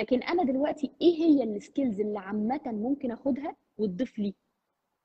لكن 0.00 0.22
أنا 0.22 0.44
دلوقتي 0.44 0.92
إيه 1.02 1.14
هي 1.16 1.44
ال 1.44 1.52
skills 1.52 2.00
اللي 2.00 2.18
عامة 2.18 2.60
ممكن 2.66 3.10
أخدها 3.10 3.56
وتضيف 3.78 4.18
لي؟ 4.18 4.34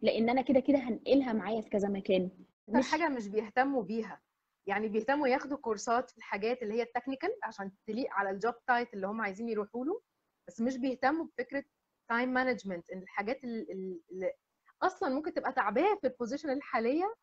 لأن 0.02 0.30
أنا 0.30 0.42
كده 0.42 0.60
كده 0.60 0.78
هنقلها 0.78 1.34
معايا 1.34 1.62
في 1.62 1.70
كذا 1.70 1.90
مكان. 1.90 2.30
مش 2.68 2.92
حاجة 2.92 3.10
مش 3.10 3.28
بيهتموا 3.28 3.84
بيها. 3.84 4.22
يعني 4.68 4.88
بيهتموا 4.88 5.28
ياخدوا 5.28 5.58
كورسات 5.58 6.10
في 6.10 6.18
الحاجات 6.18 6.64
اللي 6.64 6.74
هي 6.74 6.82
ال 6.82 6.87
technical 6.87 7.30
عشان 7.44 7.72
تليق 7.88 8.08
على 8.12 8.30
ال 8.30 8.36
job 8.36 8.54
title 8.68 8.94
اللي 8.94 9.08
هم 9.08 9.22
عايزين 9.22 9.50
يروحوا 9.50 9.86
له 9.86 10.02
بس 10.48 10.62
مش 10.62 10.78
بيهتموا 10.78 11.26
بفكرة 11.26 11.64
time 12.10 12.30
management 12.34 12.90
إن 12.90 13.02
الحاجات 13.02 13.44
ال- 13.44 13.72
ال- 13.72 14.02
اللي 14.12 14.32
أصلا 14.82 15.10
ممكن 15.10 15.34
تبقى 15.34 15.54
تعباه 15.54 15.96
في 16.02 16.08
ال 16.08 16.13
position 16.13 16.50
الحالية 16.50 17.16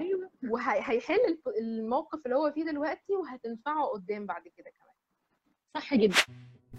أيوه. 0.00 0.30
وهيحل 0.50 1.38
الموقف 1.60 2.20
اللي 2.26 2.36
هو 2.36 2.52
فيه 2.52 2.64
دلوقتي 2.64 3.12
وهتنفعه 3.14 3.84
قدام 3.86 4.26
بعد 4.26 4.42
كده 4.48 4.70
كمان. 4.70 4.94
صح 5.74 5.94
جدا. 5.94 6.16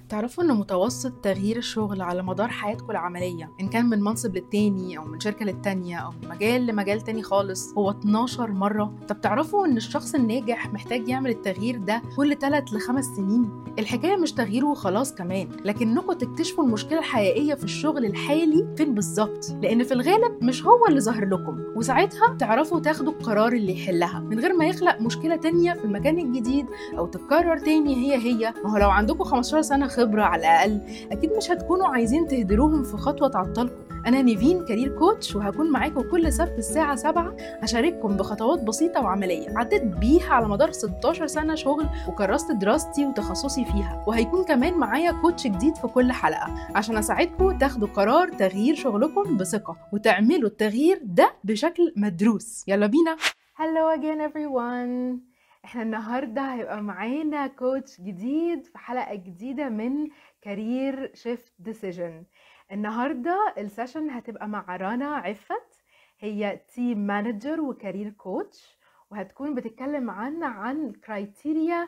تعرفوا 0.10 0.44
إن 0.44 0.52
متوسط 0.58 1.12
تغيير 1.12 1.58
الشغل 1.58 2.02
على 2.02 2.24
مدار 2.24 2.48
حياتكم 2.48 2.92
العملية 2.92 3.52
إن 3.62 3.68
كان 3.70 3.86
من 3.86 4.02
منصب 4.02 4.36
للتاني 4.36 4.98
أو 4.98 5.04
من 5.06 5.20
شركة 5.20 5.46
للتانية 5.46 5.98
أو 5.98 6.12
من 6.12 6.30
مجال 6.30 6.66
لمجال 6.66 7.02
تاني 7.02 7.24
خالص 7.24 7.74
هو 7.78 7.90
12 7.92 8.52
مرة. 8.52 8.94
طب 9.08 9.22
تعرفوا 9.22 9.66
إن 9.66 9.78
الشخص 9.78 10.16
الناجح 10.16 10.74
محتاج 10.74 11.10
يعمل 11.10 11.30
التغيير 11.30 11.78
ده 11.78 12.02
كل 12.18 12.36
3 12.38 12.76
ل 12.78 12.80
5 12.82 13.16
سنين؟ 13.16 13.50
الحكاية 13.80 14.16
مش 14.16 14.32
تغييره 14.32 14.66
وخلاص 14.66 15.16
كمان 15.16 15.50
لكنكم 15.66 16.14
تكتشفوا 16.14 16.64
المشكلة 16.64 17.00
الحقيقية 17.00 17.54
في 17.54 17.64
الشغل 17.64 18.06
الحالي 18.06 18.68
فين 18.78 18.94
بالظبط؟ 18.94 19.46
لأن 19.62 19.84
في 19.84 19.94
الغالب 19.94 20.44
مش 20.44 20.66
هو 20.66 20.88
اللي 20.90 21.00
ظاهر 21.02 21.26
لكم. 21.26 21.60
وساعتها 21.76 22.36
تعرفوا 22.40 22.80
تاخدوا 22.80 23.14
القرار 23.14 23.54
اللي 23.54 23.74
يحلها 23.74 24.20
من 24.20 24.40
غير 24.40 24.54
ما 24.54 24.66
يخلق 24.66 25.02
مشكلة 25.02 25.36
تانية 25.36 25.74
في 25.74 25.86
المكان 25.86 26.20
الجديد 26.20 26.66
أو 26.98 27.06
تتكرر 27.08 27.58
تاني 27.58 27.96
هي 27.96 28.16
هي. 28.18 28.54
ما 28.64 28.72
هو 28.74 28.78
لو 28.78 28.90
عندكم 28.90 29.24
15 29.24 29.62
سنة 29.62 29.88
خبرة 30.00 30.24
على 30.24 30.42
الأقل. 30.42 30.82
أكيد 31.12 31.32
مش 31.38 31.52
هتكونوا 31.52 31.88
عايزين 31.88 32.28
تهدروهم 32.28 32.84
في 32.84 32.98
خطوة 32.98 33.28
تعطلكم. 33.28 33.76
أنا 34.08 34.22
نيفين 34.22 34.66
career 34.66 34.98
coach 35.00 35.36
وهكون 35.36 35.72
معاكم 35.72 36.02
كل 36.02 36.34
سبت 36.34 36.58
الساعة 36.58 36.96
7 36.96 37.36
أشارككم 37.64 38.18
بخطوات 38.18 38.64
بسيطة 38.64 39.02
وعملية 39.02 39.48
عديت 39.58 39.84
بيها 39.84 40.34
على 40.34 40.48
مدار 40.48 40.72
16 40.72 41.28
سنة 41.28 41.56
شغل 41.56 41.86
وكرست 42.08 42.52
دراستي 42.52 43.06
وتخصصي 43.06 43.66
فيها. 43.66 44.04
وهيكون 44.08 44.44
كمان 44.44 44.74
معايا 44.74 45.12
coach 45.12 45.48
جديد 45.48 45.76
في 45.76 45.88
كل 45.88 46.12
حلقة 46.12 46.56
عشان 46.76 46.98
أساعدكم 46.98 47.58
تاخدوا 47.58 47.88
قرار 47.88 48.30
تغيير 48.30 48.76
شغلكم 48.76 49.38
بثقة 49.38 49.78
وتعملوا 49.94 50.50
التغيير 50.50 51.02
ده 51.04 51.34
بشكل 51.44 51.94
مدروس. 51.98 52.64
يلا 52.68 52.88
بينا. 52.88 53.18
Hello 53.60 54.00
again 54.00 54.32
everyone. 54.32 55.20
إحنا 55.66 55.82
النهاردة 55.82 56.42
هيبقى 56.54 56.82
معانا 56.82 57.48
coach 57.48 58.02
جديد 58.02 58.66
في 58.66 58.78
حلقة 58.78 59.16
جديدة 59.16 59.70
من 59.70 60.10
career 60.42 61.12
shift 61.16 61.54
decision 61.60 62.26
النهاردة 62.72 63.54
ال 63.58 63.64
session 63.64 64.10
هتبقى 64.10 64.48
مع 64.48 64.76
رنا 64.76 65.16
عفت 65.16 65.82
هي 66.20 66.60
team 66.76 66.98
manager 67.08 67.62
و 67.62 67.69
career 67.69 68.10
coach 68.10 68.80
وهتكون 69.12 69.56
بتتكلم 69.56 70.04
معانا 70.04 70.46
عن 70.48 70.92
criteria 70.92 71.88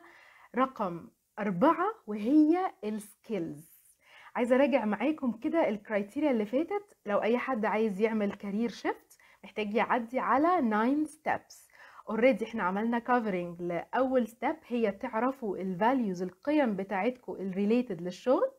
رقم 0.56 1.08
أربعة 1.40 1.86
وهي 2.08 2.72
ال 2.84 2.96
skills 2.96 3.72
عايزة 4.36 4.56
أراجع 4.56 4.86
معاكم 4.86 5.32
كده 5.32 5.70
ال 5.70 5.77
criteria 5.77 6.32
اللي 6.32 6.46
فاتت. 6.46 6.98
لو 7.06 7.22
أي 7.22 7.38
حد 7.38 7.66
عايز 7.66 8.02
يعمل 8.02 8.32
career 8.34 8.70
shift 8.70 9.18
محتاج 9.44 9.74
يعدي 9.74 10.20
على 10.20 10.62
9 10.70 11.06
steps 11.06 11.68
already 12.12 12.46
إحنا 12.46 12.64
عملنا 12.64 13.00
covering 13.00 13.62
لأول 13.62 14.28
step 14.28 14.56
هي 14.68 14.92
تعرفوا 14.92 15.58
ال 15.58 15.67
values 15.67 16.22
القيم 16.22 16.76
بتاعتكم 16.76 17.34
ال 17.34 17.42
related 17.42 18.02
للشغل. 18.02 18.52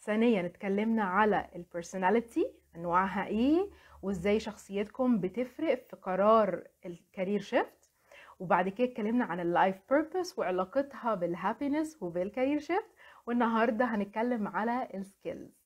ثانيا 0.00 0.46
اتكلمنا 0.46 1.02
على 1.04 1.48
ال 1.56 1.64
personality 1.64 2.52
أنواعها 2.76 3.26
إيه 3.26 3.70
وإزاي 4.02 4.40
شخصيتكم 4.40 5.20
بتفرق 5.20 5.74
في 5.90 5.96
قرار 5.96 6.64
ال 6.86 6.94
career 6.94 7.40
shift 7.40 7.90
وبعد 8.38 8.68
كده 8.68 8.86
اتكلمنا 8.88 9.24
عن 9.24 9.40
ال 9.40 9.47
life 9.47 9.76
purpose 9.90 10.38
وعلاقتها 10.38 11.14
بال 11.14 11.30
happiness 11.30 12.02
وبال 12.02 12.21
career 12.21 12.58
shift 12.58 12.90
والنهاردة 13.26 13.84
هنتكلم 13.84 14.48
على 14.48 14.88
ال 14.94 15.03
skills 15.03 15.58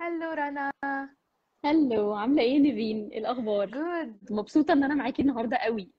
Hello 0.00 0.30
رنا. 0.32 0.72
Hello 1.64 2.12
عاملة 2.12 2.42
إيه 2.42 2.58
نيفين 2.58 3.08
إيه 3.08 3.18
الأخبار؟ 3.18 3.66
good 3.70 4.32
مبسوطة 4.32 4.72
إن 4.72 4.84
أنا 4.84 4.94
معاكي 4.94 5.22
النهارده 5.22 5.56
قوي. 5.56 5.92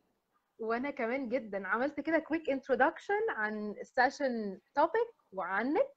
وأنا 0.63 0.90
كمان 0.91 1.29
جدا. 1.29 1.68
عملت 1.68 2.00
كده 2.00 2.19
quick 2.19 2.50
introduction 2.50 3.30
عن 3.29 3.72
ال 3.81 3.91
session 3.91 4.59
topic 4.75 5.09
وعنك. 5.31 5.88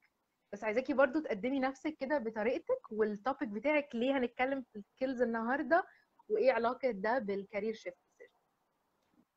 بس 0.52 0.64
عايزاكي 0.64 0.92
برضو 0.92 1.20
تقدمي 1.20 1.60
نفسك 1.60 1.96
كده 2.00 2.18
بطريقتك 2.18 2.80
وال 2.92 3.08
topic 3.08 3.48
بتاعك 3.48 3.88
ليه 3.94 4.18
هنتكلم 4.18 4.62
في 4.72 4.76
ال 4.78 4.84
skills 4.84 5.22
النهارده 5.22 5.84
وإيه 6.28 6.52
علاقة 6.52 6.90
ده 6.90 7.18
بال 7.18 7.32
career 7.32 7.74
shift 7.74 7.96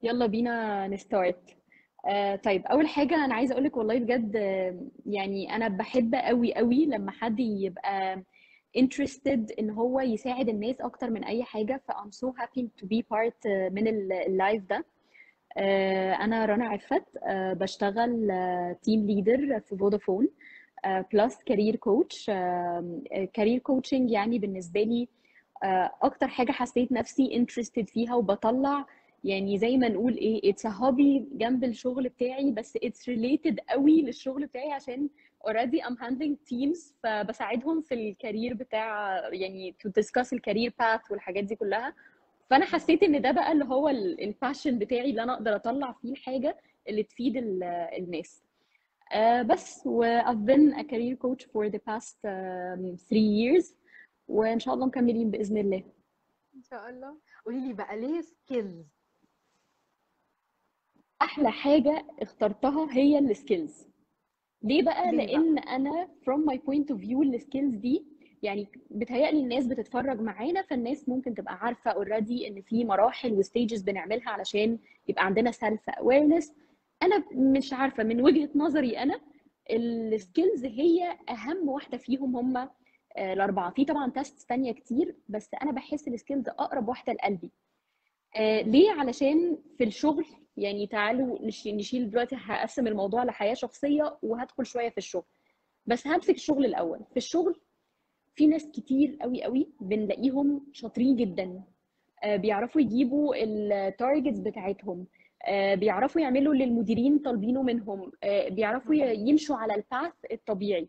يلا 0.04 0.26
بينا 0.26 0.88
ن 0.88 0.99
start 0.99 1.58
آه 2.08 2.36
طيب 2.36 2.66
أول 2.66 2.88
حاجة 2.88 3.26
أنا 3.26 3.36
عايزة 3.36 3.54
أقول 3.54 3.64
لك 3.64 3.78
والله 3.78 4.00
بجد 4.00 4.36
آه، 4.36 4.88
يعني 5.06 5.56
أنا 5.56 5.68
بحب 5.68 6.16
قوي 6.16 6.54
قوي 6.56 6.86
لما 6.86 7.12
حد 7.12 7.40
يبقى 7.40 8.24
interested 8.78 9.60
إن 9.60 9.70
هو 9.70 10.00
يساعد 10.00 10.50
الناس 10.50 10.82
أكتر 10.82 11.10
من 11.10 11.24
أي 11.24 11.44
حاجة 11.44 11.82
ف 11.88 11.92
I'm 11.92 12.12
so 12.12 12.34
happy 12.42 12.62
to 12.82 12.86
be 12.88 13.02
part 13.14 13.48
آه، 13.48 13.70
من 13.70 13.88
ال 13.88 14.03
live 14.03 14.64
ده. 14.64 14.86
أنا 16.24 16.46
رنا 16.46 16.66
عفت 16.66 17.04
آه، 17.24 17.54
بشتغل 17.54 18.28
team 18.84 19.06
leader 19.06 19.60
في 19.60 19.78
فودافون 19.78 20.28
plus 21.14 21.38
career 21.46 21.76
coach 21.76 22.26
career 23.34 23.60
coaching 23.60 24.12
يعني 24.12 24.40
بالنسبة 24.40 24.84
لي 24.84 25.08
آه، 25.64 25.92
أكتر 26.02 26.28
حاجة 26.28 26.52
حسيت 26.52 26.92
نفسي 26.92 27.46
interested 27.46 27.86
فيها 27.86 28.16
وبطلع. 28.16 28.86
يعني 29.24 29.58
زي 29.58 29.78
ما 29.78 29.90
نقول 29.90 30.14
إيه 30.18 30.54
a 30.54 30.70
hobby 30.70 31.38
جنب 31.38 31.64
الشغل 31.64 32.10
بتاعي 32.10 32.52
بس 32.52 32.78
it's 32.78 33.04
related 33.16 33.56
قوي 33.70 34.02
للشغل 34.02 34.46
بتاعي 34.46 34.72
عشان 34.72 35.10
already 35.48 35.82
I'm 35.86 35.96
handling 35.96 36.36
teams 36.52 36.94
فبساعدهم 37.04 37.82
في 37.82 37.94
ال 37.94 38.02
career 38.02 38.54
بتاع 38.54 39.22
يعني 39.34 39.76
to 39.88 39.90
discuss 40.02 40.34
ال 40.34 40.39
career 40.39 40.74
path 40.82 41.12
والحاجات 41.12 41.44
دي 41.44 41.56
كلها. 41.56 41.94
فأنا 42.50 42.66
حسيت 42.66 43.04
إن 43.04 43.22
ده 43.22 43.32
بقى 43.32 43.52
اللي 43.52 43.66
هو 43.66 43.90
ال 43.90 44.01
passion 44.01 44.80
بتاعي 44.80 45.10
اللي 45.10 45.24
أنا 45.24 45.34
أقدر 45.34 45.56
أطلع 45.56 45.92
فيه 45.92 46.12
الحاجة 46.12 46.58
اللي 46.88 47.04
تفيد 47.04 47.38
ال- 47.38 47.64
الناس. 47.98 48.44
آه 49.12 49.42
بس 49.42 49.82
و 49.86 50.20
I've 50.22 50.46
been 50.46 50.74
a 50.80 50.84
career 50.84 51.16
coach 51.16 51.46
for 51.46 51.70
the 51.70 51.80
past 51.90 52.18
um, 52.26 52.98
three 53.10 53.30
years 53.42 53.74
وإن 54.28 54.60
شاء 54.60 54.74
الله 54.74 54.86
مكملين 54.86 55.32
بإذن 55.32 55.58
الله. 55.58 55.84
إن 56.56 56.64
شاء 56.64 56.90
الله. 56.90 57.18
قولي 57.46 57.68
لي 57.68 57.74
بقى 57.74 58.00
ليه 58.00 58.22
skills 58.22 58.86
أحلى 61.22 61.52
حاجة 61.52 62.06
اخترتها 62.20 62.88
هي 62.98 63.20
ال 63.20 63.29
skills 63.29 63.88
ليه 64.64 64.84
بقى؟ 64.84 65.12
ليه 65.12 65.18
بقى؟ 65.18 65.26
لأن 65.26 65.58
أنا 65.58 66.08
from 66.08 66.52
my 66.52 66.58
point 66.58 66.96
of 66.96 67.00
view 67.00 67.22
ال 67.22 67.29
skills 67.29 67.76
دي 67.76 68.06
يعني 68.44 68.68
بتهيألي 68.92 69.40
الناس 69.40 69.66
بتتفرج 69.68 70.22
معانا 70.22 70.62
فالناس 70.62 71.10
ممكن 71.10 71.34
تبقى 71.36 71.54
عارفة 71.62 71.92
already 71.92 72.48
إن 72.48 72.62
في 72.62 72.86
مراحل 72.86 73.34
و 73.34 73.41
stages 73.41 73.82
بنعملها 73.82 74.30
علشان 74.30 74.80
يبقى 75.08 75.26
عندنا 75.26 75.52
self 75.52 75.90
awareness 75.90 76.54
أنا 77.04 77.24
مش 77.32 77.74
عارفة 77.74 78.04
من 78.04 78.22
وجهة 78.22 78.50
نظري 78.56 78.98
أنا 78.98 79.22
ال 79.72 79.85
skills 79.85 80.66
هي 80.66 81.18
أهم 81.30 81.70
واحدة 81.70 81.98
فيهم 81.98 82.36
هم 82.36 82.70
الأربعة. 83.18 83.72
في 83.72 83.86
طبعا 83.86 84.10
test 84.12 84.50
تانية 84.50 84.72
كتير 84.72 85.16
بس 85.30 85.50
أنا 85.62 85.72
بحس 85.72 86.08
ال 86.08 86.13
skills 86.13 86.48
أقرب 86.50 86.88
واحدة 86.90 87.14
لقلبي. 87.14 87.52
آه، 88.36 88.62
ليه؟ 88.62 88.92
علشان 88.92 89.58
في 89.78 89.84
الشغل 89.84 90.26
يعني 90.58 90.88
تعالوا 90.88 91.40
نش- 91.48 91.68
نشيل 91.68 92.10
دلوقتي 92.10 92.36
هقسم 92.40 92.88
الموضوع 92.88 93.24
لحياة 93.24 93.54
شخصية 93.54 94.18
وهدخل 94.24 94.66
شوية 94.66 94.90
في 94.90 94.98
الشغل. 94.98 95.24
بس 95.86 96.08
همسك 96.08 96.36
الشغل 96.36 96.66
الأول. 96.66 97.00
في 97.12 97.18
الشغل 97.18 97.60
في 98.40 98.48
ناس 98.48 98.72
كتير 98.72 99.18
قوي 99.22 99.44
قوي 99.44 99.68
بنلاقيهم 99.82 100.66
شاطرين 100.72 101.16
جدا. 101.16 101.62
آه، 102.24 102.36
بيعرفوا 102.36 102.82
يجيبوا 102.82 103.36
التارجتس 103.38 104.40
بتاعتهم. 104.40 105.06
آه، 105.46 105.76
بيعرفوا 105.76 106.22
يعملوا 106.22 106.54
اللي 106.54 106.64
المديرين 106.64 107.20
طالبينه 107.20 107.62
منهم. 107.64 108.12
آه، 108.24 108.50
بيعرفوا 108.50 108.96
يمشوا 108.96 109.56
على 109.56 109.76
الباث 109.76 110.14
الطبيعي. 110.32 110.88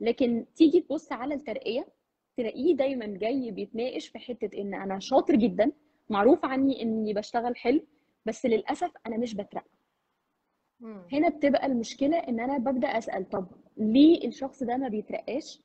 لكن 0.00 0.44
تيجي 0.56 0.80
تبص 0.80 1.12
على 1.12 1.34
الترقية 1.34 1.88
تلاقيه 2.36 2.74
دايما 2.76 3.06
جاي 3.06 3.50
بيتناقش 3.50 4.08
في 4.08 4.18
حتة 4.18 4.60
إن 4.60 4.74
أنا 4.74 4.98
شاطر 4.98 5.34
جدا 5.36 5.72
معروف 6.10 6.44
عني 6.44 6.82
إني 6.82 7.14
بشتغل 7.14 7.56
حلو 7.56 7.80
بس 8.26 8.46
للأسف 8.46 8.90
أنا 9.06 9.16
مش 9.16 9.34
بترقى. 9.34 9.70
هنا 11.12 11.28
بتبقى 11.28 11.66
المشكلة 11.66 12.16
إن 12.18 12.40
أنا 12.40 12.58
ببدأ 12.58 12.88
أسأل 12.88 13.28
طب 13.28 13.46
ليه 13.76 14.28
الشخص 14.28 14.62
ده 14.62 14.76
ما 14.76 14.88
بيترقاش؟ 14.88 15.60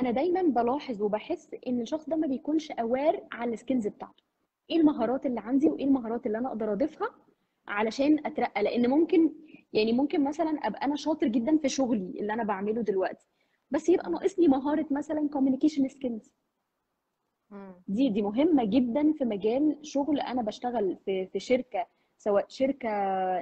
أنا 0.00 0.10
دايما 0.10 0.42
بلاحظ 0.42 1.02
وبحس 1.02 1.50
إن 1.66 1.80
الشخص 1.80 2.08
ده 2.08 2.16
ما 2.16 2.26
بيكونش 2.26 2.70
اوار 2.70 3.20
على 3.32 3.52
السكيلز 3.52 3.86
بتاعته. 3.86 4.22
إيه 4.70 4.76
المهارات 4.76 5.26
اللي 5.26 5.40
عندي 5.40 5.68
وإيه 5.68 5.84
المهارات 5.84 6.26
اللي 6.26 6.38
أنا 6.38 6.48
أقدر 6.48 6.72
أضيفها 6.72 7.08
علشان 7.68 8.26
أترقى؟ 8.26 8.62
لأن 8.62 8.90
ممكن 8.90 9.32
يعني 9.72 9.92
ممكن 9.92 10.24
مثلا 10.24 10.50
أبقى 10.50 10.84
أنا 10.84 10.96
شاطر 10.96 11.26
جدا 11.28 11.56
في 11.58 11.68
شغلي 11.68 12.14
اللي 12.20 12.32
أنا 12.32 12.44
بعمله 12.44 12.82
دلوقتي 12.82 13.26
بس 13.70 13.88
يبقى 13.88 14.10
ناقصني 14.10 14.48
مهارة 14.48 14.86
مثلا 14.90 15.28
skills. 15.88 16.30
مم. 17.50 17.72
دي 17.88 18.08
دي 18.08 18.22
مهمة 18.22 18.64
جدا 18.64 19.12
في 19.12 19.24
مجال 19.24 19.78
شغل 19.82 20.20
أنا 20.20 20.42
بشتغل 20.42 20.96
في 21.04 21.26
في 21.26 21.38
شركة 21.40 21.86
سواء 22.18 22.44
شركة 22.48 22.88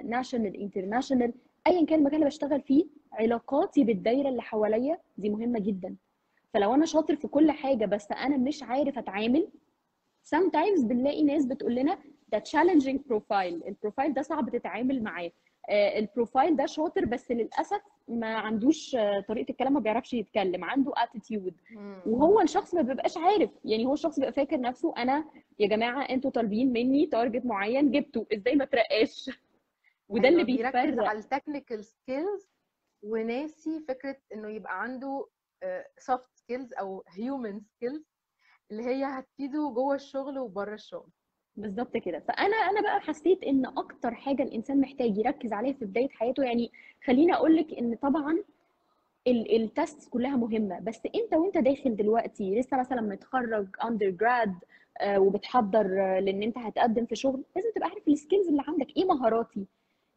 national 0.00 0.56
international 0.56 1.32
ايا 1.66 1.84
كان 1.86 1.98
المجال 1.98 2.14
اللي 2.14 2.26
بشتغل 2.26 2.60
فيه 2.60 2.84
علاقاتي 3.12 3.84
بالدايرة 3.84 4.28
اللي 4.28 4.42
حواليا 4.42 4.98
دي 5.18 5.30
مهمة 5.30 5.58
جدا. 5.58 5.96
فلو 6.54 6.74
أنا 6.74 6.86
شاطر 6.86 7.16
في 7.16 7.28
كل 7.28 7.50
حاجة 7.50 7.84
بس 7.86 8.12
أنا 8.12 8.36
مش 8.36 8.62
عارف 8.62 8.98
أتعامل 8.98 9.48
sometimes 10.34 10.84
بنلاقي 10.84 11.22
ناس 11.22 11.44
بتقول 11.46 11.74
لنا 11.74 11.98
ده 12.28 12.42
challenging 12.48 12.98
profile 13.12 13.66
ال 13.68 13.74
profile 13.74 14.14
ده 14.14 14.22
صعب 14.22 14.50
تتعامل 14.50 15.02
معاه. 15.02 15.30
آه، 15.68 15.98
ال 15.98 16.06
profile 16.06 16.56
ده 16.56 16.66
شاطر 16.66 17.04
بس 17.04 17.30
للأسف 17.30 17.80
ما 18.08 18.34
عندوش 18.34 18.94
آه، 18.96 19.20
طريقة 19.20 19.50
الكلام 19.50 19.72
ما 19.72 19.80
بيعرفش 19.80 20.14
يتكلم 20.14 20.64
عنده 20.64 20.92
مم. 21.70 22.02
وهو 22.06 22.40
الشخص 22.40 22.74
ما 22.74 22.82
بيبقاش 22.82 23.16
عارف 23.16 23.50
يعني 23.64 23.86
هو 23.86 23.92
الشخص 23.94 24.18
بيبقى 24.18 24.32
فاكر 24.32 24.60
نفسه 24.60 24.94
أنا 24.98 25.24
يا 25.58 25.66
جماعة 25.68 26.02
أنتوا 26.02 26.30
طالبين 26.30 26.72
مني 26.72 27.06
target 27.06 27.44
معين 27.46 27.90
جبته 27.90 28.26
إزاي 28.34 28.56
ما 28.56 28.64
ترقاش؟ 28.64 29.30
وده 30.08 30.28
اللي 30.28 30.38
أيوة، 30.42 30.46
بيركز 30.72 30.90
بيفرق. 30.90 31.08
على 31.08 31.18
ال 31.18 31.25
technical 31.25 31.84
skills 31.84 32.48
وناسي 33.02 33.80
فكرة 33.88 34.16
إنه 34.34 34.48
يبقى 34.50 34.82
عنده 34.82 35.26
soft 35.98 36.33
skills 36.44 36.72
أو 36.72 37.04
human 37.08 37.60
skills 37.60 38.02
اللي 38.70 38.82
هي 38.84 39.04
هتفيده 39.04 39.72
جوه 39.74 39.94
الشغل 39.94 40.38
وبره 40.38 40.74
الشغل. 40.74 41.08
بالظبط 41.56 41.96
كده. 41.96 42.20
فأنا 42.20 42.56
أنا 42.56 42.80
بقى 42.80 43.00
حسيت 43.00 43.42
إن 43.42 43.66
أكتر 43.66 44.14
حاجة 44.14 44.42
الإنسان 44.42 44.80
محتاج 44.80 45.18
يركز 45.18 45.52
عليها 45.52 45.72
في 45.72 45.84
بداية 45.84 46.08
حياته 46.08 46.42
يعني 46.42 46.72
خليني 47.04 47.34
أقول 47.34 47.56
لك 47.56 47.72
إن 47.78 47.94
طبعا 47.94 48.38
ال 49.26 49.43
test 49.43 50.08
كلها 50.08 50.36
مهمة. 50.36 50.80
بس 50.80 51.00
أنت 51.14 51.34
وأنت 51.34 51.58
داخل 51.58 51.96
دلوقتي 51.96 52.60
لسه 52.60 52.80
مثلا 52.80 53.00
متخرج 53.00 53.66
undergrad 53.84 54.54
وبتحضر 55.16 56.00
آه، 56.02 56.20
لأن 56.20 56.42
أنت 56.42 56.58
هتقدم 56.58 57.06
في 57.06 57.16
شغل 57.16 57.44
لازم 57.56 57.70
تبقى 57.74 57.88
عارف 57.88 58.08
ال 58.08 58.14
skills 58.14 58.48
اللي 58.48 58.62
عندك. 58.68 58.96
إيه 58.96 59.04
مهاراتي؟ 59.04 59.66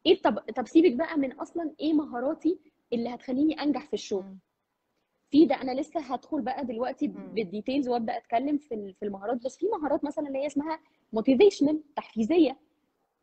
إيه 0.05 0.21
طب 0.21 0.39
طب 0.39 0.67
سيبك 0.67 0.93
بقى 0.95 1.17
من 1.17 1.31
أصلا 1.31 1.71
إيه 1.79 1.93
مهاراتي 1.93 2.59
اللي 2.93 3.09
هتخليني 3.13 3.61
أنجح 3.63 3.87
في 3.87 3.93
الشغل. 3.93 4.35
في 5.31 5.45
ده 5.45 5.55
أنا 5.61 5.71
لسه 5.81 5.99
هدخل 5.99 6.41
بقى 6.41 6.65
دلوقتي. 6.65 7.07
بال 7.07 7.25
details 7.25 7.87
وأبدأ 7.89 8.17
أتكلم 8.17 8.57
في 8.57 8.93
في 8.99 9.05
المهارات. 9.05 9.45
بس 9.45 9.57
في 9.57 9.65
مهارات 9.67 10.03
مثلا 10.03 10.27
اللي 10.27 10.39
هي 10.39 10.45
اسمها 10.47 10.79
motivational 11.13 11.81
تحفيزية. 11.95 12.57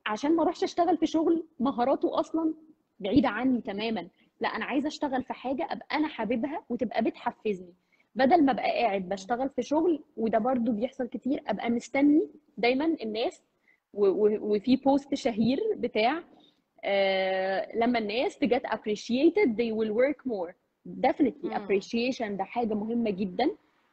عشان 0.06 0.36
ما 0.36 0.42
أروحش 0.42 0.64
أشتغل 0.64 0.96
في 0.96 1.06
شغل 1.06 1.46
مهاراته 1.60 2.20
أصلا 2.20 2.54
بعيدة 3.00 3.28
عني 3.28 3.60
تماما. 3.60 4.08
لا 4.40 4.48
أنا 4.48 4.64
عايزة 4.64 4.88
أشتغل 4.88 5.22
في 5.24 5.32
حاجة 5.32 5.66
أبقى 5.70 5.86
أنا 5.92 6.08
حاببها 6.08 6.64
وتبقى 6.70 7.02
بتحفزني. 7.02 7.74
بدل 8.14 8.44
ما 8.44 8.52
أبقى 8.52 8.70
قاعد 8.70 9.08
بشتغل 9.08 9.48
في 9.50 9.62
شغل 9.62 10.04
وده 10.16 10.38
برضو 10.38 10.72
بيحصل 10.72 11.06
كتير 11.08 11.42
أبقى 11.46 11.70
مستني 11.70 12.30
دايما 12.58 12.84
الناس 13.02 13.42
وفي 13.94 14.76
post 14.76 15.14
شهير 15.14 15.58
بتاع 15.76 16.22
آه 16.84 17.76
لما 17.76 17.98
الناس 17.98 18.38
get 18.44 18.70
appreciated 18.70 19.48
they 19.56 19.72
will 19.72 19.92
work 19.92 20.30
more. 20.32 20.52
Definitely 20.88 21.44
مم. 21.44 21.54
appreciation 21.66 22.24
ده 22.38 22.44
حاجة 22.44 22.74
مهمة 22.74 23.10
جدا. 23.10 23.50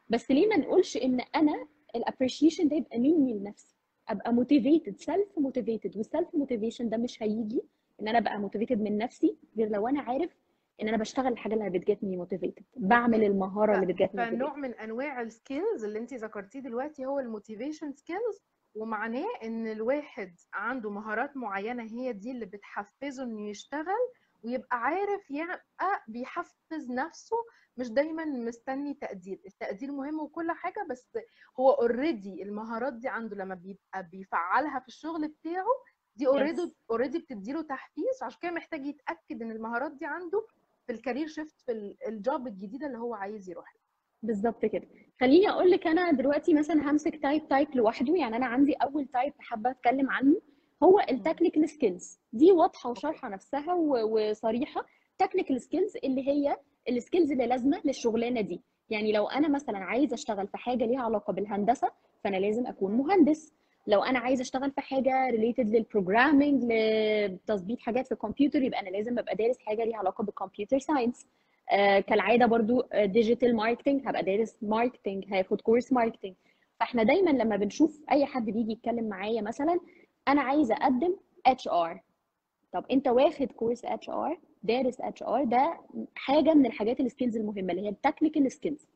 بس 0.10 0.32
ليه 0.32 0.48
ما 0.48 0.58
نقولش 0.58 0.98
إن 0.98 1.20
أنا 1.36 1.68
ال 1.96 2.01
appreciation 2.01 2.68
ده 2.68 2.76
يبقى 2.76 3.00
مني 3.00 3.34
لنفسي؟ 3.34 3.76
أبقى 4.10 4.34
motivated 4.34 4.94
self 5.04 5.44
motivated 5.44 5.98
وال 5.98 6.08
self 6.08 6.28
motivation 6.36 6.82
ده 6.84 6.98
مش 6.98 7.24
هيجي 7.24 7.62
إن 8.02 8.08
أنا 8.08 8.18
أبقى 8.18 8.50
motivated 8.50 8.78
من 8.78 8.98
نفسي 8.98 9.38
غير 9.58 9.70
لو 9.70 9.88
أنا 9.88 10.02
عارف 10.02 10.38
إن 10.82 10.88
أنا 10.88 10.98
بشتغل 10.98 11.32
الحاجة 11.34 11.54
اللي 11.54 11.70
بت 11.70 11.86
get 11.86 12.10
ني 12.10 12.26
motivated. 12.26 12.64
بعمل 12.78 13.24
المهارة 13.24 13.76
اللي 13.76 13.86
بت 13.86 13.97
get 13.97 14.15
ني 14.15 14.26
فنوع 14.26 14.56
من 14.56 14.74
أنواع 14.74 15.22
ال 15.22 15.31
skills 15.31 15.84
اللي 15.84 16.00
انت 16.00 16.14
ذكرتيه 16.14 16.60
دلوقتي 16.60 17.06
هو 17.06 17.20
ال 17.20 17.26
motivation 17.26 17.92
skills 17.94 18.44
ومعناه 18.76 19.26
إن 19.44 19.68
الواحد 19.68 20.34
عنده 20.54 20.90
مهارات 20.90 21.38
معينة 21.38 21.84
هي 21.84 22.14
دي 22.14 22.32
اللي 22.32 22.46
بتحفزه 22.46 23.24
إنه 23.24 23.50
يشتغل 23.50 24.02
ويبقى 24.44 24.78
عارف 24.78 25.32
يبقى 25.32 26.04
بيحفز 26.08 26.92
نفسه 26.92 27.36
مش 27.78 27.90
دايما 27.90 28.26
مستني 28.26 28.94
تقدير. 28.94 29.42
التقدير 29.46 29.92
مهم 29.92 30.20
وكل 30.20 30.52
حاجة 30.52 30.86
بس 30.90 31.18
هو 31.60 31.72
already 31.72 32.44
المهارات 32.44 32.94
دي 32.94 33.08
عنده 33.08 33.36
لما 33.36 33.56
بيبقى 33.56 34.04
بيفعلها 34.12 34.80
في 34.80 34.88
الشغل 34.88 35.28
بتاعه 35.28 35.66
دي 36.16 36.28
already 36.28 36.62
Yes. 36.62 36.74
already 36.92 37.20
بتديله 37.20 37.62
تحفيز. 37.62 38.24
عشان 38.24 38.40
كده 38.42 38.52
محتاج 38.52 38.86
يتأكد 38.86 39.42
إن 39.42 39.52
المهارات 39.52 39.92
دي 39.92 40.06
عنده 40.06 40.48
في 40.88 40.92
ال 40.94 40.99
career 40.99 41.28
shift 41.28 41.60
في 41.66 41.72
ال- 41.72 41.98
ال 42.08 42.18
job 42.18 42.48
الجديدة 42.48 42.88
اللي 42.88 42.98
هو 42.98 43.16
عايز 43.16 43.50
يروح 43.50 43.76
لها. 43.76 43.82
بالظبط 44.24 44.66
كده. 44.66 44.88
خليني 45.22 45.50
أقول 45.50 45.72
لك 45.72 45.88
أنا 45.88 46.12
دلوقتي 46.12 46.54
مثلا 46.54 46.92
همسك 46.92 47.22
type 47.22 47.48
type 47.48 47.76
لوحده. 47.76 48.16
يعني 48.16 48.36
أنا 48.36 48.46
عندي 48.46 48.74
أول 48.74 49.06
type 49.08 49.34
حابة 49.40 49.72
أتكلم 49.72 50.10
عنه. 50.10 50.42
هو 50.84 51.00
ال 51.10 51.16
technical 51.16 51.70
skills 51.70 52.20
دي 52.34 52.52
واضحة 52.52 52.90
وشارحه 52.90 53.30
نفسها 53.30 53.74
وصريحة. 53.74 54.86
technical 55.18 55.62
skills 55.62 55.98
اللي 56.04 56.28
هي 56.28 56.58
ال 56.90 56.96
skills 56.96 57.32
اللي 57.32 57.48
لازمة 57.48 57.82
للشغلانة 57.86 58.42
دي. 58.42 58.62
يعني 58.90 59.12
لو 59.12 59.28
أنا 59.28 59.48
مثلا 59.48 59.78
عايزة 59.78 60.14
أشتغل 60.14 60.48
في 60.48 60.58
حاجة 60.58 60.86
ليها 60.86 61.02
علاقة 61.02 61.34
بالهندسة 61.34 61.92
فأنا 62.24 62.38
لازم 62.38 62.68
أكون 62.68 62.92
مهندس. 62.92 63.54
لو 63.88 64.04
أنا 64.04 64.20
عايزة 64.20 64.42
أشتغل 64.42 64.72
في 64.72 64.82
حاجة 64.82 65.30
related 65.30 65.76
لل 65.76 65.89
programming 65.89 66.64
لتظبيط 66.64 67.80
حاجات 67.80 68.06
في 68.06 68.12
الكمبيوتر 68.12 68.62
يبقى 68.64 68.80
أنا 68.80 68.90
لازم 68.90 69.20
أبقى 69.20 69.36
دارس 69.36 69.58
حاجة 69.60 69.84
ليها 69.84 69.98
علاقة 69.98 70.24
بال 70.24 70.35
computer 70.35 70.80
science 70.80 71.26
آه، 71.72 72.00
كالعادة 72.00 72.46
برضو 72.46 72.84
digital 73.06 73.56
marketing 73.56 74.02
هبقى 74.08 74.24
دارس 74.24 74.58
marketing 74.62 75.26
هاخد 75.34 75.62
course 75.62 75.94
marketing 75.94 76.34
فإحنا 76.80 77.04
دايما 77.04 77.30
لما 77.30 77.56
بنشوف 77.56 78.00
أي 78.12 78.26
حد 78.26 78.46
بيجي 78.46 78.72
يتكلم 78.72 79.10
معايا 79.10 79.42
مثلا 79.42 79.80
أنا 80.28 80.42
عايزة 80.42 80.76
أقدم 80.76 81.16
HR 81.46 82.02
طب 82.74 82.86
أنت 82.92 83.08
واخد 83.08 83.48
course 83.52 83.86
HR 83.86 84.40
دارس 84.64 85.02
HR 85.02 85.44
ده 85.44 85.80
حاجة 86.16 86.54
من 86.54 86.66
الحاجات 86.66 87.00
ال 87.00 87.05
skills 87.05 87.38
المهمة 87.38 87.74
اللي 87.74 87.82
هي 87.82 87.90
ال 87.90 87.96
technical 87.96 88.52
skills 88.52 88.88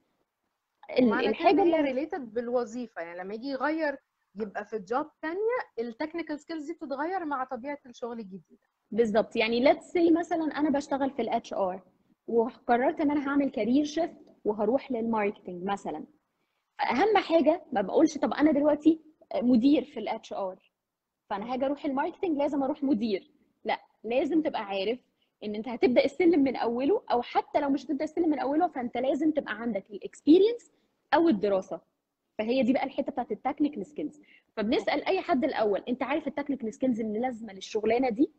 الحاجة 0.99 1.63
اللي 1.63 1.81
related 1.81 2.33
بالوظيفة. 2.33 3.01
يعني 3.01 3.19
لما 3.19 3.33
يجي 3.33 3.47
يغير 3.47 3.97
يبقى 4.35 4.65
في 4.65 4.79
job 4.79 5.07
تانية 5.21 5.59
ال 5.79 5.85
technical 5.85 6.39
skills 6.39 6.65
دي 6.65 6.73
بتتغير 6.73 7.25
مع 7.25 7.43
طبيعة 7.43 7.77
الشغل 7.85 8.19
الجديده 8.19 8.59
بالظبط. 8.91 9.35
يعني 9.35 9.59
let's 9.59 9.85
say 9.91 10.11
مثلا 10.11 10.43
أنا 10.45 10.69
بشتغل 10.69 11.11
في 11.11 11.21
ال 11.21 11.53
HR 11.53 11.81
وقررت 12.27 13.01
إن 13.01 13.11
أنا 13.11 13.27
هعمل 13.29 13.49
career 13.51 13.85
shift 13.85 14.15
وهروح 14.45 14.91
لل 14.91 15.04
marketing 15.04 15.63
مثلا. 15.63 16.05
اهم 16.81 17.17
حاجة 17.17 17.65
ما 17.71 17.81
بقولش 17.81 18.17
طب 18.17 18.33
أنا 18.33 18.51
دلوقتي 18.51 19.01
مدير 19.35 19.83
في 19.83 19.99
ال 19.99 20.33
HR 20.33 20.64
فأنا 21.29 21.53
هاجي 21.53 21.65
أروح 21.65 21.85
ال 21.85 21.90
marketing 21.90 22.37
لازم 22.37 22.63
أروح 22.63 22.83
مدير. 22.83 23.31
لا 23.65 23.79
لازم 24.03 24.41
تبقى 24.41 24.65
عارف 24.65 24.99
إن 25.43 25.55
أنت 25.55 25.67
هتبدأ 25.67 26.05
السلم 26.05 26.43
من 26.43 26.55
أوله 26.55 27.01
أو 27.11 27.21
حتى 27.21 27.59
لو 27.59 27.69
مش 27.69 27.85
هتبدأ 27.85 28.03
السلم 28.03 28.29
من 28.29 28.39
أوله 28.39 28.67
فأنت 28.67 28.97
لازم 28.97 29.31
تبقى 29.31 29.61
عندك 29.61 29.89
ال 29.91 29.98
experience 29.98 30.71
أو 31.13 31.29
الدراسة. 31.29 31.81
فهي 32.37 32.63
دي 32.63 32.73
بقى 32.73 32.83
الحتة 32.83 33.11
بتاعت 33.11 33.31
ال 33.31 33.36
technical 33.36 33.85
skills 33.85 34.21
فبنسأل 34.57 35.05
أي 35.05 35.21
حد 35.21 35.43
الأول 35.43 35.83
أنت 35.89 36.03
عارف 36.03 36.27
ال 36.27 36.32
technical 36.32 36.73
skills 36.73 36.99
اللي 37.01 37.19
لازمة 37.19 37.53
للشغلانة 37.53 38.09
دي؟ 38.09 38.29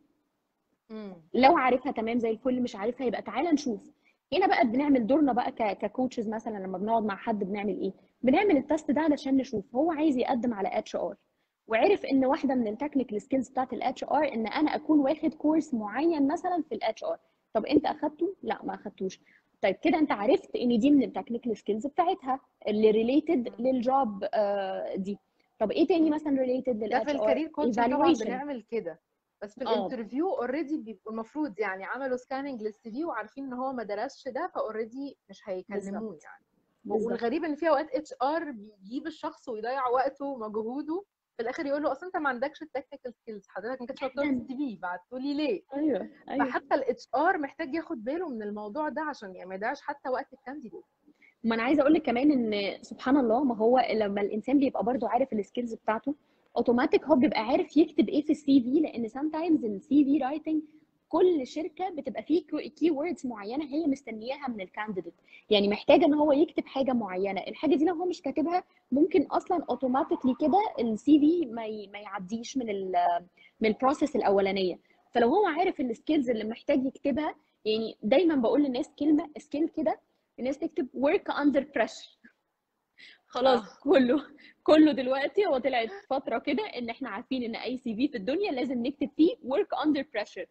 لو 1.35 1.57
عارفها 1.57 1.93
تمام 1.93 2.19
زي 2.19 2.31
الفل 2.31 2.63
مش 2.63 2.77
عارفها 2.77 3.07
يبقى 3.07 3.23
تعالى 3.23 3.53
نشوف. 3.53 3.91
هنا 4.33 4.47
بقى 4.47 4.67
بنعمل 4.67 5.07
دورنا 5.07 5.33
بقى 5.33 5.53
ك 5.75 5.81
coaches 5.81 6.29
مثلا 6.29 6.59
لما 6.59 6.79
بنقعد 6.79 7.05
مع 7.05 7.17
حد 7.17 7.45
بنعمل 7.45 7.81
إيه؟ 7.81 7.93
بنعمل 8.23 8.57
ال 8.57 8.63
test 8.63 8.91
ده 8.91 9.01
علشان 9.01 9.37
نشوف 9.37 9.75
هو 9.77 9.93
عايز 9.93 10.17
يقدم 10.17 10.55
على 10.55 10.79
HR 10.79 11.17
وعرف 11.69 12.05
إن 12.05 12.25
واحدة 12.25 12.55
من 12.55 12.69
ال 12.69 12.74
technical 12.74 13.23
skills 13.23 13.49
بتاعت 13.49 13.73
ال 13.73 14.05
HR 14.05 14.33
إن 14.33 14.47
أنا 14.47 14.75
أكون 14.75 15.01
واخد 15.01 15.35
course 15.35 15.75
معين 15.75 16.29
مثلا 16.29 16.63
في 16.69 16.75
ال 16.75 17.05
HR 17.05 17.19
طب 17.55 17.67
أنت 17.67 17.87
أخدته؟ 17.87 18.35
لا 18.43 18.63
ما 18.65 18.75
أخدتوش. 18.75 19.21
طيب 19.63 19.75
كده 19.77 19.99
أنت 19.99 20.13
عرفت 20.13 20.57
إن 20.57 20.79
دي 20.79 20.91
من 20.91 21.03
ال 21.03 21.08
technical 21.08 21.57
skills 21.57 21.87
بتاعتها 21.87 22.41
اللي 22.69 22.91
related 22.91 23.61
لل 23.61 23.86
job 23.86 24.25
دي. 24.97 25.19
طب 25.59 25.71
إيه 25.71 25.87
تاني 25.87 26.11
مثلا 26.11 26.41
related 26.41 26.79
ده 26.79 26.87
لل 26.87 26.96
HR 26.96 27.05
في 27.05 27.17
ال 27.19 27.23
career 27.23 27.49
coaching 27.49 27.95
طبعا 27.95 28.13
بنعمل 28.13 28.63
كده. 28.63 29.01
بس 29.43 29.55
في 29.59 29.67
آه. 29.67 29.75
ال 29.75 29.80
interview 29.80 30.31
already 30.31 30.79
بيبقوا 30.79 31.13
المفروض 31.13 31.61
يعني 31.61 31.85
عملوا 31.85 32.17
scanning 32.17 32.63
لل 32.63 32.91
CV 32.91 33.05
وعارفين 33.05 33.45
إن 33.45 33.53
هو 33.53 33.73
ما 33.73 33.83
درسش 33.83 34.29
ده 34.29 34.51
ف 34.55 34.62
already 34.62 35.17
مش 35.31 35.49
هيكلموه. 35.49 36.19
يعني. 36.25 36.45
بالظبط. 36.85 37.13
والغريب 37.13 37.45
إن 37.45 37.55
في 37.55 37.69
أوقات 37.69 37.91
HR 37.95 38.51
بيجيب 38.51 39.07
الشخص 39.07 39.49
ويضيع 39.49 39.89
وقته 39.89 40.25
ومجهوده 40.27 41.05
في 41.37 41.43
الآخر 41.43 41.67
يقول 41.67 41.83
له 41.83 41.93
أصل 41.93 42.07
أنت 42.07 42.17
ما 42.17 42.29
عندكش 42.29 42.63
ال 42.63 42.68
technical 42.68 43.15
skills 43.15 43.45
حضرتك 43.49 43.81
ما 43.81 43.87
كنتش 43.87 44.05
مكتوب 44.05 44.25
في. 44.25 44.31
ال 44.31 44.57
CV 44.57 44.79
بعتوا 44.83 45.19
لي 45.19 45.35
ليه؟ 45.35 45.63
أيوه 45.75 46.09
أيوه. 46.29 46.45
فحتى 46.45 46.75
ال 46.75 47.09
HR 47.15 47.39
محتاج 47.39 47.75
ياخد 47.75 48.05
باله 48.05 48.29
من 48.29 48.43
الموضوع 48.43 48.89
ده 48.89 49.03
عشان 49.03 49.35
يعني 49.37 49.49
ما 49.49 49.55
يضيعش 49.55 49.81
حتى 49.81 50.09
وقت 50.09 50.33
ال 50.33 50.37
candidate. 50.37 50.85
ما 51.45 51.55
أنا 51.55 51.63
عايزة 51.63 51.83
أقول 51.83 51.95
لك 51.95 52.03
كمان 52.03 52.31
إن 52.31 52.83
سبحان 52.83 53.17
الله 53.17 53.45
ما 53.45 53.57
هو 53.57 53.79
لما 53.95 54.21
الإنسان 54.21 54.59
بيبقى 54.59 54.85
برضو 54.85 55.07
عارف 55.07 55.33
ال 55.33 55.39
skills 55.39 55.75
بتاعته 55.75 56.15
اوتوماتيك 56.57 57.05
هو 57.05 57.17
بيبقى 57.17 57.41
عارف 57.41 57.77
يكتب 57.77 58.09
إيه 58.09 58.23
في 58.23 58.31
ال 58.33 58.61
CV 58.61 58.81
لأن 58.81 59.09
sometimes 59.09 59.65
ال 59.65 60.05
CV 60.05 60.19
writing 60.19 60.63
كل 61.09 61.47
شركة 61.47 61.91
بتبقى 61.91 62.23
فيه 62.23 62.45
keywords 62.79 63.27
معينة 63.27 63.65
هي 63.65 63.87
مستنياها 63.87 64.49
من 64.49 64.61
ال 64.61 64.66
candidate 64.66 65.15
يعني 65.51 65.69
محتاجة 65.69 66.05
إن 66.05 66.15
هو 66.15 66.33
يكتب 66.33 66.67
حاجة 66.67 66.93
معينة. 66.93 67.41
الحاجة 67.41 67.75
دي 67.77 67.85
لو 67.85 67.95
هو 67.95 68.05
مش 68.07 68.23
كاتبها 68.23 68.65
ممكن 68.93 69.23
أصلا 69.23 69.65
automatically 69.71 70.35
كده 70.41 70.59
ال 70.81 71.19
CV 71.21 71.47
ما 71.93 71.99
يعديش 71.99 72.57
من 72.57 72.71
ال 72.71 72.93
من 73.61 73.69
ال 73.69 73.75
process 73.75 74.17
الأولانية. 74.17 74.79
فلو 75.15 75.29
هو 75.29 75.47
عارف 75.47 75.81
ال 75.81 75.88
skills 75.88 76.31
اللي 76.31 76.45
محتاج 76.45 76.85
يكتبها 76.87 77.35
يعني 77.65 77.97
دايما 78.03 78.35
بقول 78.37 78.63
للناس 78.63 78.91
كلمة 78.99 79.31
skill 79.39 79.69
كده 79.69 80.01
الناس 80.39 80.59
تكتب 80.59 80.89
work 80.97 81.33
under 81.35 81.61
pressure. 81.63 82.29
خلاص 83.27 83.61
آه. 83.61 83.79
كله 83.83 84.23
كله 84.63 84.93
دلوقتي 84.93 85.47
هو 85.47 85.59
طلعت 85.59 85.91
فترة 86.11 86.39
كده 86.39 86.63
إن 86.63 86.91
إحنا 86.91 87.09
عارفين 87.09 87.43
إن 87.43 87.57
أي 87.57 87.79
CV 87.79 88.09
في 88.09 88.17
الدنيا 88.17 88.53
لازم 88.53 88.87
نكتب 88.87 89.11
فيه 89.17 89.35
work 89.37 89.87
under 89.87 90.03
pressure. 90.03 90.47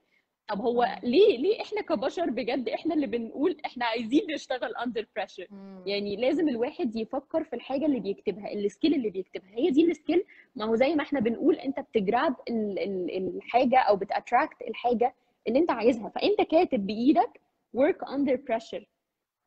طب 0.47 0.61
هو 0.61 0.81
مم. 1.03 1.09
ليه 1.09 1.37
ليه 1.37 1.61
إحنا 1.61 1.81
كبشر 1.81 2.29
بجد 2.29 2.69
إحنا 2.69 2.93
اللي 2.95 3.07
بنقول 3.07 3.57
إحنا 3.65 3.85
عايزين 3.85 4.21
نشتغل 4.33 4.73
pressure 5.19 5.51
مم. 5.51 5.83
يعني 5.85 6.15
لازم 6.15 6.49
الواحد 6.49 6.95
يفكر 6.95 7.43
في 7.43 7.55
الحاجة 7.55 7.85
اللي 7.85 7.99
بيكتبها 7.99 8.53
ال 8.53 8.60
skill 8.60 8.93
اللي 8.93 9.09
بيكتبها. 9.09 9.49
هي 9.55 9.69
دي 9.71 9.85
ال 9.91 9.97
skill 9.97 10.23
ما 10.55 10.65
هو 10.65 10.75
زي 10.75 10.95
ما 10.95 11.03
إحنا 11.03 11.19
بنقول 11.19 11.55
أنت 11.55 11.79
بت 11.79 11.98
grab 11.98 12.35
ال- 12.49 12.79
ال- 12.79 13.17
الحاجة 13.37 13.79
أو 13.79 13.95
بت 13.95 14.10
attract 14.10 14.61
الحاجة 14.61 15.15
اللي 15.47 15.59
أنت 15.59 15.71
عايزها. 15.71 16.09
فأنت 16.09 16.41
كاتب 16.41 16.87
بإيدك 16.87 17.41
work 17.77 18.07
under 18.07 18.33
pressure. 18.37 18.83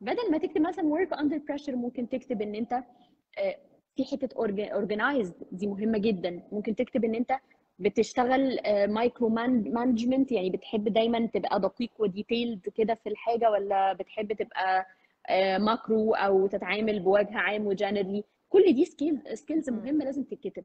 بدل 0.01 0.31
ما 0.31 0.39
تكتب 0.39 0.61
مثلا 0.61 0.85
work 0.95 1.17
under 1.19 1.37
pressure 1.53 1.75
ممكن 1.75 2.09
تكتب 2.09 2.43
إن 2.43 2.55
أنت 2.55 2.73
آه، 3.39 3.57
في 3.97 4.05
حتة 4.05 4.29
organized 4.79 5.33
دي 5.53 5.67
مهمة 5.67 5.99
جدا. 5.99 6.43
ممكن 6.53 6.75
تكتب 6.77 7.05
إن 7.05 7.15
أنت 7.15 7.39
بتشتغل 7.79 8.59
micro 8.89 9.29
management 9.29 10.33
يعني 10.33 10.51
بتحب 10.51 10.89
دايما 10.93 11.27
تبقى 11.27 11.61
دقيق 11.61 11.91
و 11.99 12.07
detailed 12.07 12.69
كده 12.69 12.95
في 12.95 13.09
الحاجة 13.09 13.51
ولا 13.51 13.93
بتحب 13.93 14.33
تبقى 14.33 14.87
macro 15.59 16.15
أو 16.15 16.47
تتعامل 16.47 17.01
بوجه 17.01 17.39
عام 17.39 17.67
و 17.67 17.73
generally 17.73 18.25
كل 18.49 18.73
دي 18.75 18.85
skill 18.85 19.23
skills. 19.35 19.71
مهمة 19.71 20.05
لازم 20.05 20.23
تتكتب. 20.25 20.65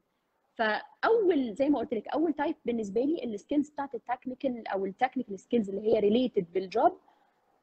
فأول 0.54 1.54
زي 1.54 1.68
ما 1.68 1.78
قلت 1.78 1.94
لك 1.94 2.08
أول 2.08 2.32
type 2.32 2.54
بالنسبة 2.64 3.00
لي 3.00 3.24
ال 3.24 3.31
skills 3.31 3.70
بتاعت 3.70 3.94
ال 3.94 4.01
technical 4.01 4.68
أو 4.68 4.86
ال 4.86 4.91
technical 4.91 5.38
skills 5.40 5.70
اللي 5.70 5.82
هي 5.94 5.98
related 6.00 6.46
بال 6.54 6.69
job 6.69 6.92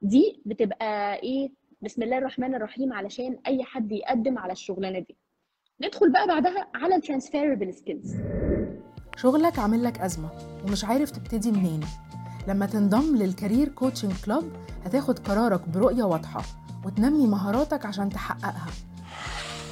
دي 0.01 0.41
بتبقى 0.46 1.15
إيه 1.24 1.50
بسم 1.81 2.03
الله 2.03 2.17
الرحمن 2.17 2.55
الرحيم 2.55 2.93
علشان 2.93 3.39
أي 3.48 3.63
حد 3.63 3.91
يقدم 3.91 4.38
على 4.38 4.51
الشغلانة 4.53 5.00
دي. 5.00 5.15
ندخل 5.81 6.12
بقى 6.12 6.27
بعدها 6.27 6.67
على 6.75 6.96
ال 6.95 7.01
transferable 7.01 7.74
skills 7.74 8.15
شغلك 9.18 9.60
عامل 9.60 9.84
لك 9.84 9.98
أزمة 10.01 10.30
ومش 10.63 10.86
عارف 10.86 11.12
تبتدي 11.12 11.51
منين. 11.51 11.80
لما 12.48 12.65
تنضم 12.65 13.15
لل 13.15 13.28
career 13.28 13.67
coaching 13.67 14.13
club 14.25 14.43
هتاخد 14.86 15.20
قرارك 15.20 15.70
برؤية 15.70 16.03
واضحة 16.03 16.41
وتنمي 16.86 17.27
مهاراتك 17.27 17.86
عشان 17.86 18.10
تحققها. 18.10 18.68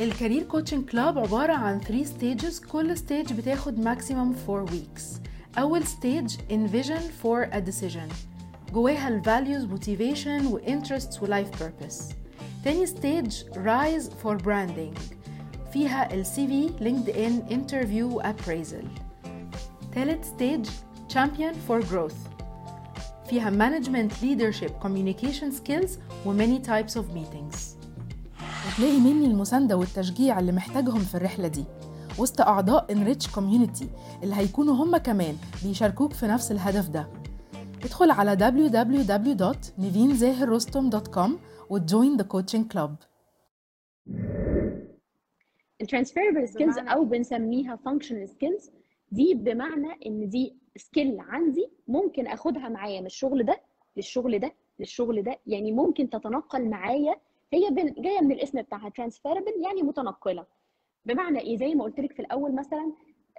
ال 0.02 0.08
career 0.08 0.44
coaching 0.44 0.90
club 0.90 1.18
عبارة 1.18 1.54
عن 1.54 1.80
3 1.80 2.06
stages 2.06 2.68
كل 2.72 2.98
stage 2.98 3.34
بتاخد 3.34 3.84
maximum 3.84 4.50
4 4.50 4.66
weeks. 4.66 5.04
أول 5.58 5.84
stage 5.84 6.32
envision 6.52 7.02
for 7.24 7.54
a 7.54 7.62
decision. 7.70 8.14
جواها 8.74 9.08
ال 9.08 9.22
values 9.24 9.72
motivation 9.74 10.46
و 10.52 10.60
interests 10.60 11.22
و 11.22 11.26
life 11.28 11.60
purpose. 11.60 12.14
تاني 12.64 12.88
stage 12.88 13.34
rise 13.56 14.06
for 14.24 14.38
branding. 14.44 15.00
فيها 15.74 16.14
ال 16.14 16.26
CV 16.26 16.82
LinkedIn 16.82 17.52
interview 17.52 18.04
و 18.04 18.22
appraisal. 18.22 19.09
تالت 19.94 20.26
ستيج 20.26 20.70
Champion 21.14 21.54
for 21.68 21.82
Growth. 21.92 22.16
فيها 23.30 23.50
Management 23.52 24.12
Leadership 24.22 24.72
Communication 24.84 25.52
Skills 25.52 25.92
و 26.26 26.34
many 26.38 26.60
types 26.66 26.94
of 26.96 27.04
meetings. 27.14 27.58
وتلاقي 28.68 29.00
مني 29.00 29.26
المساندة 29.26 29.78
والتشجيع 29.78 30.40
اللي 30.40 30.52
محتاجهم 30.52 31.00
في 31.00 31.16
الرحلة 31.16 31.48
دي. 31.48 31.66
وسط 32.20 32.42
أعضاء 32.42 32.94
Enrich 32.94 33.28
Community 33.36 33.86
اللي 34.24 34.36
هيكونوا 34.36 34.74
هم 34.76 34.98
كمان 34.98 35.36
بيشاركوك 35.64 36.14
في 36.14 36.28
نفس 36.28 36.52
الهدف 36.52 36.90
ده. 36.90 37.08
ادخل 37.84 38.12
على 38.12 38.38
www.nivinzahirrostom.com 38.38 41.32
وت 41.70 41.86
join 41.86 42.18
the 42.18 42.24
coaching 42.24 42.64
club. 42.74 42.92
ال 45.82 45.87
transferable 45.87 46.48
skills 46.48 46.78
أو؟ 46.78 47.06
بنسميها 47.06 47.76
functional 47.76 48.30
skills 48.30 48.72
دي 49.12 49.34
بمعنى 49.34 50.00
إن 50.06 50.30
دي 50.30 50.56
skill 50.76 51.20
عندي 51.20 51.70
ممكن 51.88 52.28
أخدها 52.28 52.70
معايا 52.70 53.00
من 53.00 53.06
الشغل 53.06 53.44
ده 53.44 53.62
للشغل 53.98 54.40
ده 54.40 54.52
للشغل 54.80 55.24
ده. 55.24 55.40
يعني 55.48 55.72
ممكن 55.72 56.10
تتنقل 56.10 56.70
معايا. 56.70 57.16
هي 57.54 57.70
جاية 57.98 58.22
من 58.22 58.32
الاسم 58.32 58.62
بتاعها 58.62 58.90
transferable 58.90 59.54
يعني 59.64 59.82
متنقلة. 59.84 60.46
بمعنى 61.06 61.40
إيه؟ 61.40 61.58
زي 61.58 61.76
ما 61.76 61.84
قلت 61.84 62.00
لك 62.00 62.14
في 62.14 62.20
الأول 62.22 62.56
مثلا 62.56 62.94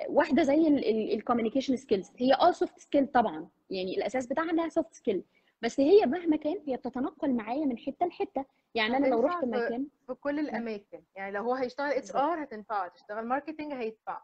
واحدة 0.08 0.42
زي 0.42 0.68
ال 1.14 1.19
communication 1.19 1.76
skills 1.76 2.10
هي 2.16 2.34
آه 2.34 2.50
soft 2.50 2.78
skill 2.78 3.06
طبعا. 3.06 3.48
يعني 3.70 3.96
الأساس 3.98 4.26
بتاعها 4.26 4.50
إنها 4.50 4.68
soft 4.68 4.94
skill 4.94 5.22
بس 5.62 5.80
هي 5.80 6.06
مهما 6.06 6.36
كان 6.36 6.56
هي 6.66 6.76
بتتنقل 6.76 7.34
معايا 7.34 7.64
من 7.66 7.78
حتة 7.78 8.06
لحتة. 8.06 8.44
يعني 8.74 8.96
أنا 8.96 9.06
لو 9.06 9.20
رحت 9.20 9.44
مكان 9.44 9.86
في 10.06 10.14
كل 10.14 10.38
الأماكن. 10.38 11.02
يعني 11.16 11.32
لو 11.32 11.42
هو 11.42 11.54
هيشتغل 11.54 11.90
HR 11.90 12.42
هتنفعه. 12.42 12.88
تشتغل 12.88 13.26
marketing 13.26 13.72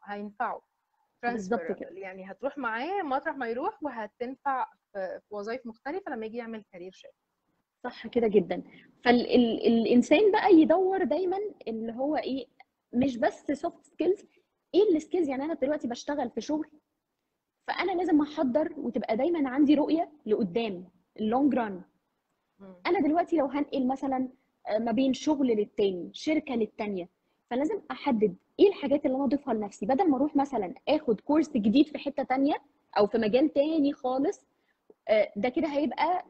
هينفعه. 0.05 0.63
بالظبط 1.23 1.61
كده. 1.73 1.91
يعني 1.91 2.31
هتروح 2.31 2.59
معاه 2.59 3.03
مطرح 3.03 3.37
ما 3.37 3.49
يروح 3.49 3.83
وهتنفع 3.83 4.67
في 4.93 5.21
في 5.29 5.35
وظائف 5.35 5.67
مختلفة 5.67 6.13
لما 6.13 6.27
يجي 6.27 6.37
يعمل 6.37 6.65
career 6.73 6.93
shift 6.93 7.15
صح 7.85 8.07
كده 8.07 8.29
جدا. 8.29 8.63
فالانسان 9.05 10.33
بقى 10.33 10.53
يدور 10.55 11.05
دايما 11.05 11.39
اللي 11.69 11.93
هو 11.93 12.17
إيه 12.17 12.47
مش 12.93 13.17
بس 13.17 13.53
soft 13.53 13.85
skills 13.85 14.25
إيه 14.75 14.97
ال 14.97 15.01
skills 15.01 15.29
يعني 15.29 15.45
أنا 15.45 15.55
دلوقتي 15.55 15.89
بشتغل 15.89 16.31
في 16.31 16.41
شغل 16.41 16.71
فأنا 17.69 17.93
لازم 17.93 18.21
أحضر 18.21 18.73
وتبقى 18.77 19.17
دايما 19.17 19.49
عندي 19.49 19.75
رؤية 19.75 20.13
لقدام 20.27 20.89
ال 21.21 21.28
long 21.28 21.55
run 21.55 21.83
أنا 22.87 23.01
دلوقتي 23.01 23.37
لو 23.37 23.47
هنقل 23.47 23.87
مثلا 23.87 24.29
آه، 24.69 24.79
ما 24.79 24.93
بين 24.93 25.13
شغل 25.15 25.47
للتاني 25.47 26.11
شركة 26.15 26.55
للتانية 26.55 27.09
فلازم 27.51 27.83
أحدد 27.91 28.37
إيه 28.61 28.69
الحاجات 28.69 29.07
اللي 29.07 29.17
أنا 29.17 29.25
أضيفها 29.25 29.55
لنفسي؟ 29.55 29.87
بدل 29.87 30.11
ما 30.11 30.17
أروح 30.17 30.37
مثلا 30.37 30.75
آخد 30.89 31.21
كورس 31.21 31.51
جديد 31.51 31.87
في 31.87 31.99
حتة 31.99 32.23
تانية 32.23 32.55
أو 32.99 33.07
في 33.07 33.19
مجال 33.19 33.53
تاني 33.53 33.93
خالص 33.93 34.47
آه، 35.09 35.33
ده 35.37 35.49
كده 35.49 35.69
هيبقى 35.69 36.25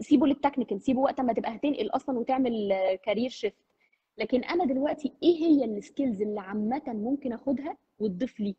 سيبه 0.00 0.26
لل 0.26 0.36
technical 0.36 0.80
سيبه 0.82 1.00
وقت 1.00 1.20
ما 1.20 1.32
تبقى 1.32 1.54
هتنقل 1.56 1.90
أصلا 1.90 2.18
وتعمل 2.18 2.72
career 3.04 3.30
shift 3.30 3.56
لكن 4.18 4.44
أنا 4.44 4.64
دلوقتي 4.64 5.12
إيه 5.22 5.36
هي 5.36 5.64
ال 5.64 5.72
skills 5.72 6.22
اللي 6.22 6.40
عامة 6.40 6.82
ممكن 6.86 7.32
آخدها 7.32 7.76
وتضيف 7.98 8.40
لي؟ 8.40 8.56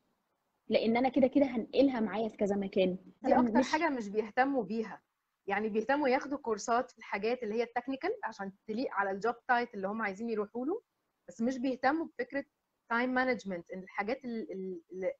لأن 0.69 0.97
أنا 0.97 1.09
كده 1.09 1.27
كده 1.27 1.45
هنقلها 1.45 1.99
معايا 1.99 2.29
في 2.29 2.37
كذا 2.37 2.55
مكان. 2.55 2.97
دي 3.23 3.33
أنا 3.33 3.41
أكتر 3.47 3.59
مش- 3.59 3.71
حاجة 3.71 3.89
مش 3.89 4.07
بيهتموا 4.09 4.63
بيها. 4.63 5.01
يعني 5.47 5.69
بيهتموا 5.69 6.07
ياخدوا 6.09 6.37
كورسات 6.37 6.91
في 6.91 6.97
الحاجات 6.97 7.43
اللي 7.43 7.55
هي 7.55 7.63
ال 7.63 7.68
technical 7.68 8.09
عشان 8.23 8.51
تليق 8.67 8.87
على 8.91 9.11
ال 9.11 9.17
job 9.17 9.35
title 9.47 9.73
اللي 9.73 9.87
هم 9.87 10.01
عايزين 10.01 10.29
يروحوا 10.29 10.65
له 10.65 10.81
بس 11.27 11.41
مش 11.41 11.57
بيهتموا 11.57 12.05
بفكرة 12.05 12.45
time 12.89 13.09
management 13.13 13.71
إن 13.71 13.79
الحاجات 13.83 14.25
ال- 14.25 14.51
ال- 14.51 14.81
اللي 14.91 15.13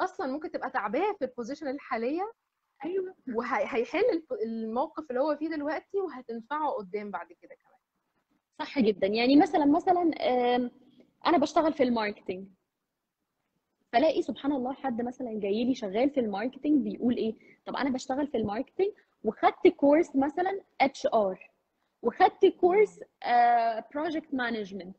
أصلا 0.00 0.26
ممكن 0.32 0.50
تبقى 0.50 0.70
تعباه 0.70 1.12
في 1.18 1.24
ال 1.24 1.29
position 1.29 1.68
الحالية 1.68 2.32
أيوه. 2.84 3.14
وهيحل 3.34 4.22
الموقف 4.44 5.10
اللي 5.10 5.20
هو 5.20 5.36
فيه 5.36 5.48
دلوقتي 5.48 6.00
وهتنفعه 6.00 6.70
قدام 6.70 7.10
بعد 7.10 7.26
كده 7.42 7.54
كمان. 7.54 7.78
صح 8.58 8.78
جدا. 8.78 9.06
يعني 9.06 9.36
مثلا 9.36 9.64
مثلا 9.64 10.10
أنا 11.26 11.38
بشتغل 11.38 11.72
في 11.72 11.82
ال 11.82 11.88
marketing. 11.88 12.48
فلاقي 13.92 14.22
سبحان 14.22 14.52
الله 14.52 14.72
حد 14.72 15.02
مثلا 15.02 15.40
جاي 15.40 15.64
لي 15.64 15.74
شغال 15.74 16.10
في 16.10 16.20
ال 16.20 16.26
marketing 16.26 16.82
بيقول 16.84 17.16
إيه؟ 17.16 17.34
طب 17.66 17.76
أنا 17.76 17.90
بشتغل 17.90 18.26
في 18.26 18.36
ال 18.36 18.42
marketing 18.42 18.92
وخدت 19.24 19.68
كورس 19.76 20.16
مثلا 20.16 20.60
HR 20.80 21.50
وخدت 22.02 22.46
كورس 22.46 23.00
project 23.94 24.34
management 24.34 24.96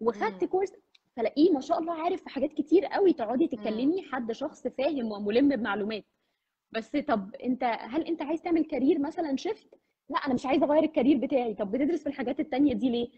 وخدت. 0.00 0.44
كورس 0.44 0.72
فلاقيه 1.18 1.52
ما 1.52 1.60
شاء 1.60 1.78
الله 1.78 1.92
عارف 1.94 2.22
في 2.22 2.28
حاجات 2.28 2.52
كتير 2.52 2.84
قوي 2.86 3.12
تقعدي 3.12 3.46
تتكلمي 3.46 4.02
حد 4.02 4.32
شخص 4.32 4.66
فاهم 4.68 5.12
وملم 5.12 5.48
بمعلومات. 5.48 6.04
بس 6.72 6.96
طب 6.96 7.34
انت 7.34 7.64
هل 7.64 8.02
انت 8.02 8.22
عايز 8.22 8.42
تعمل 8.42 8.64
career 8.64 8.98
مثلا 8.98 9.36
shift 9.36 9.74
لا 10.10 10.16
أنا 10.18 10.34
مش 10.34 10.46
عايزة 10.46 10.66
أغير 10.66 10.82
ال 10.84 10.89
career 10.89 11.16
بتاعي. 11.16 11.54
طب 11.54 11.70
بتدرس 11.70 12.02
في 12.02 12.06
الحاجات 12.08 12.40
التانية 12.40 12.74
دي 12.74 12.90
ليه؟ 12.90 13.08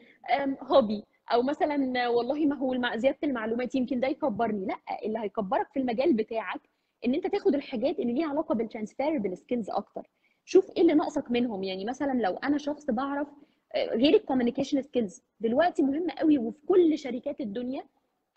hobby 0.62 1.02
أو 1.32 1.42
مثلا 1.42 2.08
والله 2.08 2.46
ما 2.46 2.56
هو 2.56 2.72
المع- 2.72 2.96
زيادة 2.96 3.18
المعلومات 3.24 3.74
يمكن 3.74 4.00
ده 4.00 4.08
يكبرني. 4.08 4.66
لا 4.66 4.76
اللي 5.04 5.18
هيكبرك 5.18 5.68
في 5.72 5.78
المجال 5.80 6.12
بتاعك 6.12 6.60
إن 7.06 7.14
أنت 7.14 7.26
تاخد 7.26 7.54
الحاجات 7.54 7.98
اللي 7.98 8.12
ليها 8.12 8.28
علاقة 8.28 8.54
بال 8.54 8.66
transferable 8.66 9.36
skills 9.36 9.70
أكتر. 9.70 10.10
شوف 10.44 10.70
إيه 10.70 10.82
اللي 10.82 10.94
ناقصك 10.94 11.30
منهم. 11.30 11.62
يعني 11.62 11.84
مثلا 11.84 12.12
لو 12.12 12.36
أنا 12.36 12.58
شخص 12.58 12.90
بعرف 12.90 13.28
غير 13.76 14.14
ال 14.14 14.19
communication 14.19 14.82
skills 14.82 15.22
دلوقتي 15.40 15.82
مهمه 15.82 16.12
قوي 16.12 16.38
وفي 16.38 16.58
كل 16.66 16.98
شركات 16.98 17.40
الدنيا 17.40 17.84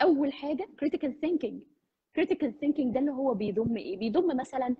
أول 0.02 0.32
حاجة 0.32 0.68
critical 0.84 1.08
thinking. 1.26 1.54
critical 2.20 2.48
thinking 2.62 2.86
ده 2.92 3.00
اللي 3.00 3.10
هو 3.10 3.34
بيضم 3.34 3.76
إيه؟ 3.76 3.96
بيضم 3.96 4.36
مثلا 4.36 4.76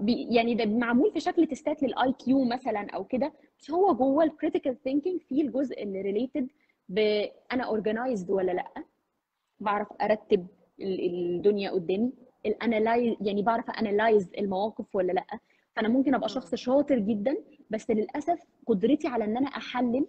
بي 0.00 0.34
يعني 0.34 0.54
ده 0.54 0.64
معمول 0.66 1.12
في 1.12 1.20
شكل 1.20 1.46
تستات 1.46 1.82
لل 1.82 2.12
IQ 2.12 2.44
مثلا 2.44 2.90
أو 2.90 3.04
كده 3.04 3.32
بس 3.58 3.70
هو 3.70 3.94
جوه 3.94 4.24
ال 4.24 4.30
critical 4.30 4.82
thinking 4.82 5.20
في 5.20 5.40
الجزء 5.40 5.82
اللي 5.82 6.00
related 6.02 6.48
ب 6.88 7.24
أنا 7.52 7.64
organized 7.64 8.30
ولا 8.30 8.52
لأ. 8.52 8.72
بعرف 9.60 9.88
أرتب 10.02 10.46
ال- 10.80 11.00
الدنيا 11.36 11.70
قدامي 11.70 12.12
ال 12.46 12.55
analyze 12.55 13.16
يعني 13.20 13.42
بعرف 13.42 13.70
analyze 13.70 14.30
المواقف 14.38 14.96
ولا 14.96 15.12
لأ. 15.12 15.26
فأنا 15.76 15.88
ممكن 15.88 16.14
أبقى 16.14 16.28
شخص 16.28 16.54
شاطر 16.54 16.98
جدا 16.98 17.36
بس 17.72 17.90
للأسف 17.90 18.40
قدرتي 18.66 19.08
على 19.08 19.24
إن 19.24 19.36
أنا 19.36 19.48
أحلل 19.48 20.06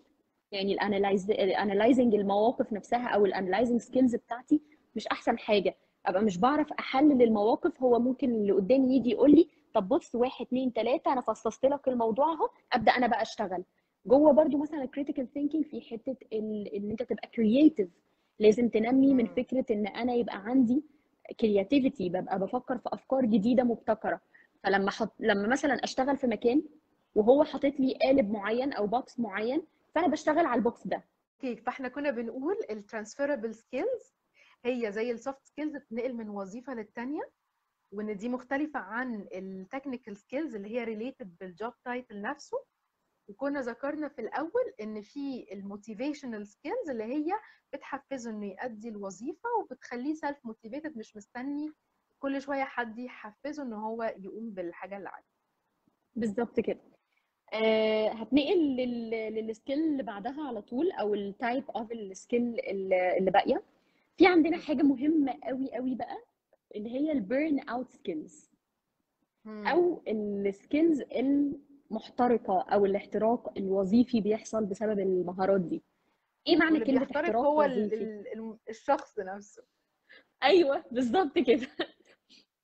يعني 0.51 0.73
ال 0.73 0.81
analyze 0.81 1.31
ال 1.31 1.40
analyzing 1.40 2.15
المواقف 2.15 2.73
نفسها 2.73 3.07
أو 3.07 3.25
ال 3.25 3.31
analyzing 3.31 3.81
skills 3.81 4.15
بتاعتي 4.15 4.61
مش 4.95 5.07
أحسن 5.07 5.37
حاجة. 5.39 5.75
أبقى 6.05 6.23
مش 6.23 6.37
بعرف 6.37 6.73
أحلل 6.73 7.21
المواقف 7.21 7.81
هو 7.83 7.99
ممكن 7.99 8.29
اللي 8.31 8.51
قدامي 8.51 8.95
يجي 8.95 9.09
يقول 9.11 9.31
لي 9.35 9.47
طب 9.73 9.87
بص 9.89 10.15
واحد 10.15 10.45
اتنين 10.45 10.73
تلاتة 10.73 11.13
أنا 11.13 11.21
فصصت 11.21 11.65
لك 11.65 11.87
الموضوع 11.87 12.25
أهو 12.33 12.49
أبدأ 12.73 12.91
أنا 12.91 13.07
بقى 13.07 13.21
أشتغل. 13.21 13.63
جوه 14.05 14.31
برضو 14.31 14.57
مثلا 14.57 14.83
ال 14.83 14.88
critical 14.88 15.27
thinking 15.33 15.65
في 15.65 15.81
حتة 15.81 16.15
إن 16.33 16.89
أنت 16.91 17.03
تبقى 17.03 17.27
creative 17.27 17.89
لازم 18.39 18.69
تنمي 18.69 19.13
من. 19.13 19.25
فكرة 19.25 19.65
إن 19.71 19.87
أنا 19.87 20.13
يبقى 20.13 20.37
عندي 20.37 20.83
creativity 21.39 22.09
ببقى 22.09 22.39
بفكر 22.39 22.77
في 22.77 22.89
أفكار 22.93 23.25
جديدة 23.25 23.63
مبتكرة. 23.63 24.21
فلما 24.63 24.91
حط... 24.91 25.13
لما 25.19 25.47
مثلا 25.47 25.73
أشتغل 25.73 26.17
في 26.17 26.27
مكان 26.27 26.61
وهو 27.15 27.43
حاطط 27.43 27.79
لي 27.79 27.97
قالب 28.01 28.31
معين 28.31 28.73
أو 28.73 28.87
box 28.87 29.19
معين 29.19 29.65
فأنا 29.95 30.07
بشتغل 30.07 30.45
على 30.45 30.57
ال 30.57 30.65
box 30.65 30.87
ده. 30.87 31.03
okay 31.33 31.55
فإحنا 31.61 31.87
كنا 31.87 32.11
بنقول 32.11 32.55
ال 32.69 32.76
transferable 32.76 33.55
skills 33.55 34.13
هي 34.65 34.91
زي 34.91 35.11
ال 35.11 35.18
soft 35.18 35.45
skills 35.45 35.75
بتنقل 35.77 36.13
من 36.13 36.29
وظيفة 36.29 36.73
للتانية 36.73 37.29
وإن 37.91 38.17
دي 38.17 38.29
مختلفة 38.29 38.79
عن 38.79 39.27
ال 39.33 39.42
technical 39.42 40.17
skills 40.17 40.55
اللي 40.55 40.69
هي 40.69 40.83
related 40.83 41.35
بال 41.39 41.53
job 41.53 41.73
title 41.85 42.21
نفسه. 42.21 42.57
وكنا 43.27 43.61
ذكرنا 43.61 44.07
في 44.09 44.21
الأول 44.21 44.73
إن 44.81 45.01
في 45.01 45.45
ال 45.53 45.61
motivational 45.61 46.47
skills 46.47 46.89
اللي 46.89 47.03
هي 47.03 47.31
بتحفزه 47.73 48.31
إنه 48.31 48.45
يؤدي 48.45 48.89
الوظيفة 48.89 49.49
وبتخليه 49.61 50.13
self-motivated 50.13 50.97
مش 50.97 51.15
مستني 51.15 51.71
كل 52.19 52.41
شوية 52.41 52.63
حد 52.63 52.99
يحفزه 52.99 53.63
إن 53.63 53.73
هو 53.73 54.03
يقوم 54.17 54.49
بالحاجة 54.49 54.97
اللي 54.97 55.09
عليه. 55.09 55.25
بالظبط 56.15 56.59
كده. 56.59 56.81
هتنقل 58.13 58.75
لل... 58.75 59.09
لل 59.09 59.29
skill 59.29 59.79
اللي 59.79 60.03
بعدها 60.03 60.47
على 60.47 60.61
طول 60.61 60.91
أو 60.91 61.13
ال 61.13 61.23
type 61.23 61.63
of 61.75 61.91
ال 61.91 62.03
skill 62.03 62.59
اللي 62.59 63.31
باقية. 63.31 63.63
في 64.17 64.27
عندنا 64.27 64.57
حاجة 64.57 64.83
مهمة 64.83 65.39
قوي 65.43 65.71
قوي 65.73 65.95
بقى 65.95 66.17
اللي 66.75 66.89
هي 66.91 67.11
ال 67.11 67.59
burnout 67.59 67.89
skills 67.91 68.51
أو 69.47 70.01
ال 70.07 70.21
skills 70.21 71.01
المحترقة 71.01 72.61
أو 72.61 72.85
الاحتراق 72.85 73.57
الوظيفي 73.57 74.21
بيحصل 74.21 74.65
بسبب 74.65 74.99
المهارات 74.99 75.61
دي. 75.61 75.83
إيه 76.47 76.57
معنى 76.57 76.79
كلمة 76.79 77.03
احتراق 77.03 77.35
هو 77.35 77.59
وظيفي؟ 77.63 77.95
ال- 77.95 78.27
ال- 78.33 78.57
الشخص 78.69 79.19
نفسه. 79.19 79.63
أيوه 80.43 80.83
بالظبط 80.91 81.37
كده. 81.37 81.67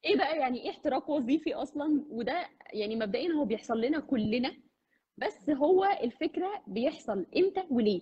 إيه 0.06 0.18
بقى 0.18 0.38
يعني 0.38 0.64
إيه 0.64 0.70
احتراق 0.70 1.10
وظيفي 1.10 1.54
أصلا؟ 1.54 2.04
وده 2.10 2.48
يعني 2.74 2.96
مبدئيا 2.96 3.32
هو 3.34 3.46
بيحصل 3.46 3.82
لنا 3.82 4.00
كلنا 4.00 4.56
بس 5.20 5.50
هو 5.50 5.86
الفكرة 5.86 6.64
بيحصل 6.68 7.26
إمتى 7.38 7.68
وليه 7.70 8.02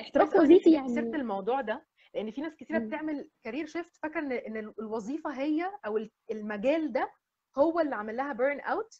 انت 0.00 0.16
وظيفي 0.40 0.70
جبتي 0.70 0.88
سيره 0.88 1.04
يعني 1.04 1.16
الموضوع 1.16 1.60
ده 1.60 1.86
لأن 2.14 2.30
في 2.30 2.40
ناس 2.40 2.54
كتيرة. 2.56 2.78
بتعمل 2.78 3.30
career 3.42 3.66
shift 3.66 3.96
فاكرة 3.96 4.20
ان 4.20 4.32
إن 4.32 4.56
الوظيفة 4.78 5.30
هي 5.30 5.72
أو 5.86 5.96
ال- 5.96 6.10
المجال 6.30 6.92
ده 6.92 7.12
هو 7.58 7.80
اللي 7.80 7.94
عامل 7.94 8.16
لها 8.16 8.32
burnout 8.32 8.94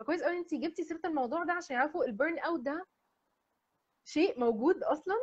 فكويس 0.00 0.22
قوي 0.22 0.38
انت 0.38 0.54
جبتي 0.54 0.84
سيرة 0.84 1.00
الموضوع 1.04 1.44
ده 1.44 1.52
عشان 1.52 1.76
يعرفوا 1.76 2.04
ال 2.04 2.38
burnout 2.38 2.60
ده 2.60 2.86
شيء 4.04 4.40
موجود 4.40 4.82
أصلا 4.82 5.14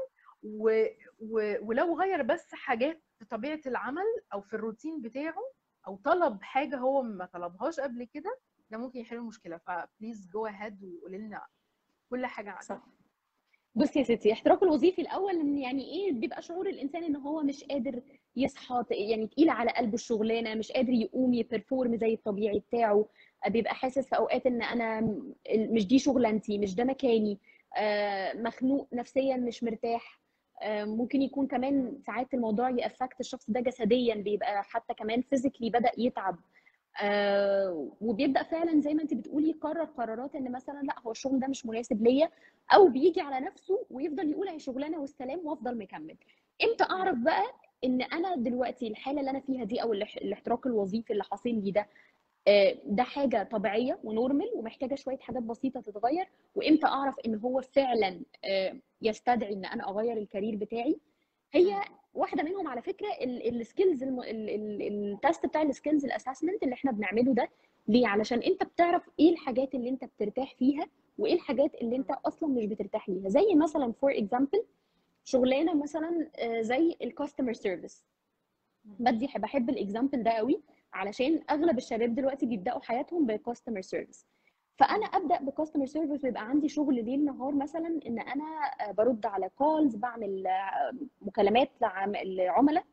و... 0.43 0.85
و... 1.19 1.55
ولو 1.61 1.99
غير 2.01 2.21
بس 2.23 2.47
حاجات 2.55 3.03
في 3.19 3.25
طبيعة 3.25 3.61
العمل 3.65 4.05
أو 4.33 4.41
في 4.41 4.53
الروتين 4.53 5.01
بتاعه 5.01 5.43
أو 5.87 5.95
طلب 5.95 6.41
حاجة 6.43 6.77
هو 6.77 7.01
ما 7.01 7.25
طلبهاش 7.25 7.79
قبل 7.79 8.03
كده 8.03 8.39
ده 8.71 8.77
ممكن 8.77 8.99
يحل 8.99 9.15
المشكلة. 9.15 9.57
ف 9.57 9.67
please 9.67 10.27
go 10.33 10.45
ahead 10.45 10.83
وقولي 10.83 11.17
لنا 11.17 11.41
كل 12.09 12.25
حاجة 12.25 12.49
عنه 12.49 12.61
صح. 12.61 12.81
بصي 13.75 13.99
يا 13.99 14.03
ستي 14.03 14.33
احتراق 14.33 14.63
الوظيفي 14.63 15.01
الأول 15.01 15.57
يعني 15.57 15.83
إيه 15.85 16.11
بيبقى 16.11 16.41
شعور 16.41 16.69
الإنسان 16.69 17.03
إن 17.03 17.15
هو 17.15 17.43
مش 17.43 17.63
قادر 17.63 18.01
يصحى 18.35 18.83
يعني 18.91 19.27
تقيل 19.27 19.49
على 19.49 19.71
قلبه 19.71 19.93
الشغلانة 19.93 20.55
مش 20.55 20.71
قادر 20.71 20.93
يقوم 20.93 21.33
ي 21.33 21.41
perform 21.41 21.95
زي 21.95 22.13
الطبيعي 22.13 22.59
بتاعه. 22.59 23.05
بيبقى 23.47 23.75
حاسس 23.75 24.07
في 24.09 24.17
أوقات 24.17 24.45
إن 24.45 24.61
أنا 24.61 25.01
مش 25.55 25.87
دي 25.87 25.99
شغلانتي 25.99 26.57
مش 26.57 26.75
ده 26.75 26.83
مكاني. 26.83 27.39
آه، 27.77 28.33
مخنوق 28.33 28.87
نفسيا 28.93 29.37
مش 29.37 29.63
مرتاح. 29.63 30.21
آه، 30.61 30.83
ممكن 30.83 31.21
يكون 31.21 31.47
كمان 31.47 31.99
ساعات 32.05 32.33
الموضوع 32.33 32.69
يأفكت 32.69 33.19
الشخص 33.19 33.49
ده 33.49 33.59
جسديا 33.59 34.15
بيبقى 34.15 34.63
حتى 34.63 34.93
كمان 34.93 35.21
فيزيكلي 35.21 35.69
بدأ 35.69 35.91
يتعب. 35.97 36.39
آه، 37.01 37.91
وبيبدأ 38.01 38.43
فعلا 38.43 38.81
زي 38.81 38.93
ما 38.93 39.01
انت 39.01 39.13
بتقولي 39.13 39.49
يقرر 39.49 39.83
قرارات 39.83 40.35
إن 40.35 40.51
مثلا 40.51 40.81
لا 40.83 40.95
هو 40.99 41.11
الشغل 41.11 41.39
ده 41.39 41.47
مش 41.47 41.65
مناسب 41.65 42.03
ليا 42.03 42.29
أو 42.73 42.89
بيجي 42.89 43.21
على 43.21 43.45
نفسه 43.45 43.85
ويفضل 43.89 44.29
يقول 44.31 44.47
هي 44.47 44.59
شغلانة 44.59 44.99
والسلام 45.01 45.39
وأفضل 45.43 45.77
مكمل. 45.77 46.15
إمتى 46.63 46.83
أعرف 46.83 47.17
بقى 47.17 47.43
إن 47.83 48.01
أنا 48.01 48.35
دلوقتي 48.35 48.87
الحالة 48.87 49.19
اللي 49.19 49.31
أنا 49.31 49.39
فيها 49.39 49.63
دي 49.63 49.81
أو 49.81 49.93
الاح- 49.93 50.17
الاحتراق 50.17 50.67
الوظيفي 50.67 51.13
اللي 51.13 51.23
حاصل 51.23 51.49
لي 51.49 51.71
ده 51.71 51.87
آه، 52.47 52.77
ده 52.85 53.03
حاجة 53.03 53.43
طبيعية 53.43 53.99
و 54.03 54.10
normal 54.10 54.49
ومحتاجة 54.55 54.95
شوية 54.95 55.17
حاجات 55.17 55.43
بسيطة 55.43 55.81
تتغير 55.81 56.27
وإمتى 56.55 56.87
أعرف 56.87 57.15
إن 57.25 57.35
هو 57.35 57.61
فعلا 57.61 58.21
آه، 58.45 58.75
يستدعي 59.01 59.53
إن 59.53 59.65
أنا 59.65 59.89
أغير 59.89 60.17
ال 60.17 60.23
career 60.23 60.55
بتاعي؟ 60.55 60.99
هي 61.53 61.81
واحدة 62.13 62.43
منهم 62.43 62.67
على 62.67 62.81
فكرة 62.81 63.07
السكيلز 63.23 64.03
التست 64.03 65.45
بتاع 65.45 65.61
السكيلز 65.61 66.05
الاسسمنت 66.05 66.63
اللي 66.63 66.73
إحنا 66.73 66.91
بنعمله 66.91 67.33
ده. 67.33 67.49
ليه؟ 67.87 68.07
علشان 68.07 68.39
انت 68.39 68.63
بتعرف 68.63 69.09
إيه 69.19 69.29
الحاجات 69.29 69.75
اللي 69.75 69.89
انت 69.89 70.05
بترتاح 70.05 70.55
فيها 70.55 70.87
وايه 71.17 71.33
الحاجات 71.33 71.75
اللي 71.75 71.95
انت 71.95 72.11
أصلا 72.25 72.49
مش 72.49 72.65
بترتاح 72.65 73.09
ليها. 73.09 73.29
زي 73.29 73.55
مثلا 73.55 73.91
for 73.91 74.17
example 74.17 74.63
شغلانة 75.23 75.73
مثلا 75.73 76.29
آه، 76.35 76.61
زي 76.61 76.95
ال 77.01 77.07
customer 77.07 77.53
service 77.53 78.05
بدي 78.85 79.27
بحب 79.37 79.69
ال 79.69 79.76
example 79.76 80.23
ده 80.23 80.31
قوي 80.31 80.61
علشان 80.93 81.41
أغلب 81.49 81.77
الشباب 81.77 82.15
دلوقتي 82.15 82.45
بيبدأوا 82.45 82.79
حياتهم 82.81 83.25
ب 83.25 83.31
customer 83.31 83.81
service 83.81 84.25
فأنا 84.81 85.05
أبدأ 85.05 85.37
ب 85.41 85.46
customer 85.46 85.85
service 85.85 86.23
ويبقى 86.23 86.49
عندي 86.49 86.69
شغل 86.69 87.05
ليل 87.05 87.25
نهار 87.25 87.55
مثلا 87.55 87.99
إن 88.07 88.19
أنا 88.19 88.43
آه، 88.81 88.91
برد 88.91 89.25
على 89.25 89.49
calls 89.49 89.95
بعمل 89.95 90.47
آه، 90.47 90.91
مكالمات 91.21 91.69
لعم- 91.81 92.15
لعملاء 92.15 92.85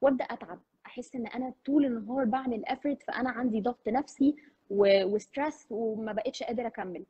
وأبدأ 0.00 0.24
أتعب. 0.24 0.60
أحس 0.86 1.14
إن 1.14 1.26
أنا 1.26 1.54
طول 1.64 1.84
النهار 1.84 2.24
بعمل 2.24 2.66
effort 2.66 3.02
فأنا 3.02 3.30
عندي 3.30 3.60
ضغط 3.60 3.88
نفسي 3.88 4.36
و 4.70 4.84
stress 4.84 5.66
وما 5.70 6.12
بقتش 6.12 6.42
قادرة 6.42 6.66
أكمل. 6.66 7.06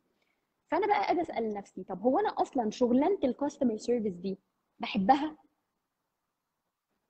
فأنا 0.71 0.87
بقى 0.87 1.13
أجي 1.13 1.21
أسأل 1.21 1.55
نفسي 1.55 1.85
طب 1.85 2.01
هو 2.03 2.19
أنا 2.19 2.29
أصلا 2.29 2.71
شغلانة 2.71 3.19
ال 3.25 3.31
customer 3.31 3.77
service 3.77 4.13
دي 4.15 4.39
بحبها؟ 4.79 5.37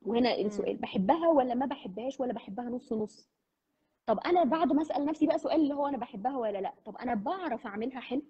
وهنا 0.01 0.35
السؤال 0.35 0.77
بحبها 0.77 1.27
ولا 1.27 1.55
ما 1.55 1.65
بحبهاش 1.65 2.19
ولا 2.19 2.33
بحبها 2.33 2.65
نص 2.69 2.93
نص؟ 2.93 3.29
طب 4.09 4.19
أنا 4.25 4.43
بعد 4.43 4.73
ما 4.73 4.81
أسأل 4.81 5.05
نفسي 5.05 5.27
بقى 5.27 5.39
سؤال 5.39 5.61
اللي 5.61 5.73
هو 5.73 5.87
أنا 5.87 5.97
بحبها 5.97 6.37
ولا 6.37 6.57
لأ؟ 6.61 6.73
طب 6.85 6.97
أنا 6.97 7.13
بعرف 7.15 7.65
أعملها 7.67 7.99
حلو. 7.99 8.21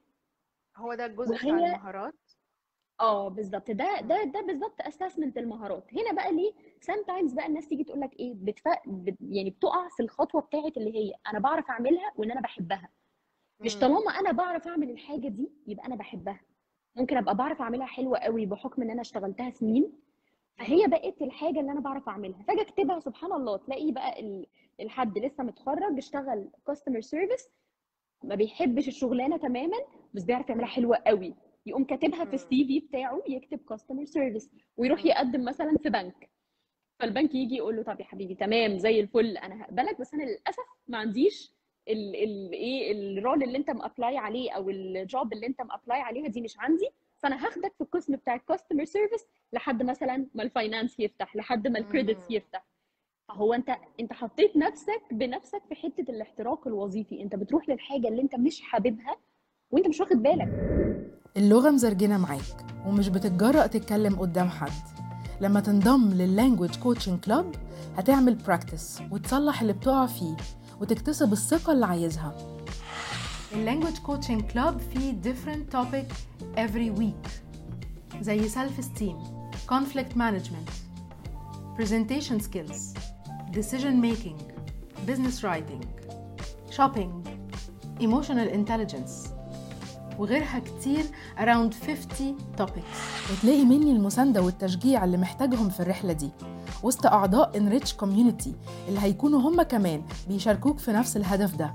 هو 0.78 0.94
ده 0.94 1.06
الجزء 1.06 1.36
بتاع 1.36 1.54
وهي 1.54 1.66
المهارات؟ 1.76 2.14
آه 3.02 3.28
بالظبط 3.30 3.72
ده 3.72 4.02
ده 4.02 4.24
ده 4.24 4.42
بالظبط 4.42 4.82
اسسمنت 4.82 5.38
المهارات. 5.38 5.94
هنا 5.94 6.12
بقى 6.14 6.34
ليه 6.34 6.52
sometimes 6.86 7.36
بقى 7.36 7.46
الناس 7.48 7.68
تيجي 7.68 7.84
تقول 7.84 8.00
لك 8.02 8.20
إيه 8.20 8.34
بتف... 8.36 8.62
بت... 8.88 9.18
يعني 9.22 9.50
بتقع 9.50 9.88
في 9.90 10.04
الخطوة 10.04 10.42
بتاعت 10.42 10.78
اللي 10.78 10.96
هي 10.96 11.14
أنا 11.28 11.40
بعرف 11.40 11.70
أعملها 11.70 12.12
وإن 12.16 12.32
أنا 12.32 12.42
بحبها. 12.42 12.90
مش. 13.60 13.76
طالما 13.80 14.12
أنا 14.12 14.32
بعرف 14.32 14.68
أعمل 14.68 14.90
الحاجة 14.90 15.28
دي 15.28 15.52
يبقى 15.68 15.86
أنا 15.86 15.96
بحبها. 15.96 16.42
ممكن 16.96 17.18
أبقى 17.18 17.36
بعرف 17.36 17.62
أعملها 17.62 17.86
حلوة 17.88 18.18
قوي 18.18 18.46
بحكم 18.46 18.82
إن 18.82 18.90
أنا 18.90 19.02
اشتغلتها 19.02 19.50
سنين. 19.50 19.92
فهي 20.58 20.88
بقت 20.88 21.22
الحاجة 21.22 21.60
اللي 21.60 21.72
أنا 21.72 21.80
بعرف 21.80 22.10
أعملها. 22.10 22.44
فأجي 22.44 22.62
أكتبها 22.62 23.00
سبحان 23.00 23.34
الله 23.34 23.58
تلاقي 23.58 23.92
بقى 23.92 24.20
ال- 24.20 24.48
الحد 24.80 25.18
لسه 25.18 25.44
متخرج 25.44 25.98
اشتغل 25.98 26.50
customer 26.68 27.02
service 27.02 27.50
ما 28.24 28.36
بيحبش 28.36 28.88
الشغلانة 28.88 29.38
تماما 29.38 29.78
بس 30.14 30.24
بيعرف 30.24 30.50
يعملها 30.50 30.68
حلوة 30.68 30.98
قوي 31.08 31.36
يقوم 31.66 31.84
كاتبها 31.84 32.26
في. 32.26 32.34
ال 32.34 32.66
CV 32.66 32.80
بتاعه 32.80 33.24
يكتب 33.28 33.60
customer 33.70 34.06
service 34.06 34.50
ويروح. 34.78 35.06
يقدم 35.06 35.46
مثلا 35.46 35.78
في 35.84 35.90
بنك 35.90 36.30
فالبنك 37.00 37.36
يجي 37.36 37.56
يقول 37.56 37.76
له 37.76 37.84
طب 37.84 38.00
يا 38.00 38.06
حبيبي 38.06 38.36
تمام 38.36 38.78
زي 38.78 39.00
الفل 39.00 39.38
أنا 39.38 39.64
هقبلك 39.64 40.00
بس 40.02 40.14
أنا 40.14 40.24
للأسف 40.24 40.64
ما 40.88 40.98
عنديش 40.98 41.54
ال 41.90 42.16
ال 42.16 42.52
إيه 42.54 42.92
ال 42.92 43.02
role 43.02 43.44
اللي 43.44 43.58
أنت 43.58 43.70
م 43.70 43.78
apply 43.78 44.18
عليه 44.18 44.52
أو 44.52 44.70
ال 44.70 44.86
job 44.86 45.34
اللي 45.34 45.48
أنت 45.48 45.62
م 45.62 45.69
apply 45.69 46.02
عليها 46.02 46.28
دي 46.28 46.42
مش 46.42 46.60
عندي 46.60 46.90
فأنا 47.18 47.46
هاخدك 47.48 47.74
في 47.76 47.82
القسم 47.82 48.16
بتاع 48.16 48.36
ال 48.36 48.41
customer 48.41 48.86
service 48.86 49.28
لحد 49.54 49.84
مثلا 49.84 50.28
ما 50.36 50.44
ال 50.44 50.51
finance 50.51 51.00
يفتح 51.00 51.36
لحد 51.36 51.68
ما 51.68 51.80
ال 51.80 51.86
credits. 51.86 52.32
يفتح 52.32 52.66
هو 53.32 53.54
انت 53.54 53.70
انت 54.00 54.14
حطيت 54.14 54.58
نفسك 54.58 55.02
بنفسك 55.12 55.62
في 55.70 55.76
حتة 55.76 56.12
الاحتراق 56.12 56.68
الوظيفي. 56.68 57.22
انت 57.22 57.36
بتروح 57.36 57.70
للحاجة 57.70 58.08
اللي 58.08 58.22
انت 58.22 58.36
مش 58.36 58.62
حاببها 58.62 59.16
وانت 59.72 59.88
مش 59.88 60.00
واخد 60.00 60.18
بالك. 60.24 60.50
اللغة 61.38 61.70
مزرجنة 61.72 62.18
معاك 62.18 62.66
ومش 62.88 63.10
بتتجرأ 63.10 63.68
تتكلم 63.68 64.16
قدام 64.16 64.50
حد. 64.50 65.00
لما 65.42 65.60
تنضم 65.60 66.10
لل 66.14 66.26
language 66.26 66.76
coaching 66.76 67.20
club 67.20 67.56
هتعمل 67.98 68.36
practice 68.36 69.02
وتصلح 69.12 69.62
اللي 69.62 69.74
بتقع 69.74 70.06
فيه 70.06 70.36
وتكتسب 70.82 71.32
الثقة 71.32 71.74
اللي 71.74 71.86
عايزها. 71.86 72.38
اللانجوج 73.54 73.98
كوتشنج 74.00 74.42
كلاب 74.42 74.80
فيه 74.80 75.22
different 75.22 75.74
topic 75.76 76.14
every 76.58 77.00
week 77.02 77.30
زي 78.22 78.50
self 78.50 78.82
esteem 78.82 79.16
conflict 79.72 80.16
management 80.18 80.70
presentation 81.80 82.40
skills 82.48 83.00
decision 83.52 84.02
making 84.02 84.38
business 85.08 85.44
writing 85.44 85.82
shopping 86.78 87.12
emotional 88.00 88.48
intelligence 88.54 89.30
وغيرها 90.20 90.60
كتير 90.60 91.04
around 91.38 91.74
50 91.74 92.38
topics 92.58 93.32
وتلاقي 93.32 93.66
مني 93.66 93.92
المساندة 93.92 94.42
والتشجيع 94.42 95.04
اللي 95.04 95.18
محتاجهم 95.18 95.70
في 95.70 95.80
الرحلة 95.80 96.14
دي 96.14 96.30
وسط 96.84 97.06
أعضاء 97.06 97.52
Enrich 97.60 97.90
Community 98.04 98.50
اللي 98.88 99.00
هيكونوا 99.00 99.40
هم 99.42 99.62
كمان 99.62 100.04
بيشاركوك 100.28 100.80
في 100.80 100.92
نفس 100.92 101.18
الهدف 101.18 101.56
ده 101.56 101.74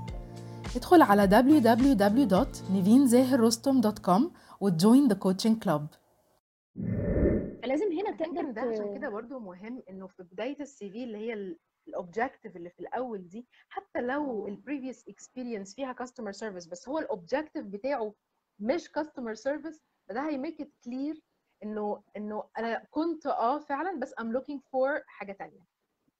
ادخل 0.75 1.01
على 1.01 1.27
www.nivinzahirrostom.com 1.27 4.21
وت 4.61 4.77
join 4.77 5.09
the 5.09 5.15
coaching 5.15 5.55
club 5.67 5.81
فلازم 7.65 7.91
هنا 7.91 8.11
تقدر 8.11 8.51
ده 8.51 8.61
عشان 8.61 8.97
كده 8.97 9.09
برضو 9.09 9.39
مهم 9.39 9.83
إنه 9.89 10.07
في 10.07 10.23
بداية 10.23 10.59
ال 10.59 10.89
CV 10.91 11.03
اللي 11.03 11.17
هي 11.17 11.55
ال 11.87 11.94
objective 11.94 12.55
اللي 12.55 12.69
في 12.69 12.79
الأول 12.79 13.27
دي 13.29 13.47
حتى 13.69 14.01
لو 14.01 14.47
ال 14.47 14.54
previous 14.54 15.07
experience 15.07 15.75
فيها 15.75 15.93
customer 15.93 16.31
service 16.31 16.67
بس 16.67 16.89
هو 16.89 16.99
ال 16.99 17.06
objective 17.06 17.65
بتاعه 17.65 18.13
مش 18.59 18.91
customer 18.91 19.33
service 19.33 19.81
فده 20.09 20.29
هي 20.29 20.40
make 20.40 20.61
it 20.61 20.71
clear 20.83 21.21
إنه 21.63 22.01
إنه 22.17 22.43
أنا 22.57 22.83
كنت 22.91 23.25
آه 23.27 23.59
فعلا 23.59 23.99
بس 23.99 24.13
I'm 24.19 24.31
looking 24.31 24.61
for 24.71 25.01
حاجة 25.07 25.31
تانية. 25.31 25.61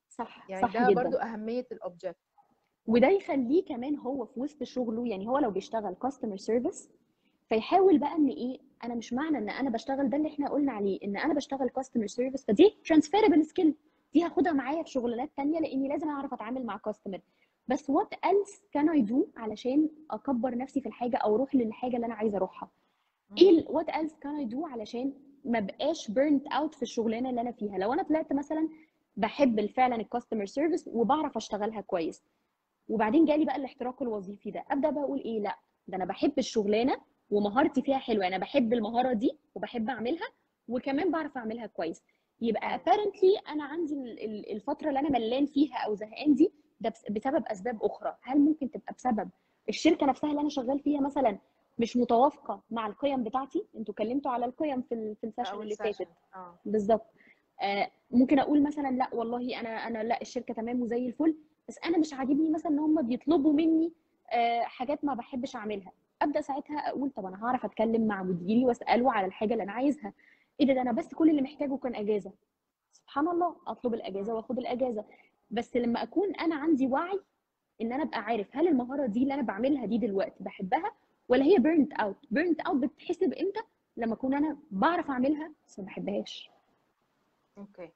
صح 0.09 0.49
يعني 0.49 0.61
صح 0.67 0.73
ده 0.73 0.89
جدا. 0.91 1.03
برضو 1.03 1.17
أهمية 1.17 1.67
ال 1.71 1.78
object 1.78 2.17
وده 2.87 3.07
يخليه 3.07 3.65
كمان 3.65 3.97
هو 3.97 4.25
في 4.25 4.39
وسط 4.39 4.63
شغله 4.63 5.07
يعني 5.07 5.27
هو 5.27 5.37
لو 5.37 5.51
بيشتغل 5.51 5.93
customer 5.95 6.37
service 6.37 6.89
فيحاول 7.49 7.97
بقى 7.99 8.15
إن 8.15 8.27
إيه 8.27 8.59
أنا 8.85 8.95
مش 8.95 9.13
معنى 9.13 9.37
ان 9.37 9.49
أنا 9.49 9.69
بشتغل 9.69 10.09
ده 10.09 10.17
اللي 10.17 10.29
إحنا 10.29 10.49
قلنا 10.49 10.71
عليه 10.71 10.99
ان 11.03 11.17
أنا 11.17 11.33
بشتغل 11.33 11.69
customer 11.69 12.07
service 12.07 12.45
فدي 12.45 12.77
transferable 12.85 13.45
skill 13.45 13.75
دي 14.13 14.23
هاخدها 14.23 14.51
معايا 14.53 14.83
في 14.83 14.89
شغلانات 14.91 15.29
تانية 15.37 15.59
لاني 15.59 15.87
لازم 15.87 16.09
اعرف 16.09 16.33
اتعامل 16.33 16.65
مع 16.65 16.77
customer 16.77 17.21
بس 17.67 17.89
what 17.89 18.13
else 18.25 18.61
can 18.71 18.89
I 18.89 19.01
do 19.01 19.27
علشان 19.37 19.89
اكبر 20.11 20.57
نفسي 20.57 20.81
في 20.81 20.87
الحاجة 20.87 21.17
أو 21.17 21.35
أروح 21.35 21.55
للحاجة 21.55 21.95
اللي 21.95 22.05
أنا 22.05 22.13
عايزة 22.15 22.37
اروحها؟ 22.37 22.69
إيه 23.37 23.65
what 23.69 23.89
else 23.89 24.15
can 24.21 24.35
I 24.35 24.45
do 24.45 24.65
علشان 24.65 25.13
ما 25.45 25.59
بقاش 25.59 26.11
burnt 26.11 26.47
out 26.47 26.75
في 26.75 26.81
الشغلانة 26.83 27.29
اللي 27.29 27.41
أنا 27.41 27.51
فيها؟ 27.51 27.77
لو 27.77 27.93
أنا 27.93 28.03
طلعت 28.03 28.33
مثلا 28.33 28.69
بحب 29.17 29.65
فعلا 29.65 29.95
ال 29.95 30.01
customer 30.01 30.45
service 30.45 30.87
وبعرف 30.93 31.37
اشتغلها 31.37 31.81
كويس. 31.81 32.23
وبعدين 32.89 33.25
جالي 33.25 33.45
بقى 33.45 33.55
الاحتراق 33.55 34.01
الوظيفي 34.01 34.51
ده 34.51 34.65
أبدأ 34.71 34.89
بقى 34.89 35.03
أقول 35.03 35.19
إيه؟ 35.19 35.39
لأ 35.39 35.59
ده 35.87 35.97
أنا 35.97 36.05
بحب 36.05 36.33
الشغلانة 36.37 36.97
ومهارتي 37.31 37.81
فيها 37.81 37.97
حلوة. 37.97 38.27
أنا 38.27 38.37
بحب 38.37 38.73
المهارة 38.73 39.13
دي 39.13 39.37
وبحب 39.55 39.89
أعملها 39.89 40.27
وكمان 40.67 41.11
بعرف 41.11 41.37
أعملها 41.37 41.65
كويس. 41.65 42.03
يبقى 42.41 42.79
apparently 42.79 43.49
أنا 43.51 43.63
عندي 43.63 43.93
ال- 43.93 44.19
ال- 44.25 44.51
الفترة 44.51 44.87
اللي 44.89 44.99
أنا 44.99 45.09
ملان 45.09 45.45
فيها 45.45 45.77
أو 45.77 45.95
زهقان 45.95 46.35
دي 46.35 46.51
ده 46.79 46.89
بس- 46.89 47.05
بسبب 47.11 47.43
أسباب 47.47 47.83
أخرى. 47.83 48.17
هل 48.21 48.39
ممكن 48.39 48.71
تبقى 48.71 48.93
بسبب 48.97 49.29
الشركة 49.69 50.05
نفسها 50.05 50.29
اللي 50.29 50.41
أنا 50.41 50.49
شغال 50.49 50.79
فيها 50.79 51.01
مثلا 51.01 51.37
مش 51.79 51.97
متوافقة 51.97 52.61
مع 52.71 52.87
القيم 52.87 53.23
بتاعتي؟ 53.23 53.65
أنتوا 53.75 53.93
اتكلمتوا 53.93 54.31
على 54.31 54.45
القيم 54.45 54.81
في 54.81 55.15
في 55.21 55.27
السيشن 55.27 55.61
اللي 55.61 55.75
فاتت. 55.75 56.07
آه. 56.35 56.59
بالظبط. 56.65 57.05
آه 57.61 57.91
ممكن 58.11 58.39
أقول 58.39 58.63
مثلا 58.63 58.87
لا 58.91 59.09
والله 59.13 59.59
أنا 59.59 59.69
أنا 59.69 60.03
لا 60.03 60.21
الشركة 60.21 60.53
تمام 60.53 60.81
وزي 60.81 61.07
الفل 61.07 61.35
بس 61.67 61.79
أنا 61.85 61.97
مش 61.97 62.13
عاجبني 62.13 62.49
مثلا 62.49 62.71
إن 62.71 62.79
هم 62.79 63.01
بيطلبوا 63.01 63.53
مني 63.53 63.93
آه 64.31 64.61
حاجات 64.61 65.05
ما 65.05 65.13
بحبش 65.13 65.55
أعملها. 65.55 65.91
أبدأ 66.21 66.41
ساعتها 66.41 66.89
أقول 66.89 67.09
طب 67.09 67.25
أنا 67.25 67.45
هعرف 67.45 67.65
أتكلم 67.65 68.07
مع 68.07 68.23
مديري 68.23 68.65
وأسأله 68.65 69.11
على 69.13 69.25
الحاجة 69.27 69.53
اللي 69.53 69.63
أنا 69.63 69.71
عايزها. 69.71 70.13
إيه 70.59 70.65
ده, 70.73 70.81
أنا 70.81 70.91
بس 70.91 71.13
كل 71.13 71.29
اللي 71.29 71.41
محتاجه 71.41 71.77
كان 71.77 71.95
إجازة. 71.95 72.31
سبحان 72.91 73.27
الله 73.27 73.55
أطلب 73.67 73.93
الإجازة 73.93 74.33
وأخد 74.33 74.57
الإجازة. 74.59 75.05
بس 75.51 75.75
لما 75.75 76.03
أكون 76.03 76.35
أنا 76.35 76.55
عندي 76.55 76.87
وعي 76.87 77.19
إن 77.81 77.93
أنا 77.93 78.03
أبقى 78.03 78.19
عارف 78.19 78.47
هل 78.57 78.67
المهارة 78.67 79.05
دي 79.05 79.23
اللي 79.23 79.33
أنا 79.33 79.41
بعملها 79.41 79.85
دي 79.85 79.97
دلوقتي 79.97 80.43
بحبها 80.43 80.91
ولا 81.29 81.43
هي 81.45 81.57
burnt 81.59 81.93
out 81.93 82.15
burnt 82.31 82.61
out 82.61 82.75
بتتحسب 82.77 83.33
إمتى؟ 83.33 83.59
لما 83.97 84.13
أكون 84.13 84.33
أنا 84.33 84.57
بعرف 84.71 85.09
أعملها 85.09 85.51
بس 85.67 85.79
ما 85.79 85.85
بحبهاش. 85.85 86.49
okay. 87.57 87.89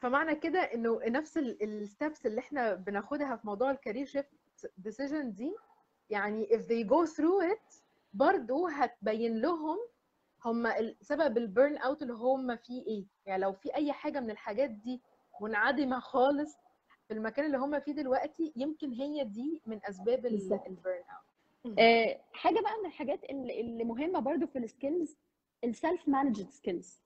فمعنى 0.00 0.34
كده 0.34 0.58
إنه 0.60 1.00
نفس 1.06 1.38
ال 1.38 1.53
steps 1.53 2.26
اللي 2.26 2.40
إحنا 2.40 2.74
بناخدها 2.74 3.36
في 3.36 3.46
موضوع 3.46 3.70
ال 3.70 3.75
career 3.75 4.06
shift 4.06 4.28
decision 4.78 5.32
دي 5.32 5.54
يعني 6.12 6.46
if 6.46 6.60
they 6.60 6.84
go 6.88 7.06
through 7.16 7.52
it 7.54 7.82
برضو 8.12 8.66
هتبين 8.66 9.40
لهم 9.40 9.78
هم 10.44 10.72
سبب 11.00 11.38
ال 11.38 11.76
burnout 11.76 12.02
اللي 12.02 12.12
هم 12.14 12.56
فيه 12.56 12.86
إيه. 12.86 13.04
يعني 13.26 13.42
لو 13.42 13.52
في 13.52 13.74
أي 13.74 13.92
حاجة 13.92 14.20
من 14.20 14.30
الحاجات 14.30 14.70
دي 14.70 15.02
منعدمة 15.40 16.00
خالص 16.00 16.56
في 17.08 17.14
المكان 17.14 17.46
اللي 17.46 17.56
هم 17.58 17.80
فيه 17.80 17.92
دلوقتي 17.92 18.52
يمكن 18.56 18.92
هي 18.92 19.24
دي 19.24 19.60
من 19.66 19.80
أسباب. 19.88 20.26
ال 20.66 21.02
burnout 21.66 21.78
آه، 21.78 22.20
حاجة 22.32 22.60
بقى 22.60 22.78
من 22.80 22.86
الحاجات 22.86 23.24
اللي 23.24 23.60
اللي 23.60 23.84
مهمة 23.84 24.18
برضو 24.20 24.46
في 24.46 24.58
ال 24.58 24.65
skills 24.65 25.09
ال 25.09 25.16
self-managed 25.64 26.50
skills 26.50 27.02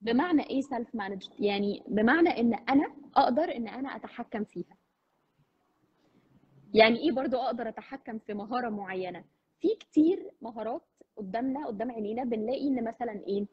بمعنى 0.00 0.46
إيه 0.50 0.60
self-managed 0.60 1.30
يعني 1.40 1.82
بمعنى 1.86 2.28
إن 2.40 2.54
أنا 2.54 2.94
أقدر 3.16 3.56
إن 3.56 3.68
أنا 3.68 3.96
أتحكم 3.96 4.44
فيها. 4.44 4.76
يعني 6.74 6.98
إيه 6.98 7.12
برضو 7.12 7.36
أقدر 7.36 7.68
أتحكم 7.68 8.18
في 8.18 8.34
مهارة 8.34 8.68
معينة؟ 8.68 9.24
في 9.60 9.68
كتير 9.80 10.30
مهارات 10.42 10.82
قدامنا 11.16 11.66
قدام 11.66 11.90
عينينا 11.90 12.24
بنلاقي 12.24 12.68
إن 12.68 12.84
مثلا 12.84 13.22
إيه؟ 13.26 13.46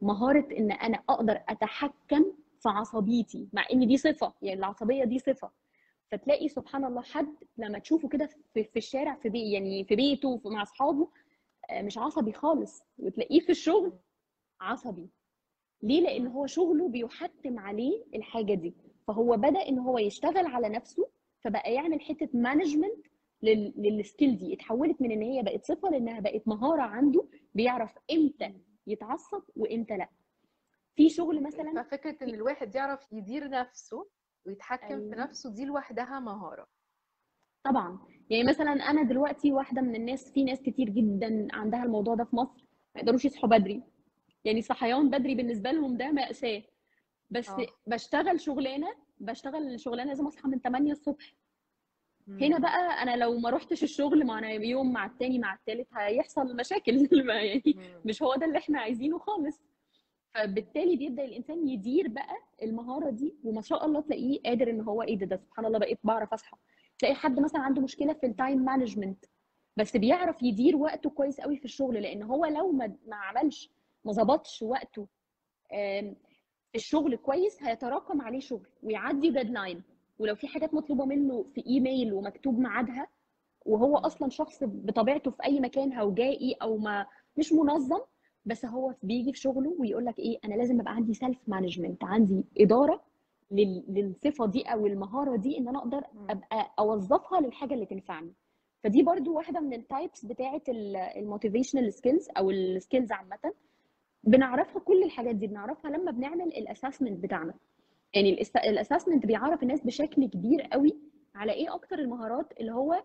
مهارة 0.00 0.46
إن 0.58 0.72
أنا 0.72 1.02
أقدر 1.08 1.42
أتحكم 1.48 2.24
في 2.60 2.68
عصبيتي 2.68 3.48
مع 3.52 3.64
إن 3.72 3.86
دي 3.86 3.96
صفة 3.96 4.32
يعني 4.42 4.58
العصبية 4.58 5.04
دي 5.04 5.18
صفة. 5.18 5.50
فتلاقي 6.10 6.48
سبحان 6.48 6.84
الله 6.84 7.02
حد 7.02 7.34
لما 7.58 7.78
تشوفه 7.78 8.08
كده 8.08 8.26
في, 8.54 8.64
في 8.64 8.76
الشارع 8.76 9.14
في 9.14 9.28
بي 9.28 9.52
يعني 9.52 9.84
في 9.84 9.96
بيته 9.96 10.40
مع 10.44 10.62
أصحابه 10.62 11.08
آه، 11.70 11.82
مش 11.82 11.98
عصبي 11.98 12.32
خالص. 12.32 12.82
وتلاقيه 12.98 13.40
في 13.40 13.50
الشغل 13.50 13.92
عصبي. 14.60 15.08
ليه؟ 15.82 16.00
لأن 16.00 16.26
هو 16.26 16.46
شغله 16.46 16.88
بيحتم 16.88 17.58
عليه 17.58 18.04
الحاجة 18.14 18.54
دي. 18.54 18.74
فهو 19.06 19.36
بدأ 19.36 19.68
إن 19.68 19.78
هو 19.78 19.98
يشتغل 19.98 20.46
على 20.46 20.68
نفسه 20.68 21.08
فبقى 21.46 21.74
يعمل 21.74 22.00
حتة 22.00 22.28
management 22.34 23.06
لل 23.76 23.93
skill 23.93 24.36
دي. 24.38 24.54
اتحولت 24.54 25.02
من 25.02 25.10
إن 25.12 25.22
هي 25.22 25.42
بقت 25.42 25.64
صفة 25.64 25.90
لإنها 25.90 26.20
بقت 26.20 26.48
مهارة 26.48 26.82
عنده 26.82 27.28
بيعرف 27.54 27.94
إمتى 28.12 28.54
يتعصب 28.86 29.42
وإمتى 29.56 29.96
لأ. 29.96 30.08
في 30.96 31.08
شغل 31.08 31.42
مثلا 31.42 31.82
ففكره 31.82 32.16
إن 32.22 32.34
الواحد 32.34 32.74
يعرف 32.74 33.12
يدير 33.12 33.48
نفسه 33.50 34.08
ويتحكم 34.46 34.86
في 34.88 34.94
أيوة. 34.94 35.16
نفسه 35.16 35.54
دي 35.54 35.64
لوحدها 35.64 36.20
مهارة. 36.20 36.66
طبعا. 37.64 37.98
يعني 38.30 38.44
مثلا 38.44 38.72
أنا 38.72 39.02
دلوقتي 39.02 39.52
واحدة 39.52 39.82
من 39.82 39.94
الناس 39.96 40.32
في 40.32 40.44
ناس 40.44 40.62
كتير 40.62 40.90
جدا 40.90 41.48
عندها 41.52 41.84
الموضوع 41.84 42.14
ده 42.14 42.24
في 42.24 42.36
مصر 42.36 42.64
ما 42.94 43.00
يقدروش 43.00 43.24
يصحوا 43.24 43.48
بدري. 43.50 43.82
يعني 44.44 44.62
صحيان 44.62 45.10
بدري 45.10 45.34
بالنسبة 45.34 45.70
لهم 45.72 45.96
ده 45.96 46.12
مأساة. 46.12 46.62
بس 47.30 47.48
آه. 47.48 47.66
بشتغل 47.86 48.40
شغلانة 48.40 49.05
بشتغل 49.20 49.74
الشغلانه 49.74 50.08
لازم 50.08 50.26
أصحى 50.26 50.48
من 50.48 50.60
8 50.60 50.92
الصبح 50.92 51.34
هنا 52.28 52.56
مم. 52.56 52.62
بقى 52.62 53.02
أنا 53.02 53.16
لو 53.16 53.38
ما 53.38 53.50
روحتش 53.50 53.82
الشغل 53.82 54.26
مع 54.26 54.38
أنا 54.38 54.50
يوم 54.50 54.92
مع 54.92 55.06
التاني 55.06 55.38
مع 55.38 55.54
التالت 55.54 55.88
هيحصل 55.94 56.56
مشاكل 56.56 57.08
ما 57.26 57.34
يعني 57.34 57.74
مم. 57.76 58.00
مش 58.04 58.22
هو 58.22 58.34
ده 58.34 58.46
اللي 58.46 58.58
إحنا 58.58 58.80
عايزينه 58.80 59.18
خالص 59.18 59.62
فبالتالي 60.34 60.96
بيبدأ 60.96 61.24
الإنسان 61.24 61.68
يدير 61.68 62.08
بقى 62.08 62.36
المهارة 62.62 63.10
دي 63.10 63.34
وما 63.44 63.60
شاء 63.62 63.86
الله 63.86 64.00
تلاقيه 64.00 64.40
قادر 64.44 64.70
إن 64.70 64.80
هو 64.80 65.02
إيه 65.02 65.18
ده 65.18 65.26
ده 65.26 65.36
سبحان 65.36 65.66
الله 65.66 65.78
بقيت 65.78 65.98
بعرف 66.04 66.32
أصحى 66.32 66.56
تلاقي 66.98 67.14
حد 67.14 67.40
مثلا 67.40 67.60
عنده 67.60 67.82
مشكلة 67.82 68.12
في 68.12 68.26
ال 68.26 68.34
time 68.34 68.64
management 68.64 69.24
بس 69.76 69.96
بيعرف 69.96 70.42
يدير 70.42 70.76
وقته 70.76 71.10
كويس 71.10 71.40
قوي 71.40 71.56
في 71.56 71.64
الشغل 71.64 72.02
لأن 72.02 72.22
هو 72.22 72.46
لو 72.46 72.72
ما 72.72 72.96
ما 73.06 73.16
عملش 73.16 73.70
ما 74.04 74.12
ظبطش 74.12 74.62
وقته 74.62 75.06
الشغل 76.76 77.16
كويس 77.16 77.62
هيتراكم 77.62 78.20
عليه 78.22 78.40
شغل 78.40 78.66
ويعدي 78.82 79.30
deadline 79.30 79.82
ولو 80.18 80.34
في 80.34 80.46
حاجات 80.48 80.74
مطلوبة 80.74 81.04
منه 81.04 81.44
في 81.54 81.66
ايميل 81.66 82.12
ومكتوب 82.12 82.58
ميعادها 82.58 83.08
وهو 83.66 83.96
أصلا 83.96 84.28
شخص 84.30 84.58
بطبيعته 84.64 85.30
في 85.30 85.44
أي 85.44 85.60
مكان 85.60 85.92
هوجائي 85.92 86.56
أو 86.62 86.76
ما 86.76 87.06
مش 87.36 87.52
منظم 87.52 88.00
بس 88.46 88.64
هو 88.64 88.94
بيجي 89.02 89.32
في 89.32 89.38
شغله 89.38 89.76
ويقول 89.78 90.04
لك 90.06 90.18
إيه 90.18 90.38
أنا 90.44 90.54
لازم 90.54 90.80
أبقى 90.80 90.94
عندي 90.94 91.14
self 91.14 91.38
management 91.48 92.04
عندي 92.04 92.44
إدارة 92.60 93.02
لل- 93.50 93.84
للصفة 93.88 94.46
دي 94.46 94.62
أو 94.62 94.86
المهارة 94.86 95.36
دي 95.36 95.58
إن 95.58 95.68
أنا 95.68 95.78
أقدر. 95.78 96.04
أبقى 96.30 96.70
أوظفها 96.78 97.40
للحاجة 97.40 97.74
اللي 97.74 97.86
تنفعني. 97.86 98.32
فدي 98.84 99.02
برضو 99.02 99.34
واحدة 99.36 99.60
من 99.60 99.72
ال 99.74 99.82
types 99.82 100.24
بتاعة 100.24 100.62
ال 101.16 101.22
motivational 101.22 101.92
skills 101.92 102.28
أو 102.38 102.50
ال 102.50 102.59
skills 102.59 103.12
عامة. 103.12 103.52
بنعرفها 104.26 104.80
كل 104.80 105.02
الحاجات 105.02 105.34
دي 105.34 105.46
بنعرفها 105.46 105.90
لما 105.90 106.10
بنعمل 106.10 106.46
ال 106.46 106.53
assessment 106.53 107.22
بتاعنا. 107.24 107.54
يعني 108.14 108.30
ال 108.66 108.71
assessment 108.71 109.26
بيعرف 109.26 109.62
الناس 109.62 109.80
بشكل 109.80 110.26
كبير 110.28 110.62
قوي 110.62 110.96
على 111.34 111.52
إيه 111.52 111.74
أكتر 111.74 111.98
المهارات 111.98 112.52
اللي 112.60 112.72
هو 112.72 113.02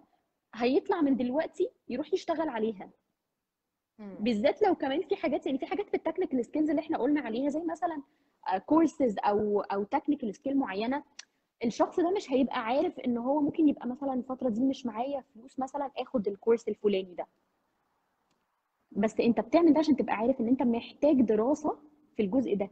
هيطلع 0.55 1.01
من 1.01 1.17
دلوقتي 1.17 1.69
يروح 1.89 2.13
يشتغل 2.13 2.49
عليها. 2.49 2.89
بالذات 4.19 4.61
لو 4.61 4.75
كمان 4.75 5.01
في 5.01 5.15
حاجات 5.15 5.45
يعني 5.45 5.57
في 5.57 5.65
حاجات 5.65 5.89
في 5.89 5.93
ال 5.97 6.02
technical 6.02 6.45
skills 6.45 6.69
اللي 6.69 6.79
إحنا 6.81 6.97
قلنا 6.97 7.21
عليها 7.21 7.49
زي 7.49 7.63
مثلا 7.63 8.01
كورسز 8.65 9.15
أو 9.19 9.61
أو 9.61 9.83
technical 9.83 10.35
skill 10.35 10.57
معينة 10.57 11.03
الشخص 11.65 11.99
ده 11.99 12.11
مش 12.11 12.31
هيبقى 12.31 12.59
عارف 12.65 12.99
إن 12.99 13.17
هو 13.17 13.41
ممكن 13.41 13.67
يبقى 13.69 13.87
مثلا 13.87 14.13
الفترة 14.13 14.49
دي 14.49 14.63
مش 14.65 14.85
معايا 14.85 15.21
فلوس 15.33 15.59
مثلا 15.59 15.91
آخد 15.97 16.27
ال 16.27 16.33
course 16.33 16.67
الفلاني 16.67 17.15
ده. 17.15 17.27
بس 18.91 19.19
انت 19.19 19.39
بتعمل 19.39 19.73
ده 19.73 19.79
عشان 19.79 19.95
تبقى 19.95 20.13
عارف 20.15 20.39
ان 20.41 20.47
انت 20.47 20.61
محتاج 20.61 21.21
دراسة 21.21 21.79
في 22.15 22.21
الجزء 22.23 22.55
ده. 22.55 22.69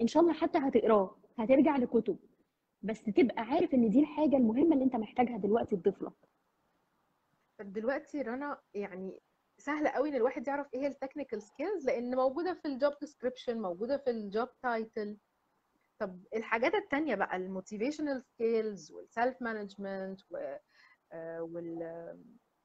ان 0.00 0.06
شاء 0.06 0.22
الله 0.22 0.32
حتى 0.34 0.58
هتقراه 0.58 1.16
هترجع 1.38 1.76
لكتب. 1.76 2.18
بس 2.82 3.02
تبقى 3.02 3.42
عارف 3.42 3.74
ان 3.74 3.90
دي 3.90 4.00
الحاجة 4.00 4.36
المهمة 4.36 4.72
اللي 4.72 4.84
انت 4.84 4.96
محتاجها 4.96 5.36
دلوقتي 5.36 5.76
تضيف 5.76 6.02
لك 6.02 6.12
طب 7.58 7.72
دلوقتي 7.72 8.22
رنا 8.22 8.60
يعني 8.74 9.20
سهل 9.58 9.88
قوي 9.88 10.08
ان 10.08 10.14
الواحد 10.14 10.48
يعرف 10.48 10.66
إيه 10.74 10.80
هي 10.80 10.86
ال 10.86 10.92
technical 10.92 11.42
skills 11.42 11.86
لأن 11.86 12.16
موجودة 12.16 12.54
في 12.54 12.68
ال 12.68 12.74
job 12.74 12.92
description 13.00 13.62
موجودة 13.62 13.96
في 13.96 14.10
ال 14.10 14.19
job 14.19 14.48
title 14.62 15.18
طب 15.98 16.20
الحاجات 16.36 16.74
التانية 16.74 17.14
بقى 17.14 17.36
ال 17.36 17.43
motivational 17.43 18.22
skills 18.22 20.20
وال 21.40 21.78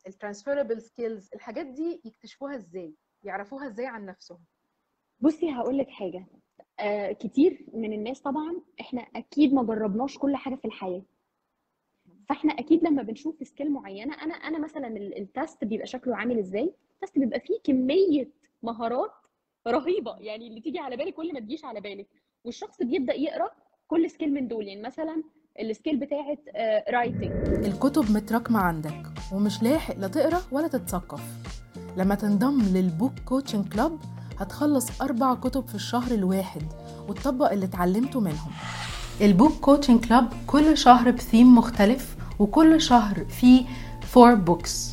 self 0.08 0.25
management 0.25 0.68
وال 0.68 0.77
ال 0.77 0.82
transferable 0.82 1.14
skills 1.14 1.30
الحاجات 1.36 1.66
دي 1.66 2.02
يكتشفوها 2.06 2.56
إزاي؟ 2.56 2.94
يعرفوها 3.24 3.68
إزاي 3.68 3.86
عن 3.86 4.06
نفسهم؟ 4.06 4.40
بصي 5.20 5.52
هقول 5.52 5.78
لك 5.78 5.90
حاجة. 5.90 6.26
آه 6.80 7.12
كتير 7.12 7.66
من 7.74 7.94
الناس 7.94 8.22
طبعا 8.22 8.62
إحنا 8.82 9.02
أكيد 9.16 9.54
ما 9.54 9.64
جربناش 9.64 10.18
كل 10.18 10.36
حاجة 10.36 10.56
في 10.56 10.66
الحياة. 10.66 11.04
فإحنا 12.30 12.54
أكيد 12.54 12.84
لما 12.84 13.04
بنشوف 13.04 13.48
skill 13.48 13.72
معينة 13.72 14.14
أنا 14.24 14.34
أنا 14.34 14.60
مثلا 14.60 14.88
ال- 14.88 15.18
ال 15.18 15.27
test 15.27 15.64
بيبقى 15.64 15.88
شكله 15.88 16.16
عامل 16.16 16.40
إزاي؟ 16.40 16.74
ال 16.94 16.99
test 16.99 17.20
بيبقى 17.20 17.40
فيه 17.40 17.60
كمية 17.64 18.30
مهارات 18.64 19.12
رهيبة. 19.68 20.18
يعني 20.20 20.48
اللي 20.48 20.62
تيجي 20.62 20.80
على 20.80 20.98
بالك 20.98 21.14
كل 21.14 21.34
ما 21.34 21.40
تجيش 21.40 21.66
على 21.66 21.82
بالك. 21.82 22.08
والشخص 22.44 22.84
بيبدأ 22.84 23.14
يقرأ 23.14 23.52
كل 23.88 24.10
skill 24.10 24.34
من 24.34 24.48
دول. 24.48 24.68
يعني 24.68 24.82
مثلا 24.82 25.24
ال 25.60 25.66
skill 25.66 25.98
بتاعه 25.98 26.38
writing 26.90 27.32
الكتب 27.66 28.12
متراكمة 28.12 28.60
عندك. 28.60 29.04
ومش 29.32 29.64
لاحق 29.64 29.98
لا 29.98 30.08
تقرأ 30.08 30.42
ولا 30.52 30.68
تتثقف. 30.68 31.22
لما 31.98 32.16
تنضم 32.16 32.62
لل 32.62 32.79
book 32.79 33.14
coaching 33.26 33.68
club 33.68 33.98
هتخلص 34.40 35.02
أربع 35.02 35.36
كتب 35.36 35.68
في 35.68 35.76
الشهر 35.76 36.12
الواحد 36.12 36.62
وتطبق 37.10 37.52
اللي 37.52 37.66
اتعلمته 37.66 38.20
منهم. 38.20 38.52
ال 39.22 39.28
book 39.28 39.52
coaching 39.52 40.06
club 40.06 40.28
كل 40.48 40.78
شهر 40.78 41.12
بثيم 41.12 41.56
مختلف 41.56 42.16
وكل 42.40 42.82
شهر 42.82 43.26
فيه 43.26 43.66
four 44.02 44.34
books 44.34 44.90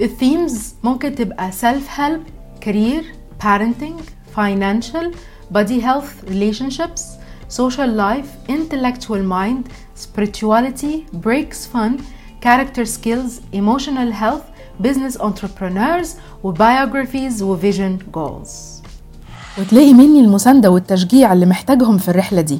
ال 0.00 0.11
themes 0.11 0.74
ممكن 0.84 1.14
تبقى 1.14 1.52
self 1.52 1.98
help 1.98 2.20
career 2.64 3.04
parenting 3.44 4.00
financial 4.36 5.14
body 5.54 5.80
health 5.80 6.24
relationships 6.30 7.02
social 7.60 7.90
life 8.06 8.50
intellectual 8.50 9.22
mind 9.38 9.64
spirituality 10.04 10.94
breaks 11.26 11.66
fun 11.74 11.92
character 12.44 12.84
skills 12.84 13.32
emotional 13.52 14.10
health 14.22 14.46
business 14.86 15.16
entrepreneurs 15.20 16.08
وbiographies 16.44 17.42
وvision 17.42 17.92
goals. 18.18 18.50
وتلاقي 19.58 19.92
مني 19.94 20.20
المساندة 20.20 20.70
والتشجيع 20.70 21.32
اللي 21.32 21.46
محتاجهم 21.46 21.98
في 21.98 22.08
الرحلة 22.08 22.40
دي. 22.40 22.58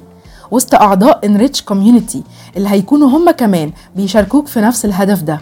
وسط 0.51 0.75
أعضاء 0.75 1.27
Enrich 1.27 1.61
Community 1.71 2.19
اللي 2.57 2.69
هيكونوا 2.69 3.09
هم 3.09 3.31
كمان 3.31 3.73
بيشاركوك 3.97 4.47
في 4.47 4.61
نفس 4.61 4.85
الهدف 4.85 5.23
ده. 5.23 5.41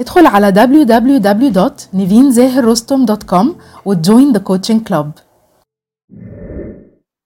ادخل 0.00 0.26
على 0.26 0.52
www.nivinzahirrostom.com 0.52 3.46
وتجوين 3.84 4.32
the 4.34 4.38
coaching 4.40 4.80
club. 4.90 5.06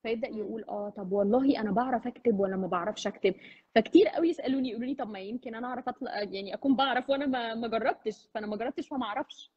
فيبدا 0.02 0.28
يقول 0.28 0.64
آه 0.68 0.92
طب 0.96 1.12
والله 1.12 1.60
أنا 1.60 1.70
بعرف 1.70 2.06
أكتب 2.06 2.40
ولا 2.40 2.56
ما 2.56 2.66
بعرفش 2.66 3.06
أكتب؟ 3.06 3.34
فكتير 3.76 4.08
قوي 4.08 4.28
يسألوني 4.28 4.68
يقولوا 4.70 4.86
لي 4.86 4.94
طب 4.94 5.08
ما 5.10 5.18
يمكن 5.18 5.54
أنا 5.54 5.66
أعرف 5.66 5.88
أطلع 5.88 6.22
يعني 6.22 6.54
أكون 6.54 6.76
بعرف 6.76 7.10
وأنا 7.10 7.54
ما 7.54 7.68
جربتش 7.68 8.28
فأنا 8.34 8.46
ما 8.46 8.56
جربتش 8.56 8.88
فما 8.88 9.04
أعرفش. 9.06 9.50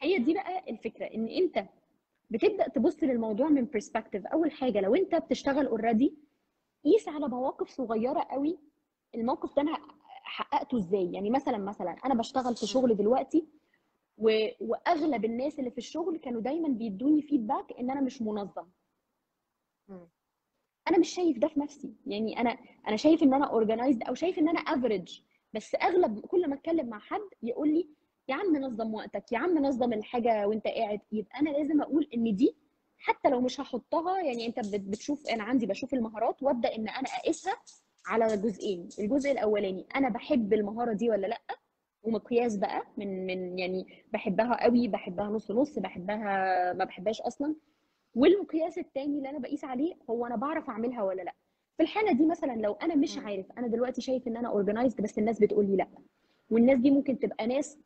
هي 0.00 0.18
دي 0.18 0.34
بقى 0.34 0.70
الفكرة 0.70 1.04
إن 1.06 1.28
أنت 1.28 1.68
بتبدأ 2.30 2.68
تبص 2.68 3.02
للموضوع 3.02 3.48
من 3.48 3.64
perspective 3.66 4.26
أول 4.26 4.50
حاجة 4.52 4.80
لو 4.80 4.94
أنت 4.94 5.14
بتشتغل 5.14 5.66
already 5.66 6.14
قيس 6.84 7.08
على 7.08 7.28
مواقف 7.28 7.68
صغيرة 7.68 8.20
قوي 8.30 8.58
الموقف 9.14 9.56
ده 9.56 9.62
أنا 9.62 9.76
حققته 10.22 10.78
إزاي. 10.78 11.12
يعني 11.12 11.30
مثلا 11.30 11.58
مثلا 11.58 11.90
أنا 12.04 12.14
بشتغل 12.14 12.56
في 12.56 12.66
شغل 12.66 12.96
دلوقتي 12.96 13.46
و... 14.18 14.46
وأغلب 14.60 15.24
الناس 15.24 15.58
اللي 15.58 15.70
في 15.70 15.78
الشغل 15.78 16.16
كانوا 16.18 16.40
دايما 16.40 16.68
بيدوني 16.68 17.22
feedback 17.22 17.72
إن 17.80 17.90
أنا 17.90 18.00
مش 18.00 18.22
منظم. 18.22 18.66
أنا 20.88 20.98
مش 20.98 21.08
شايف 21.14 21.38
ده 21.38 21.48
في 21.48 21.60
نفسي. 21.60 21.92
يعني 22.06 22.40
أنا 22.40 22.58
أنا 22.88 22.96
شايف 22.96 23.22
إن 23.22 23.34
أنا 23.34 23.46
organized 23.46 24.02
أو 24.02 24.14
شايف 24.14 24.38
إن 24.38 24.48
أنا 24.48 24.58
average 24.60 25.20
بس 25.54 25.74
أغلب 25.74 26.20
كل 26.20 26.48
ما 26.48 26.54
أتكلم 26.54 26.88
مع 26.88 26.98
حد 26.98 27.20
يقول 27.42 27.68
لي 27.68 27.88
يا 28.28 28.34
عم 28.34 28.56
نظم 28.56 28.94
وقتك 28.94 29.32
يا 29.32 29.38
عم 29.38 29.58
نظم 29.58 29.92
الحاجة 29.92 30.46
وأنت 30.48 30.66
قاعد. 30.66 31.00
يبقى 31.12 31.40
أنا 31.40 31.50
لازم 31.50 31.82
أقول 31.82 32.08
إن 32.14 32.36
دي 32.36 32.56
حتى 32.98 33.28
لو 33.30 33.40
مش 33.40 33.60
هحطها 33.60 34.20
يعني 34.20 34.46
أنت 34.46 34.58
بت- 34.60 34.80
بتشوف 34.88 35.26
أنا 35.30 35.42
عندي 35.42 35.66
بشوف 35.66 35.94
المهارات 35.94 36.42
وأبدأ 36.42 36.76
إن 36.76 36.88
أنا 36.88 37.08
أقيسها 37.08 37.54
على 38.06 38.36
جزئين. 38.36 38.88
الجزء 38.98 39.30
الأولاني 39.32 39.86
أنا 39.96 40.08
بحب 40.08 40.52
المهارة 40.52 40.92
دي 40.92 41.10
ولا 41.10 41.26
لأ؟ 41.26 41.40
ومقياس 42.02 42.56
بقى 42.56 42.82
من 42.96 43.26
من 43.26 43.58
يعني 43.58 44.04
بحبها 44.12 44.64
قوي 44.64 44.88
بحبها 44.88 45.26
نص 45.26 45.50
نص 45.50 45.78
بحبها 45.78 46.72
ما 46.72 46.84
بحبهاش 46.84 47.20
أصلا. 47.20 47.54
والمقياس 48.14 48.78
التاني 48.78 49.18
اللي 49.18 49.28
أنا 49.30 49.38
بقيس 49.38 49.64
عليه 49.64 49.94
هو 50.10 50.26
أنا 50.26 50.36
بعرف 50.36 50.68
أعملها 50.70 51.02
ولا 51.02 51.22
لأ. 51.22 51.34
في 51.76 51.82
الحالة 51.82 52.12
دي 52.12 52.26
مثلا 52.26 52.52
لو 52.52 52.72
أنا 52.72 52.94
مش. 52.94 53.18
عارف 53.18 53.46
أنا 53.58 53.66
دلوقتي 53.66 54.00
شايف 54.00 54.28
إن 54.28 54.36
أنا 54.36 54.48
organized 54.48 55.00
بس 55.00 55.18
الناس 55.18 55.38
بتقول 55.40 55.66
لي 55.66 55.76
لأ. 55.76 55.88
والناس 56.50 56.78
دي 56.78 56.90
ممكن 56.90 57.18
تبقى 57.18 57.46
ناس 57.46 57.78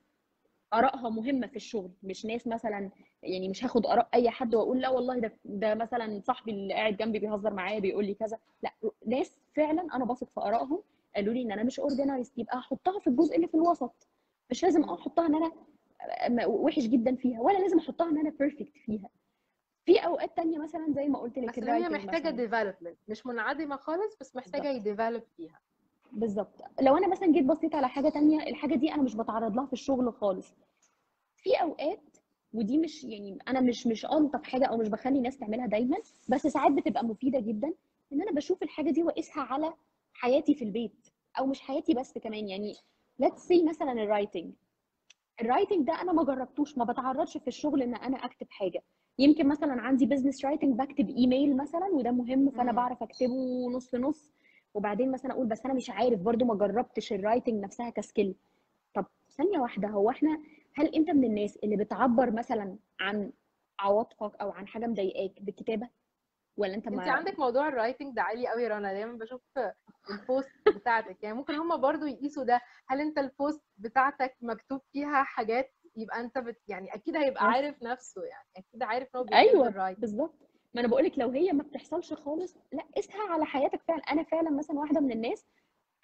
آرائها 0.75 1.09
مهمة 1.11 1.47
في 1.47 1.57
الشغل 1.57 1.91
مش 2.03 2.27
ناس 2.27 2.47
مثلا 2.47 2.91
يعني 3.23 3.49
مش 3.49 3.65
هاخد 3.65 3.87
آراء 3.87 4.09
أي 4.15 4.31
حد 4.31 4.55
وأقول 4.55 4.81
لا 4.81 4.89
والله 4.89 5.19
ده 5.19 5.33
ده 5.45 5.75
مثلا 5.75 6.21
صاحبي 6.25 6.51
اللي 6.51 6.75
قاعد 6.75 6.97
جنبي 6.97 7.19
بيهزر 7.19 7.55
معايا 7.55 7.79
بيقول 7.81 8.05
لي 8.07 8.15
كذا. 8.15 8.39
لأ 8.63 8.73
ناس 9.07 9.39
فعلا 9.55 9.89
أنا 9.97 10.05
بثق 10.05 10.31
في 10.31 10.41
آرائهم 10.41 10.83
قالوا 11.17 11.35
لي 11.35 11.43
إن 11.43 11.53
أنا 11.53 11.63
مش 11.63 11.81
organized 11.81 12.39
يبقى 12.39 12.59
هحطها 12.59 13.01
في 13.01 13.07
الجزء 13.07 13.37
اللي 13.37 13.49
في 13.49 13.55
الوسط. 13.55 14.09
مش 14.51 14.63
لازم. 14.65 14.85
أحطها 14.85 15.27
إن 15.27 15.35
أنا 15.35 16.47
وحش 16.47 16.83
جدا 16.87 17.17
فيها 17.17 17.41
ولا 17.41 17.59
لازم 17.59 17.79
أحطها 17.79 18.09
إن 18.11 18.19
أنا 18.19 18.31
perfect 18.31 18.69
فيها. 18.85 19.09
في 19.87 19.99
أوقات 19.99 20.37
تانية 20.37 20.59
مثلا 20.59 20.93
زي 20.93 21.09
ما 21.09 21.19
قلت 21.19 21.39
لك 21.39 21.59
بس 21.61 21.69
هي 21.69 21.89
محتاجة 21.89 22.31
development 22.31 22.99
مش 23.09 23.27
منعدمة 23.27 23.77
خالص 23.77 24.17
بس 24.21 24.37
محتاجة 24.37 24.69
ي 24.71 24.77
develop 24.77 25.23
فيها. 25.37 25.61
بالظبط. 26.13 26.63
لو 26.83 26.97
أنا 26.97 27.09
مثلا 27.09 27.33
جيت 27.33 27.45
بصيت 27.45 27.75
على 27.75 27.89
حاجة 27.89 28.09
تانية 28.09 28.43
الحاجة 28.43 28.75
دي 28.75 28.93
أنا 28.95 29.03
مش 29.03 29.15
بتعرض 29.15 29.57
لها 29.57 29.67
في 29.67 29.73
الشغل 29.73 30.13
خالص. 30.13 30.55
في 31.37 31.55
أوقات 31.63 32.17
ودي 32.53 32.79
مش 32.79 33.05
يعني 33.05 33.39
أنا 33.49 33.61
مش 33.61 33.87
مش 33.87 34.07
ألطف 34.07 34.43
حاجة 34.43 34.65
أو 34.67 34.77
مش 34.77 34.89
بخلي 34.89 35.19
الناس 35.19 35.39
تعملها 35.39 35.67
دايما 35.67 35.97
بس 36.29 36.47
ساعات 36.47 36.73
بتبقى 36.73 37.05
مفيدة 37.05 37.41
جدا 37.41 37.73
إن 38.13 38.23
أنا 38.23 38.33
بشوف 38.33 38.63
الحاجة 38.63 38.91
دي 38.91 39.03
واقيسها 39.03 39.43
على 39.43 39.75
حياتي 40.13 40.55
في 40.55 40.65
البيت 40.65 41.09
أو 41.39 41.47
مش 41.47 41.61
حياتي 41.61 41.95
بس 41.95 42.19
كمان. 42.19 42.49
يعني 42.49 42.75
let's 43.23 43.41
say 43.49 43.69
مثلا 43.69 43.93
ال 43.93 44.00
writing 44.00 44.53
ال 45.41 45.46
writing 45.46 45.87
ده 45.87 46.03
أنا 46.03 46.13
ما 46.13 46.25
جربتوش 46.25 46.79
ما 46.79 46.85
بتعرضش 46.85 47.37
في 47.37 47.49
الشغل 47.49 47.83
إن 47.83 47.95
أنا 47.95 48.17
أكتب 48.25 48.47
حاجة. 48.51 48.83
يمكن 49.19 49.49
مثلا 49.49 49.81
عندي 49.83 50.07
business 50.07 50.45
writing 50.45 50.79
بكتب 50.79 51.09
ايميل 51.09 51.57
مثلا 51.57 51.87
وده 51.87 52.11
مهم 52.11 52.51
فأنا. 52.51 52.73
بعرف 52.73 53.03
أكتبه 53.03 53.71
نص 53.71 53.95
نص. 53.95 54.33
وبعدين 54.75 55.11
مثلا 55.11 55.33
أقول 55.33 55.47
بس 55.47 55.65
أنا 55.65 55.75
مش 55.75 55.91
عارف 55.91 56.21
برضو 56.21 56.45
ما 56.45 56.55
جربتش 56.55 57.13
ال 57.13 57.19
writing 57.19 57.65
نفسها 57.65 57.91
ك 57.91 57.98
skill 57.98 58.35
طب 58.95 59.07
ثانية 59.31 59.59
واحدة 59.59 59.89
هو 59.89 60.11
إحنا 60.11 60.43
هل 60.75 60.87
أنت 60.95 61.11
من 61.11 61.25
الناس 61.25 61.57
اللي 61.57 61.77
بتعبر 61.77 62.31
مثلا 62.31 62.77
عن 63.01 63.33
عواطفك 63.79 64.37
أو 64.41 64.51
عن 64.51 64.67
حاجة 64.67 64.87
مضايقاك 64.87 65.43
بالكتابة؟ 65.43 65.89
ولا 66.57 66.75
أنت 66.75 66.87
أنت 66.87 66.99
عندك 67.09 67.39
موضوع 67.39 67.69
ال 67.69 67.75
writing 67.75 68.17
ده 68.17 68.23
عالي 68.23 68.49
قوي 68.49 68.69
رنا. 68.69 68.93
دايما 68.93 69.13
بشوف 69.13 69.43
ال 70.11 70.17
posts 70.17 70.51
بتاعتك. 70.69 71.23
يعني 71.23 71.37
ممكن 71.37 71.55
هما 71.55 71.77
برضو 71.77 72.07
يقيسوا 72.07 72.45
ده. 72.45 72.61
هل 72.87 73.01
أنت 73.01 73.19
ال 73.19 73.27
post 73.27 73.63
بتاعتك 73.79 74.37
مكتوب 74.41 74.81
فيها 74.93 75.23
حاجات 75.23 75.73
يبقى 75.97 76.21
أنت 76.21 76.39
بت 76.39 76.59
يعني 76.69 76.95
أكيد 76.95 77.17
هيبقى 77.17 77.45
yes 77.49 77.55
عارف 77.55 77.83
نفسه 77.83 78.23
يعني 78.25 78.49
أكيد 78.57 78.83
عارف 78.83 79.09
إن 79.17 79.21
هو 79.21 79.27
أيوه 79.33 79.93
بالظبط. 79.93 80.35
ما 80.75 80.81
أنا 80.81 80.89
بقولك 80.89 81.19
لو 81.19 81.31
هي 81.31 81.53
ما 81.53 81.63
بتحصلش 81.63 82.13
خالص 82.13 82.57
لأ 82.73 82.83
قيسها 82.97 83.23
على 83.23 83.45
حياتك 83.45 83.81
فعلا. 83.89 84.01
أنا 84.03 84.23
فعلا 84.23 84.51
مثلا 84.51 84.79
واحدة 84.79 85.01
من 85.01 85.13
الناس 85.13 85.47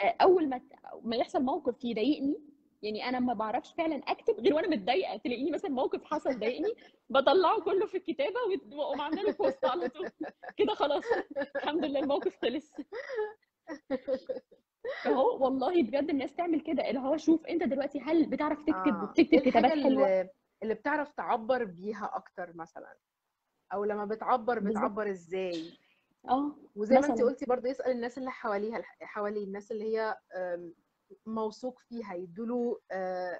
آه، 0.00 0.14
أول 0.22 0.48
ما 0.48 0.60
ما 1.02 1.16
يحصل 1.16 1.42
موقف 1.42 1.84
يضايقني 1.84 2.36
يعني 2.82 3.08
أنا 3.08 3.20
ما 3.20 3.34
بعرفش 3.34 3.72
فعلا 3.74 3.96
أكتب 3.96 4.40
غير 4.40 4.54
وأنا 4.54 4.68
متضايقة. 4.68 5.16
تلاقيني 5.16 5.50
مثلا 5.50 5.70
موقف 5.70 6.04
حصل 6.04 6.38
ضايقني 6.38 6.74
بطلعه 7.10 7.60
كله 7.60 7.86
في 7.86 7.96
الكتابة 7.96 8.36
وأقوم 8.72 9.00
عاملة 9.00 9.22
له 9.22 9.32
post 9.32 9.64
على 9.64 9.88
طول. 9.88 10.08
كده 10.56 10.74
خلاص. 10.74 11.04
الحمد 11.56 11.84
لله 11.84 12.00
الموقف 12.00 12.36
خلص. 12.42 12.72
فهو 15.04 15.44
والله 15.44 15.82
بجد 15.82 16.10
الناس 16.10 16.34
تعمل 16.34 16.60
كده 16.60 16.88
اللي 16.90 17.00
هو 17.00 17.16
شوف 17.16 17.46
أنت 17.46 17.62
دلوقتي 17.62 18.00
هل 18.00 18.26
بتعرف 18.30 18.62
تكتب 18.62 18.94
آه 18.94 19.02
وبتكتب 19.02 19.38
كتابات 19.38 19.70
حلوة؟ 19.72 19.86
اللي, 19.86 20.30
اللي 20.62 20.74
بتعرف 20.74 21.12
تعبر 21.12 21.64
بيها 21.64 22.10
أكتر 22.14 22.52
مثلا 22.56 22.96
أو 23.72 23.84
لما 23.84 24.04
بتعبر 24.04 24.58
بتعبر 24.58 25.10
إزاي؟ 25.10 25.72
آه 26.28 26.56
وزي 26.76 26.94
ما 26.98 27.06
أنت 27.06 27.22
قلتي 27.22 27.46
برضه 27.46 27.68
يسأل 27.68 27.90
الناس 27.90 28.18
اللي 28.18 28.30
حواليها 28.30 28.82
حواليه 29.02 29.44
الناس 29.44 29.72
اللي 29.72 29.96
هي 29.98 30.16
موثوق 31.26 31.78
فيها 31.78 32.14
يدوله 32.14 32.80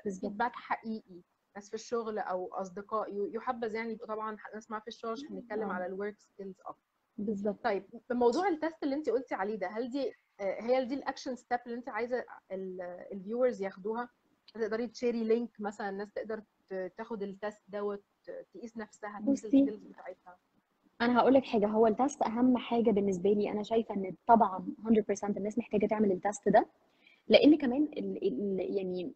بالظبط. 0.04 0.22
feedback 0.22 0.52
حقيقي. 0.54 1.22
ناس 1.56 1.68
في 1.68 1.74
الشغل 1.74 2.18
أو 2.18 2.54
أصدقاء 2.54 3.08
يحبذ 3.36 3.74
يعني 3.74 3.92
يبقوا 3.92 4.06
طبعا 4.06 4.36
ناس 4.54 4.70
معاها 4.70 4.80
في 4.82 4.88
الشغل 4.88 5.12
عشان 5.12 5.36
نتكلم 5.36 5.70
آه. 5.70 5.72
على 5.72 5.86
ال 5.86 5.92
work 5.92 6.18
skills 6.18 6.60
أكتر. 6.66 6.91
بالظبط. 7.22 7.64
طيب 7.64 7.84
بموضوع 8.10 8.48
ال 8.48 8.55
test 8.55 8.82
اللي 8.82 8.94
انت 8.94 9.10
قلتي 9.10 9.34
عليه 9.34 9.56
ده 9.56 9.66
هل 9.66 9.90
دي 9.90 10.12
آه، 10.40 10.62
هي 10.62 10.84
دي 10.84 10.94
ال 10.94 11.00
action 11.00 11.36
step 11.36 11.58
اللي 11.66 11.76
انت 11.78 11.88
عايزة 11.88 12.24
ال 13.12 13.18
viewers 13.18 13.62
ياخدوها؟ 13.62 14.08
تقدري 14.54 14.86
ت 14.86 14.92
share 14.92 15.24
ي 15.24 15.29
link 15.29 15.50
مثلا 15.60 15.88
الناس 15.88 16.12
تقدر 16.12 16.42
تاخد 16.96 17.22
ال 17.22 17.30
test 17.30 17.62
دوت 17.68 18.04
تقيس 18.54 18.76
نفسها 18.76 19.20
تقيس 19.26 19.44
ال 19.44 19.50
skills 19.50 19.84
بتاعتها. 19.84 20.38
أنا 21.00 21.18
هقول 21.18 21.34
لك 21.34 21.44
حاجة 21.44 21.66
هو 21.66 21.86
ال 21.86 21.93
test 21.93 22.22
أهم 22.22 22.56
حاجة 22.58 22.90
بالنسبة 22.90 23.30
لي 23.30 23.50
أنا 23.50 23.62
شايفة 23.62 23.94
إن 23.94 24.14
طبعا 24.26 24.66
100% 24.78 25.36
الناس 25.36 25.58
محتاجة 25.58 25.86
تعمل 25.86 26.12
ال 26.12 26.19
test 26.19 26.48
ده 26.48 26.66
لأن 27.28 27.56
كمان 27.58 27.82
ال 27.82 28.26
ال 28.26 28.76
يعني 28.76 29.12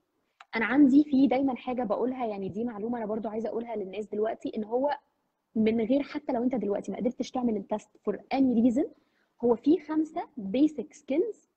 أنا 0.56 0.64
عندي 0.64 1.04
في 1.04 1.26
دايما 1.26 1.56
حاجة 1.56 1.82
بقولها 1.82 2.26
يعني 2.26 2.48
دي 2.48 2.64
معلومة 2.64 2.98
أنا 2.98 3.06
برضو 3.06 3.28
عايزة 3.28 3.48
أقولها 3.48 3.76
للناس 3.76 4.06
دلوقتي 4.06 4.52
إن 4.56 4.64
هو 4.64 4.98
من 5.56 5.80
غير 5.80 6.02
حتى 6.02 6.32
لو 6.32 6.42
انت 6.42 6.54
دلوقتي 6.54 6.92
ما 6.92 6.98
قدرتش 6.98 7.30
تعمل 7.30 7.56
ال 7.56 7.63
test 7.63 7.88
for 8.04 8.18
any 8.32 8.62
reason 8.62 8.84
هو 9.44 9.56
في 9.56 9.78
خمسة 9.80 10.28
basic 10.36 10.92
skills 10.92 11.48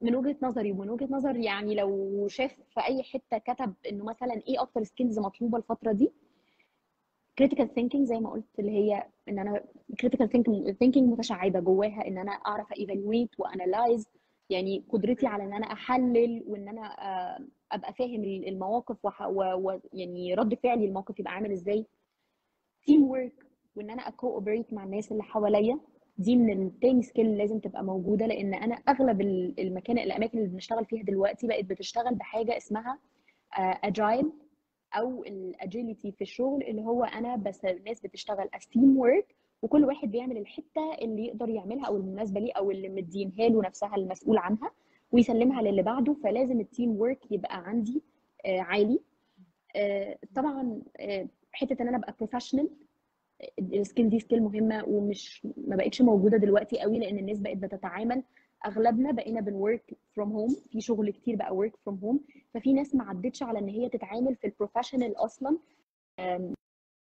من 0.00 0.14
وجهة 0.16 0.36
نظري 0.42 0.72
ومن 0.72 0.90
وجهة 0.90 1.08
نظر 1.10 1.36
يعني 1.36 1.74
لو 1.74 2.26
شاف 2.28 2.52
في 2.74 2.80
أي 2.80 3.02
حتة 3.02 3.38
كتب 3.38 3.74
إنه 3.90 4.04
مثلا 4.04 4.34
إيه 4.48 4.62
أكتر 4.62 4.82
skills 4.82 5.18
مطلوبة 5.18 5.58
الفترة 5.58 5.92
دي 5.92 6.12
critical 7.42 7.66
thinking 7.78 8.02
زي 8.02 8.18
ما 8.20 8.30
قلت 8.30 8.58
اللي 8.58 8.70
هي 8.70 9.06
إن 9.28 9.38
أنا 9.38 9.64
critical 10.02 10.26
thinking 10.26 10.72
thinking 10.84 11.02
متشعبة 11.02 11.60
جواها 11.60 12.06
إن 12.08 12.18
أنا 12.18 12.32
أعرف 12.32 12.66
evaluate 12.72 13.38
و 13.38 13.47
analyze 13.47 14.06
يعني 14.50 14.84
قدرتي 14.88 15.26
على 15.26 15.44
إن 15.44 15.52
أنا 15.52 15.66
أحلل 15.72 16.44
وإن 16.46 16.68
أنا 16.68 16.86
آه، 16.86 17.38
أبقى 17.72 17.92
فاهم 17.94 18.24
المواقف 18.24 18.96
ويعني 19.28 20.34
رد 20.34 20.54
فعلي 20.54 20.84
الموقف 20.84 21.20
يبقى 21.20 21.32
عامل 21.32 21.52
إزاي. 21.52 21.86
Teamwork 22.86 23.46
وإن 23.76 23.90
أنا 23.90 24.08
ا 24.08 24.14
cooperate 24.14 24.72
مع 24.72 24.84
الناس 24.84 25.12
اللي 25.12 25.22
حواليا 25.22 25.78
دي 26.18 26.36
من 26.36 26.66
التاني 26.66 27.02
skill 27.02 27.38
لازم 27.38 27.58
تبقى 27.58 27.84
موجودة 27.84 28.26
لأن 28.26 28.54
أنا 28.54 28.74
أغلب 28.74 29.20
ال- 29.20 29.60
المكان 29.60 29.98
الأماكن 29.98 30.38
اللي 30.38 30.48
بنشتغل 30.50 30.84
فيها 30.84 31.02
دلوقتي 31.02 31.46
بقت 31.46 31.64
بتشتغل 31.64 32.14
بحاجة 32.14 32.56
اسمها 32.56 32.98
agile 33.58 34.32
أو 34.94 35.24
ال 35.24 35.35
agility 35.35 36.12
في 36.12 36.22
الشغل 36.22 36.62
اللي 36.62 36.82
هو 36.82 37.04
أنا 37.04 37.36
بس 37.36 37.64
الناس 37.64 38.00
بتشتغل 38.00 38.48
team 38.48 38.80
work 39.00 39.34
وكل 39.62 39.84
واحد 39.84 40.10
بيعمل 40.10 40.36
الحتة 40.36 40.94
اللي 41.02 41.26
يقدر 41.26 41.48
يعملها 41.48 41.86
أو 41.86 41.96
المناسبة 41.96 42.40
ليه 42.40 42.52
أو 42.52 42.70
اللي 42.70 42.88
مدينها 42.88 43.48
له 43.48 43.62
نفسها 43.62 43.96
المسؤول 43.96 44.38
عنها 44.38 44.70
ويسلمها 45.12 45.62
للي 45.62 45.82
بعده 45.82 46.14
فلازم 46.14 46.60
ال 46.60 46.90
teamwork 47.00 47.32
يبقى 47.32 47.66
عندي 47.68 48.02
آه، 48.46 48.60
عالي. 48.60 49.00
آه، 49.76 50.18
طبعا 50.34 50.82
آه، 51.00 51.28
حتة 51.56 51.82
إن 51.82 51.88
أنا 51.88 51.96
أبقى 51.96 52.14
professional 52.18 52.70
ال 53.58 53.66
skill 53.66 54.08
دي 54.10 54.20
skill 54.20 54.42
مهمة 54.42 54.84
ومش 54.88 55.46
ما 55.56 55.76
بقتش 55.76 56.02
موجودة 56.02 56.36
دلوقتي 56.36 56.80
قوي 56.80 56.98
لأن 56.98 57.18
الناس 57.18 57.38
بقت 57.38 57.56
بتتعامل 57.56 58.22
أغلبنا 58.66 59.12
بقينا 59.12 59.40
بن 59.40 59.58
work 59.58 59.94
from 60.14 60.32
home 60.32 60.48
في 60.72 60.80
شغل 60.80 61.10
كتير 61.10 61.36
بقى 61.36 61.56
work 61.56 61.76
from 61.76 61.98
home 62.02 62.20
ففي 62.54 62.72
ناس 62.72 62.94
ما 62.94 63.04
عدتش 63.04 63.42
على 63.42 63.58
إن 63.58 63.68
هي 63.68 63.88
تتعامل 63.88 64.36
في 64.36 64.46
ال 64.46 64.51
professional 64.51 65.16
أصلا 65.16 65.58
أم، 66.20 66.54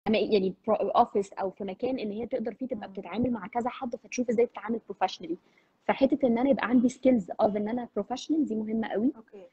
يعني 0.09 0.55
office 0.71 1.33
أو 1.33 1.51
في 1.51 1.65
مكان 1.65 1.99
إن 1.99 2.11
هي 2.11 2.27
تقدر 2.27 2.55
فيه 2.55 2.67
تبقى 2.67 2.89
بتتعامل 2.89 3.31
مع 3.31 3.47
كذا 3.47 3.69
حد 3.71 3.97
فتشوف 3.97 4.29
إزاي 4.31 4.47
تتعامل 4.47 4.81
professionally 4.89 5.37
فحتة 5.87 6.27
إن 6.27 6.39
أنا 6.39 6.51
يبقى 6.51 6.67
عندي 6.69 6.89
skills 6.89 7.31
of 7.41 7.57
إن 7.57 7.69
أنا 7.69 7.89
professional 7.95 8.45
دي 8.47 8.55
مهمة 8.55 8.89
قوي. 8.89 9.13
Okay. 9.17 9.49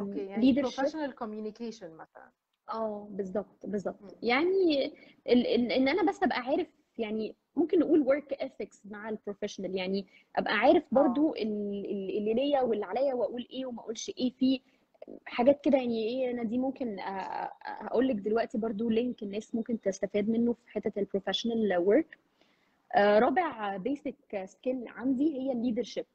Okay 0.00 0.18
يعني 0.26 0.52
professional 0.52 1.14
communication 1.14 1.90
مثلا. 1.96 2.30
آه 2.72 3.08
بالظبط 3.10 3.66
بالظبط. 3.66 4.16
يعني 4.22 4.86
ال 5.28 5.46
ال 5.46 5.72
إن 5.72 5.88
أنا 5.88 6.02
بس 6.10 6.22
أبقى 6.22 6.38
عارف 6.40 6.66
يعني 6.98 7.34
ممكن 7.56 7.78
نقول 7.78 8.04
work 8.22 8.34
ethics 8.36 8.78
مع 8.90 9.08
ال 9.08 9.13
professional 9.13 9.76
يعني 9.76 10.06
أبقى 10.36 10.52
عارف 10.58 10.82
آه. 10.82 10.88
برضو 10.94 11.34
ال- 11.34 11.86
ال- 11.90 12.16
اللي 12.18 12.34
ليا 12.34 12.60
واللي 12.62 12.84
عليا 12.84 13.14
وأقول 13.14 13.48
إيه 13.52 13.66
وما 13.66 13.80
أقولش 13.80 14.08
إيه 14.18 14.30
في 14.32 14.60
حاجات 15.24 15.60
كده 15.64 15.78
يعني 15.78 16.04
إيه 16.08 16.30
أنا 16.30 16.42
دي 16.42 16.58
ممكن 16.58 16.96
هقول 17.64 18.08
لك 18.08 18.16
دلوقتي 18.16 18.58
برضو 18.58 18.90
link 18.90 19.22
الناس 19.22 19.54
ممكن 19.54 19.80
تستفاد 19.80 20.28
منه 20.28 20.52
في 20.52 20.70
حتة 20.70 21.00
ال 21.00 21.06
professional 21.06 21.76
work 21.78 22.18
رابع 22.96 23.76
basic 23.76 24.14
skill 24.44 24.84
عندي 24.88 25.38
هي 25.38 25.52
ال 25.52 25.57
leadership 25.57 26.06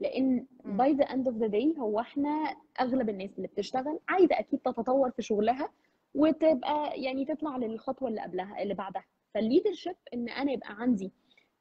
لأن. 0.00 0.46
By 0.64 0.92
the 0.92 1.04
end 1.04 1.28
of 1.28 1.36
the 1.36 1.46
day 1.46 1.74
هو 1.78 2.00
إحنا 2.00 2.56
اغلب 2.80 3.08
الناس 3.08 3.36
اللي 3.36 3.48
بتشتغل 3.48 3.98
عايزة 4.08 4.38
أكيد 4.38 4.58
تتطور 4.60 5.10
في 5.10 5.22
شغلها 5.22 5.70
وتبقى 6.14 7.00
يعني 7.02 7.24
تطلع 7.24 7.56
للخطوة 7.56 8.08
اللي 8.08 8.20
قبلها 8.20 8.62
اللي 8.62 8.74
بعدها. 8.74 9.04
فال 9.34 9.44
leadership 9.44 9.96
إن 10.14 10.28
أنا 10.28 10.52
يبقى 10.52 10.68
عندي 10.80 11.12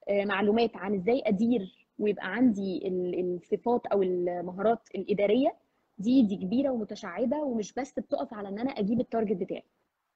آه، 0.09 0.25
معلومات 0.25 0.77
عن 0.77 0.95
إزاي 0.95 1.23
أدير 1.25 1.87
ويبقى 1.99 2.27
عندي 2.33 2.87
ال- 2.87 3.35
الصفات 3.35 3.85
أو 3.85 4.01
المهارات 4.03 4.79
الإدارية 4.95 5.55
دي 5.97 6.21
دي 6.23 6.35
كبيرة 6.35 6.69
ومتشعبة 6.69 7.37
ومش 7.37 7.73
بس 7.73 7.99
بتقف 7.99 8.33
على 8.33 8.49
إن 8.49 8.59
أنا 8.59 8.71
أجيب 8.71 8.99
ال 8.99 9.05
target 9.05 9.37
بتاعي. 9.37 9.63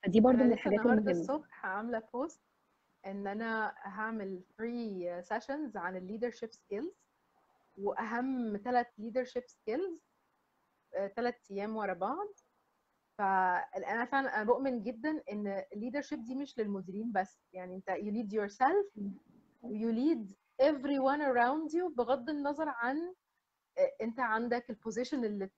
فدي 0.03 0.19
برضو 0.19 0.37
من 0.43 0.53
الحاجات 0.53 0.79
المهمه 0.79 1.11
الصبح 1.11 1.65
عاملة 1.65 2.03
post 2.13 2.41
إن 3.05 3.27
أنا 3.27 3.73
هعمل 3.77 4.41
free 4.61 5.23
sessions 5.29 5.75
عن 5.75 5.95
ال 5.95 6.01
leadership 6.01 6.51
skills 6.51 6.93
وأهم 7.77 8.57
ثلاث 8.57 8.87
leadership 9.01 9.43
skills 9.47 9.99
ثلاث 11.15 11.35
أيام 11.51 11.75
ورا 11.75 11.93
بعض. 11.93 12.27
فانا 13.17 14.05
فعلا 14.05 14.35
أنا 14.35 14.43
بؤمن 14.43 14.81
جدا 14.83 15.23
إن 15.31 15.63
ال 15.73 15.78
leadership 15.78 16.23
دي 16.23 16.35
مش 16.35 16.59
للمديرين 16.59 17.11
بس. 17.11 17.39
يعني 17.53 17.75
أنت 17.75 17.91
you 17.91 18.11
lead 18.11 18.33
yourself 18.39 18.99
you 19.63 19.91
lead 19.91 20.33
everyone 20.61 21.21
around 21.21 21.73
you 21.73 21.95
بغض 21.97 22.29
النظر 22.29 22.69
عن 22.69 23.13
آه، 23.77 23.91
أنت 24.01 24.19
عندك 24.19 24.69
ال 24.69 24.76
position 24.76 25.25
اللي 25.25 25.49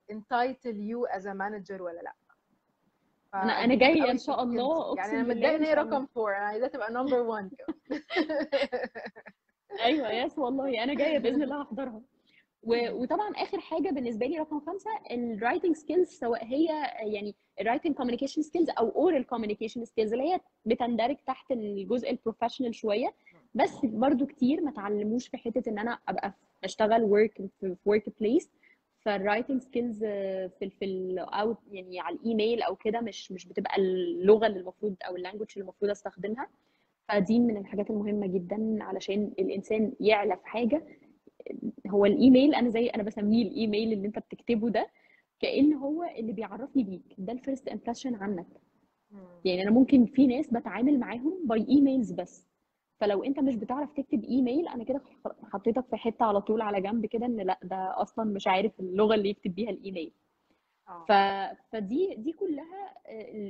you 0.63 1.07
as 1.17 1.21
a 1.23 1.33
manager 1.33 1.81
ولا 1.81 2.01
لأ. 2.01 2.13
أنا 3.33 3.63
أنا 3.63 3.75
جاية 3.75 4.11
إن 4.11 4.17
شاء 4.17 4.43
الله 4.43 4.95
يعني 4.97 5.11
أنا 5.11 5.23
متضايقة 5.23 5.55
إن 5.55 5.63
هي 5.63 5.73
رقم 5.73 6.07
4 6.17 6.37
أنا 6.37 6.45
عايزاها 6.45 6.69
تبقى 6.69 6.91
number 6.93 7.19
1 7.21 7.49
أيوه 9.83 10.11
yes 10.11 10.39
والله. 10.39 10.83
أنا 10.83 10.93
جاية 10.93 11.17
بإذن 11.17 11.43
الله 11.43 11.61
هحضرها. 11.61 12.01
و- 12.63 12.91
وطبعا 12.91 13.29
آخر 13.35 13.59
حاجة 13.59 13.89
بالنسبة 13.89 14.25
لي 14.25 14.37
رقم 14.39 14.59
خمسة 14.59 14.89
ال 15.11 15.19
writing 15.19 15.75
skills 15.75 16.09
سواء 16.09 16.45
هي 16.45 16.65
يعني 17.11 17.35
ال 17.61 17.65
writing 17.65 17.95
communication 17.95 18.41
skills 18.41 18.69
أو 18.69 18.89
oral 18.89 19.25
communication 19.27 19.85
skills 19.85 20.13
اللي 20.13 20.33
هي 20.33 20.39
بتندرج 20.65 21.17
تحت 21.27 21.51
الجزء 21.51 22.09
ال 22.09 22.14
professional 22.14 22.75
شوية. 22.75 23.13
بس 23.55 23.71
برضو 23.83 24.25
كتير 24.25 24.61
ما 24.61 24.71
تعلموش 24.71 25.27
في 25.27 25.37
حتة 25.37 25.69
إن 25.69 25.79
أنا 25.79 25.99
أبقى 26.07 26.33
بشتغل 26.63 27.03
work 27.03 27.41
في 27.59 27.75
workplace 27.85 28.19
فال 28.19 28.51
writing 28.99 29.61
skills 29.61 29.99
في 29.99 30.59
ال 30.61 30.71
في 30.71 30.85
ال 30.85 31.19
أو 31.19 31.55
يعني 31.71 31.99
على 31.99 32.15
الايميل 32.15 32.61
أو 32.61 32.75
كده 32.75 33.01
مش 33.01 33.31
مش 33.31 33.45
بتبقى 33.47 33.75
اللغة 33.77 34.47
اللي 34.47 34.59
المفروض 34.59 34.95
أو 35.07 35.15
ال 35.15 35.19
language 35.19 35.47
اللي 35.53 35.61
المفروض 35.63 35.91
أستخدمها. 35.91 36.47
فدي 37.07 37.39
من 37.39 37.57
الحاجات 37.57 37.89
المهمة 37.89 38.27
جدا 38.27 38.83
علشان 38.83 39.31
الإنسان 39.39 39.93
يعلى 39.99 40.37
في 40.37 40.47
حاجة. 40.47 40.85
هو 41.87 42.05
الإيميل 42.05 42.55
أنا 42.55 42.69
زي 42.69 42.87
أنا 42.87 43.03
بسميه 43.03 43.43
الإيميل 43.43 43.93
اللي 43.93 44.07
أنت 44.07 44.19
بتكتبه 44.19 44.69
ده 44.69 44.87
كأن 45.39 45.73
هو 45.73 46.03
اللي 46.03 46.31
بيعرفني 46.31 46.83
بيك. 46.83 47.15
ده 47.17 47.33
ال 47.33 47.39
first 47.39 47.67
impression 47.67 48.15
عنك. 48.15 48.47
يعني 49.45 49.61
أنا 49.63 49.71
ممكن 49.71 50.05
في 50.05 50.27
ناس 50.27 50.47
بتعامل 50.53 50.99
معاهم 50.99 51.33
by 51.47 51.65
emails 51.69 52.11
بس. 52.11 52.47
فلو 52.99 53.23
أنت 53.23 53.39
مش 53.39 53.55
بتعرف 53.55 53.91
تكتب 53.93 54.23
إيميل 54.23 54.67
أنا 54.67 54.83
كده 54.83 55.01
حطيتك 55.43 55.85
في 55.89 55.95
حتة 55.95 56.25
على 56.25 56.41
طول 56.41 56.61
على 56.61 56.81
جنب 56.81 57.05
كده 57.05 57.25
إن 57.25 57.37
لأ 57.37 57.59
ده 57.63 58.01
أصلا 58.01 58.25
مش 58.25 58.47
عارف 58.47 58.79
اللغة 58.79 59.15
اللي 59.15 59.29
يكتب 59.29 59.55
بيها 59.55 59.69
الإيميل. 59.69 60.11
ف... 61.07 61.11
فدي 61.71 62.15
دي 62.15 62.31
كلها 62.31 62.93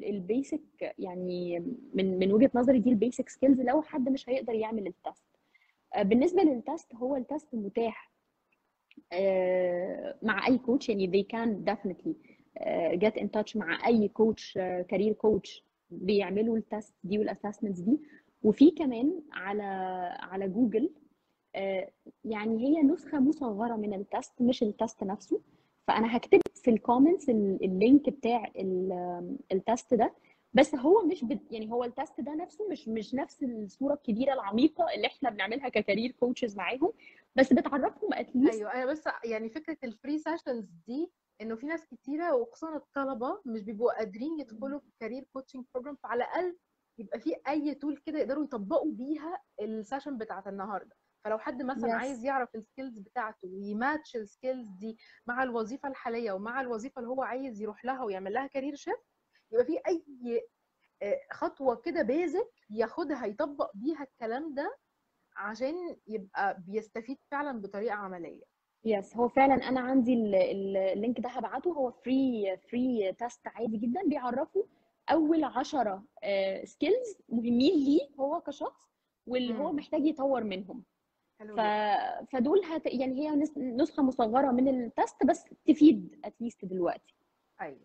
ال 0.10 0.24
basic 0.24 0.94
يعني 1.00 1.60
من 1.94 2.20
من 2.20 2.32
وجهة 2.34 2.52
نظري 2.56 2.80
دي 2.80 2.90
ال 2.90 2.97
basic 2.97 3.30
skills 3.30 3.62
لو 3.62 3.82
حد 3.82 4.10
مش 4.10 4.30
هيقدر 4.30 4.54
يعمل 4.54 4.88
ال 4.88 4.95
test 4.95 5.24
آه، 5.96 6.04
بالنسبة 6.04 6.42
لل 6.44 6.61
test 6.61 6.96
هو 6.96 7.16
ال 7.16 7.22
test 7.22 7.48
متاح. 7.56 8.12
آه، 9.14 10.16
مع 10.22 10.48
أي 10.48 10.58
coach 10.58 10.90
يعني 10.90 11.08
they 11.12 11.26
can 11.36 11.72
definitely 11.74 12.14
آه، 12.58 12.96
get 12.96 13.14
in 13.22 13.26
touch 13.38 13.56
مع 13.56 13.88
أي 13.88 14.08
coach 14.08 14.54
career 14.88 15.14
coach 15.14 15.64
بيعملوا 15.90 16.58
ال 16.58 16.65
test 16.65 16.94
دي 17.04 17.20
وال 17.20 17.29
assessments 17.29 17.80
دي. 17.80 18.00
وفي 18.44 18.72
كمان 18.72 19.22
على 19.32 19.64
على 20.20 20.48
جوجل 20.48 20.90
آه، 21.56 21.90
يعني 22.26 22.60
هي 22.68 22.82
نسخة 22.84 23.20
مصغرة 23.20 23.76
من 23.76 23.94
ال 23.94 24.03
test 24.03 24.42
مش 24.42 24.64
ال 24.64 24.72
test 24.72 25.04
نفسه. 25.04 25.42
فأنا 25.88 26.18
هكتب 26.18 26.42
في 26.64 26.70
ال 26.72 26.78
comments 26.78 27.30
ال 27.30 27.46
link 27.46 28.10
بتاع 28.10 28.52
ال- 28.56 29.38
ال 29.52 29.60
test 29.60 29.94
ده. 29.94 30.14
بس 30.54 30.76
هو 30.76 31.06
مش 31.06 31.24
بد... 31.24 31.52
يعني 31.52 31.72
هو 31.72 31.84
ال 31.84 31.91
test 31.91 32.22
ده 32.22 32.36
نفسه 32.36 32.68
مش 32.70 32.88
مش 32.88 33.14
نفس 33.14 33.44
الصورة 33.44 33.94
الكبيرة 33.94 34.34
العميقة 34.34 34.94
اللي 34.96 35.08
إحنا 35.08 35.30
بنعملها 35.30 35.70
ك 35.70 35.76
career 35.76 36.12
coaches 36.12 36.58
معاهم. 36.58 36.94
بس 37.36 37.54
بتعرفهم 37.54 38.14
at 38.14 38.25
least 38.25 38.54
أيوه 38.56 38.74
أنا 38.74 38.86
بس 38.86 39.04
يعني 39.26 39.50
فكرة 39.50 39.78
ال 39.84 39.91
free 39.91 40.18
sessions 40.20 40.66
دي 40.88 41.12
إنه 41.42 41.56
في 41.56 41.66
ناس 41.66 41.86
كتيرة 41.86 42.36
وخصوصا 42.36 42.76
الطلبة 42.76 43.42
مش 43.46 43.62
بيبقوا 43.64 43.98
قادرين 43.98 44.40
يدخلوا 44.40 44.80
في 44.80 44.92
career 45.00 45.24
coaching 45.34 45.66
program 45.74 45.96
فعلى 45.96 46.24
الأقل 46.24 46.58
يبقى 47.00 47.20
في 47.20 47.36
أي 47.48 47.74
tool 47.76 47.98
كده 47.98 48.20
يقدروا 48.20 48.44
يطبقوا 48.44 48.92
بيها 48.92 49.42
ال 49.62 49.69
session 49.69 50.18
بتاعت 50.18 50.48
النهارده. 50.48 50.96
فلو 51.26 51.38
حد 51.38 51.64
مثلا 51.64 51.88
yes 51.90 51.94
عايز 51.96 52.26
يعرف 52.26 52.56
ال 52.56 52.62
skills 52.62 53.00
بتاعته 53.00 53.48
وي 53.48 53.67
match 53.67 54.16
ال 54.16 54.23
skills 54.23 54.68
دي 54.70 54.98
مع 55.28 55.44
الوظيفة 55.44 55.90
الحالية 55.90 56.32
ومع 56.32 56.62
الوظيفة 56.62 57.00
اللي 57.00 57.10
هو 57.10 57.24
عايز 57.24 57.62
يروح 57.62 57.86
لها 57.86 58.04
ويعمل 58.04 58.34
لها 58.34 58.48
career 58.48 58.76
shift 58.76 59.06
يبقى 59.52 59.66
في 59.66 59.80
أي 59.88 60.04
آه، 61.02 61.20
خطوة 61.32 61.76
كده 61.76 62.02
basic 62.02 62.52
ياخدها 62.70 63.26
يطبق 63.26 63.72
بيها 63.76 64.04
الكلام 64.04 64.54
ده 64.56 64.78
عشان 65.38 65.74
يبقى 66.08 66.58
بيستفيد 66.68 67.18
فعلا 67.32 67.62
بطريقة 67.62 67.94
عملية. 67.96 68.44
yes 68.86 69.16
هو 69.18 69.28
فعلا 69.28 69.54
أنا 69.70 69.80
عندي 69.80 70.14
ال- 70.14 70.36
ال- 70.36 70.78
ال 70.78 70.86
link 70.86 71.20
ده 71.20 71.30
هبعته. 71.30 71.74
هو 71.74 71.92
free 71.92 72.58
free 72.58 73.14
test 73.20 73.48
عادي 73.48 73.78
جدا 73.78 74.02
بيعرفوا 74.08 74.64
أول 75.12 75.44
عشرة 75.44 76.04
skills 76.64 77.18
مهمين 77.30 77.74
ليه 77.86 78.10
هو 78.20 78.42
كشخص 78.42 78.86
واللي 79.28 79.54
هو. 79.54 79.72
محتاج 79.72 80.06
يطور 80.06 80.44
منهم. 80.44 80.84
ف... 81.40 81.60
فدول 82.32 82.62
هت... 82.66 82.86
يعني 82.86 83.20
هي 83.22 83.36
نس- 83.36 83.58
نسخة 83.58 84.04
مصغرة 84.04 84.52
من 84.52 84.68
ال 84.68 84.80
test 84.80 85.26
بس 85.26 85.46
تفيد 85.66 86.16
at 86.26 86.37
least 86.37 86.66
دلوقتي. 86.66 87.14
أيوه. 87.62 87.80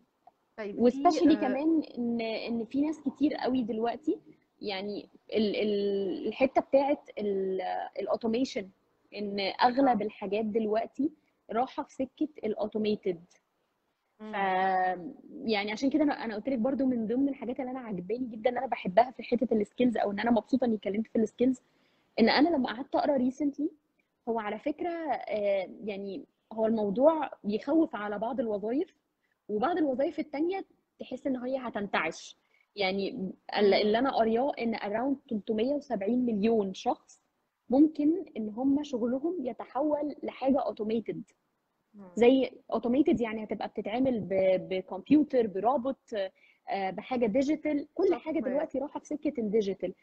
طيب 0.56 0.78
و 0.78 0.84
specially 0.84 1.34
آه، 1.36 1.40
كمان 1.40 1.82
ان 1.98 2.20
إن 2.20 2.64
في 2.64 2.80
ناس 2.80 3.00
كتير 3.00 3.34
قوي 3.34 3.62
دلوقتي 3.62 4.18
يعني 4.60 5.08
ال... 5.32 5.56
ال... 5.56 6.26
الحتة 6.28 6.60
بتاعت 6.60 7.10
ال 7.98 8.05
automation 8.05 8.68
إن 9.14 9.40
أغلب 9.40 10.00
آه. 10.02 10.06
الحاجات 10.06 10.44
دلوقتي 10.44 11.10
رايحة 11.50 11.82
في 11.82 11.94
سكة 11.94 12.28
ال 12.44 12.52
automated 12.52 13.24
ف. 14.18 14.22
يعني 15.44 15.72
عشان 15.72 15.90
كده 15.90 16.04
أنا 16.04 16.34
قلت 16.34 16.48
لك 16.48 16.58
برضو 16.58 16.86
من 16.86 17.06
ضمن 17.06 17.28
الحاجات 17.28 17.60
اللي 17.60 17.70
أنا 17.70 17.80
عجباني 17.80 18.26
جدا 18.26 18.50
أنا 18.50 18.66
بحبها 18.66 19.10
في 19.10 19.22
حتة 19.22 19.54
ال 19.54 19.60
skills 19.60 19.96
أو 19.96 20.10
إن 20.10 20.20
أنا 20.20 20.30
مبسوطة 20.30 20.64
إني 20.64 20.74
اتكلمت 20.76 21.06
في 21.06 21.18
ال 21.18 21.24
skills 21.24 21.60
إن 22.20 22.28
أنا 22.28 22.48
لما 22.48 22.66
قعدت 22.74 22.94
أقرأ 22.94 23.16
recently 23.16 23.70
هو 24.28 24.38
على 24.38 24.58
فكرة 24.58 24.90
آه، 25.12 25.68
يعني 25.84 26.24
هو 26.52 26.66
الموضوع 26.66 27.30
بيخوف 27.44 27.96
على 27.96 28.18
بعض 28.18 28.40
الوظائف 28.40 28.94
وبعض 29.48 29.76
الوظائف 29.76 30.18
التانية 30.18 30.64
تحس 31.00 31.26
إن 31.26 31.36
هي 31.36 31.58
هتنتعش 31.58 32.36
يعني 32.76 33.10
ال- 33.56 33.74
اللي. 33.74 33.98
أنا 33.98 34.10
قارياه 34.10 34.52
إن 34.60 34.76
around 34.76 35.16
370 35.30 36.26
مليون 36.26 36.74
شخص 36.74 37.20
ممكن 37.70 38.24
إن 38.36 38.48
هم 38.48 38.82
شغلهم 38.82 39.36
يتحول 39.46 40.16
لحاجة 40.22 40.60
automated. 40.60 41.22
زي 42.16 42.50
automated 42.72 43.20
يعني 43.20 43.44
هتبقى 43.44 43.68
بتتعمل 43.68 44.20
ب- 44.20 44.68
بكمبيوتر 44.68 45.46
بروبوت 45.46 46.14
بحاجة 46.72 47.26
digital 47.26 47.88
كل 47.94 48.14
حاجة 48.14 48.38
دلوقتي 48.40 48.78
رايحة 48.78 49.00
في 49.00 49.06
سكة 49.06 49.32
ال 49.38 49.45
digital 49.45 49.94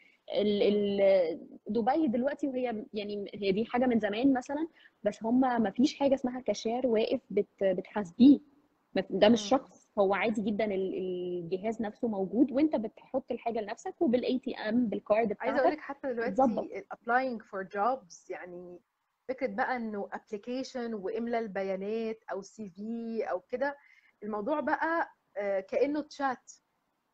دبي 1.66 2.06
دلوقتي 2.08 2.48
وهي 2.48 2.84
يعني 2.94 3.30
هي 3.34 3.52
دي 3.52 3.64
حاجة 3.64 3.86
من 3.86 3.98
زمان 4.00 4.32
مثلا 4.32 4.68
بس 5.02 5.24
هم 5.24 5.40
ما 5.62 5.70
فيش 5.70 5.98
حاجة 5.98 6.14
اسمها 6.14 6.40
كاشير 6.40 6.86
واقف 6.86 7.20
بت 7.30 7.46
بتحاسبيه. 7.62 8.38
ده 9.10 9.28
مش. 9.28 9.40
شخص. 9.40 9.88
هو 9.98 10.14
عادي 10.14 10.42
جدا 10.42 10.64
ال- 10.64 10.94
الجهاز 10.94 11.82
نفسه 11.82 12.08
موجود 12.08 12.52
وانت 12.52 12.76
بتحط 12.76 13.30
الحاجة 13.32 13.60
لنفسك 13.60 14.02
وبال 14.02 14.38
ATM 14.38 14.54
بال 14.56 14.86
card 14.86 15.36
عايزة 15.40 15.56
أقول 15.58 15.74
بتاعتك 15.74 15.78
لك 15.78 15.80
حتى 15.80 16.12
دلوقتي 16.12 16.42
ال 16.42 16.84
applying 16.94 17.42
for 17.42 17.68
jobs 17.78 18.30
يعني 18.30 18.78
فكرة 19.28 19.46
بقى 19.46 19.76
إنه 19.76 20.08
application 20.14 20.94
وإملى 20.94 21.38
البيانات 21.38 22.18
أو 22.32 22.42
CV 22.42 23.22
أو 23.30 23.40
كده 23.40 23.76
الموضوع 24.22 24.60
بقى 24.60 25.00
آه، 25.02 25.06
كأنه 25.68 26.00
تشات 26.00 26.52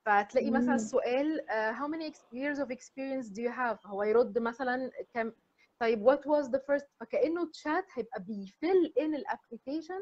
فتلاقي 0.07 0.51
مثلا 0.51 0.69
مم. 0.69 0.75
السؤال 0.75 1.51
آه، 1.51 1.73
how 1.73 1.89
many 1.89 2.13
years 2.15 2.59
of 2.59 2.69
experience 2.77 3.29
do 3.31 3.41
you 3.43 3.53
have 3.57 3.87
هو 3.87 4.03
يرد 4.03 4.39
مثلا 4.39 4.91
كم 5.15 5.33
طيب 5.81 6.11
what 6.11 6.19
was 6.21 6.49
the 6.49 6.59
first 6.61 6.87
فكأنه 7.01 7.51
تشات 7.51 7.87
هيبقى 7.95 8.23
بي 8.23 8.46
fill 8.46 8.93
in 9.01 9.15
ال 9.15 9.22
application 9.22 10.01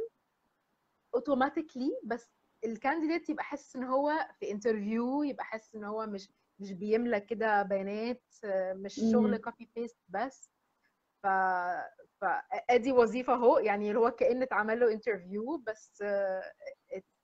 automatically 1.14 1.90
بس 2.04 2.30
ال 2.64 2.71
candidate 2.71 3.28
يبقى 3.30 3.44
حاسس 3.44 3.76
إن 3.76 3.84
هو 3.84 4.12
في 4.40 4.50
interview 4.50 5.22
يبقى 5.22 5.44
حاسس 5.44 5.74
إن 5.74 5.84
هو 5.84 6.06
مش 6.06 6.32
مش 6.58 6.72
بيملى 6.72 7.20
كده 7.20 7.62
بيانات 7.62 8.22
آه، 8.44 8.72
مش 8.72 8.94
شغل. 9.12 9.36
copy 9.36 9.70
paste 9.76 9.98
بس 10.08 10.50
ف 11.22 11.26
فادي 12.20 12.92
وظيفة 12.92 13.34
أهو 13.34 13.58
يعني 13.58 13.88
اللي 13.88 14.00
هو 14.00 14.10
كأن 14.10 14.42
اتعمل 14.42 14.80
له 14.80 14.92
interview 14.92 15.56
بس 15.66 16.02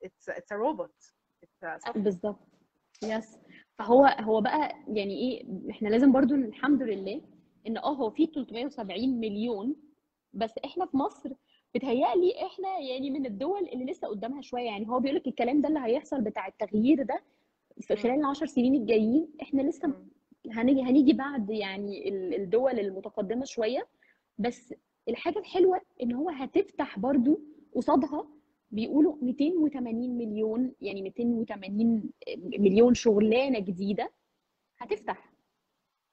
it's 0.05 0.29
it's 0.29 0.53
robot 0.53 0.95
بالظبط. 1.97 2.39
yes 3.05 3.39
فهو 3.79 4.05
هو 4.07 4.41
بقى 4.41 4.75
يعني 4.89 5.15
إيه 5.19 5.47
إحنا 5.71 5.89
لازم 5.89 6.13
برضو 6.13 6.35
الحمد 6.35 6.83
لله 6.83 7.23
إن 7.67 7.77
آه 7.77 7.95
هو 7.95 8.11
في 8.11 8.27
370 8.27 9.21
مليون 9.21 9.77
بس 10.33 10.55
إحنا 10.65 10.87
في 10.87 10.97
مصر 10.97 11.31
بتهيألي 11.75 12.47
إحنا 12.47 12.79
يعني 12.79 13.11
من 13.11 13.27
الدول 13.27 13.69
اللي 13.69 13.85
لسه 13.85 14.09
قدامها 14.09 14.41
شوية. 14.43 14.63
يعني 14.67 14.89
هو 14.89 15.01
بيقول 15.01 15.17
لك 15.17 15.27
الكلام 15.27 15.61
ده 15.61 15.69
اللي 15.69 15.81
هيحصل 15.81 16.21
بتاع 16.21 16.47
التغيير 16.47 17.03
ده 17.03 17.23
في 17.81 17.97
خلال 17.97 18.15
العشر 18.15 18.47
سنين 18.47 18.75
الجايين 18.75 19.29
إحنا 19.43 19.63
لسه 19.63 19.95
هنيجي 20.51 20.83
هنيجي 20.83 21.13
بعد 21.13 21.51
يعني 21.51 22.09
ال- 22.09 22.35
الدول 22.35 22.79
المتقدمة 22.79 23.45
شوية. 23.45 23.87
بس 24.39 24.75
الحاجة 25.09 25.39
الحلوة 25.39 25.81
إن 26.03 26.13
هو 26.13 26.31
هتفتح 26.31 26.99
برضو 26.99 27.41
قصادها 27.75 28.29
بيقولوا 28.71 29.15
280 29.23 30.19
مليون 30.19 30.73
يعني 30.81 31.03
280 31.03 32.11
مليون 32.59 32.95
شغلانة 32.95 33.59
جديدة 33.59 34.11
هتفتح. 34.79 35.33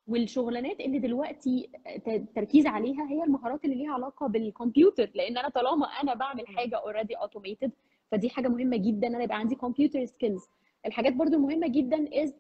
والشغلانات 0.08 0.80
اللي 0.80 1.00
دلوقتي 1.00 1.70
ت- 2.06 2.24
تركيز 2.36 2.66
عليها 2.68 3.10
هي 3.10 3.24
المهارات 3.24 3.66
اللي 3.66 3.76
ليها 3.76 3.92
علاقة 3.94 4.28
بالكمبيوتر 4.28 5.12
لأن 5.16 5.38
أنا 5.38 5.50
طالما 5.50 5.86
أنا 5.86 6.14
بعمل 6.14 6.48
حاجة 6.48 6.76
already 6.76 7.14
automated 7.16 7.72
فدي 8.12 8.30
حاجة 8.30 8.48
مهمة 8.48 8.78
جدا. 8.78 9.08
أنا 9.08 9.24
يبقى 9.24 9.38
عندي 9.40 9.56
computer 9.56 10.06
skills 10.06 10.44
الحاجات 10.86 11.14
برضو 11.14 11.36
المهمه 11.36 11.68
جدا 11.68 12.24
is 12.24 12.34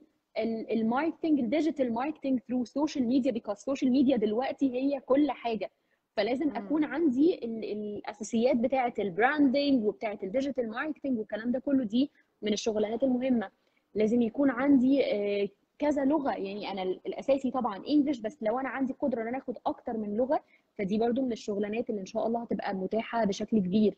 ال 0.71 0.78
marketing 0.78 1.39
ال 1.39 1.46
digital 1.46 1.93
marketing 1.93 2.39
through 2.47 2.65
social 2.65 3.07
media 3.07 3.31
because 3.31 3.55
ال 3.55 3.60
social 3.60 3.91
media 3.91 4.17
دلوقتي 4.17 4.73
هي 4.73 4.99
كل 4.99 5.31
حاجة. 5.31 5.71
فلازم 6.15 6.55
أكون. 6.55 6.83
عندي 6.83 7.35
ال- 7.45 7.63
الأساسيات 7.71 8.55
بتاعة 8.57 8.93
ال 8.99 9.09
branding 9.09 9.83
وبتاعة 9.85 10.19
ال 10.23 10.29
digital 10.29 10.69
marketing 10.69 11.19
والكلام 11.19 11.51
ده 11.51 11.59
كله 11.59 11.83
دي 11.83 12.11
من 12.41 12.53
الشغلانات 12.53 13.03
المهمة 13.03 13.49
لازم 13.95 14.21
يكون 14.21 14.49
عندي 14.49 15.03
آه، 15.05 15.49
كذا 15.79 16.05
لغة 16.05 16.31
يعني 16.31 16.71
أنا 16.71 16.83
ال- 16.83 16.99
الأساسي 17.07 17.51
طبعا 17.51 17.83
انجلش 17.87 18.19
بس 18.19 18.43
لو 18.43 18.59
أنا 18.59 18.69
عندي 18.69 18.93
قدرة 18.93 19.21
إن 19.21 19.27
أنا 19.27 19.37
آخد 19.37 19.57
أكتر 19.65 19.97
من 19.97 20.17
لغة 20.17 20.43
فدي 20.77 20.97
برضو 20.97 21.21
من 21.21 21.31
الشغلانات 21.31 21.89
اللي 21.89 22.01
إن 22.01 22.05
شاء 22.05 22.27
الله 22.27 22.41
هتبقى 22.41 22.73
متاحة 22.75 23.25
بشكل 23.25 23.59
كبير 23.59 23.95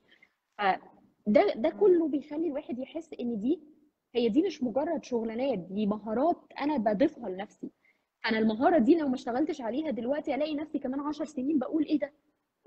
ده 1.28 1.70
مم. 1.70 1.80
كله 1.80 2.08
بيخلي 2.08 2.48
الواحد 2.48 2.80
يحس 2.80 3.10
إن 3.20 3.40
دي 3.40 3.60
هي 4.16 4.30
دي 4.30 4.42
مش 4.42 4.64
مجرد 4.64 5.04
شغلانات 5.04 5.60
دي 5.60 5.86
مهارات 5.86 6.38
أنا 6.62 6.78
بضيفها 6.78 7.30
لنفسي 7.30 7.70
أنا 8.30 8.40
المهارة 8.40 8.78
دي 8.78 8.96
لو 8.98 9.08
ما 9.08 9.16
اشتغلتش 9.16 9.62
عليها 9.62 9.92
دلوقتي 9.92 10.36
ألاقي 10.36 10.56
نفسي 10.56 10.80
كمان 10.80 11.00
عشر 11.00 11.26
سنين 11.26 11.60
بقول 11.60 11.86
إيه 11.86 12.00
ده؟ 12.00 12.14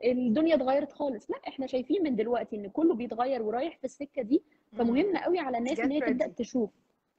الدنيا 0.04 0.54
اتغيرت 0.54 0.92
خالص. 0.92 1.30
لا 1.30 1.36
إحنا 1.48 1.66
شايفين 1.66 2.02
من 2.02 2.16
دلوقتي 2.16 2.56
إن 2.56 2.68
كله 2.68 2.94
بيتغير 2.94 3.42
ورايح 3.42 3.78
في 3.78 3.84
السكة 3.84 4.22
دي 4.22 4.42
فمهم. 4.72 5.16
قوي 5.16 5.38
على 5.38 5.58
الناس 5.58 5.80
إن 5.80 5.90
هي 5.90 6.00
تبدأ 6.00 6.26
تشوف. 6.28 6.70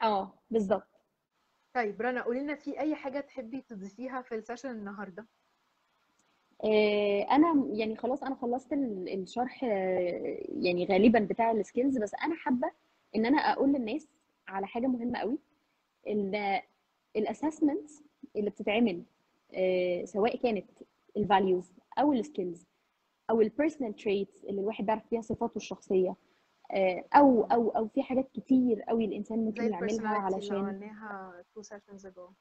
آه 0.02 0.34
بالظبط 0.52 0.88
طيب 1.74 2.02
رنا 2.02 2.22
قولي 2.22 2.40
لنا 2.40 2.56
في 2.56 2.80
أي 2.80 2.96
حاجة 2.96 3.20
تحبي 3.20 3.62
تضيفيها 3.62 4.22
في 4.22 4.36
ال 4.36 4.40
session 4.40 4.70
النهارده؟ 4.72 5.26
آه، 6.64 7.22
أنا 7.32 7.68
يعني 7.74 7.96
خلاص 7.96 8.24
أنا 8.24 8.36
خلصت 8.36 8.74
ال- 8.74 9.22
الشرح 9.22 9.64
آه، 9.64 10.38
يعني 10.62 10.86
غالبا 10.86 11.20
بتاع 11.20 11.52
ال 11.52 11.58
skills 11.58 11.98
بس 11.98 12.12
أنا 12.26 12.36
حابة 12.36 12.72
إن 13.16 13.26
أنا 13.26 13.38
أقول 13.38 13.70
للناس 13.74 14.08
على 14.48 14.68
حاجة 14.68 14.88
مهمة 14.88 15.20
قوي. 15.20 15.38
ان 16.08 16.60
ال 17.16 17.23
assessments 17.23 18.04
اللي 18.36 18.50
بتتعمل 18.50 19.04
آه، 19.54 20.06
سواء 20.06 20.38
كانت 20.38 20.66
ال 21.18 21.26
values 21.26 21.74
أو 22.00 22.14
ال 22.14 22.21
skills 22.21 22.66
أو 23.30 23.42
ال 23.42 23.48
personal 23.48 23.96
traits 23.96 24.46
اللي 24.46 24.62
الواحد 24.62 24.86
بيعرف 24.86 25.08
فيها 25.10 25.22
صفاته 25.22 25.58
الشخصية 25.58 26.16
آه، 26.72 27.04
أو 27.14 27.44
أو 27.44 27.70
أو 27.70 27.88
في 27.88 28.04
حاجات 28.04 28.32
كتير 28.34 28.82
قوي 28.82 29.06
الإنسان 29.06 29.40
ممكن 29.46 29.64
يعملها 29.72 30.08
علشان 30.08 30.56
عملناها 30.56 31.44
ago. 32.06 32.32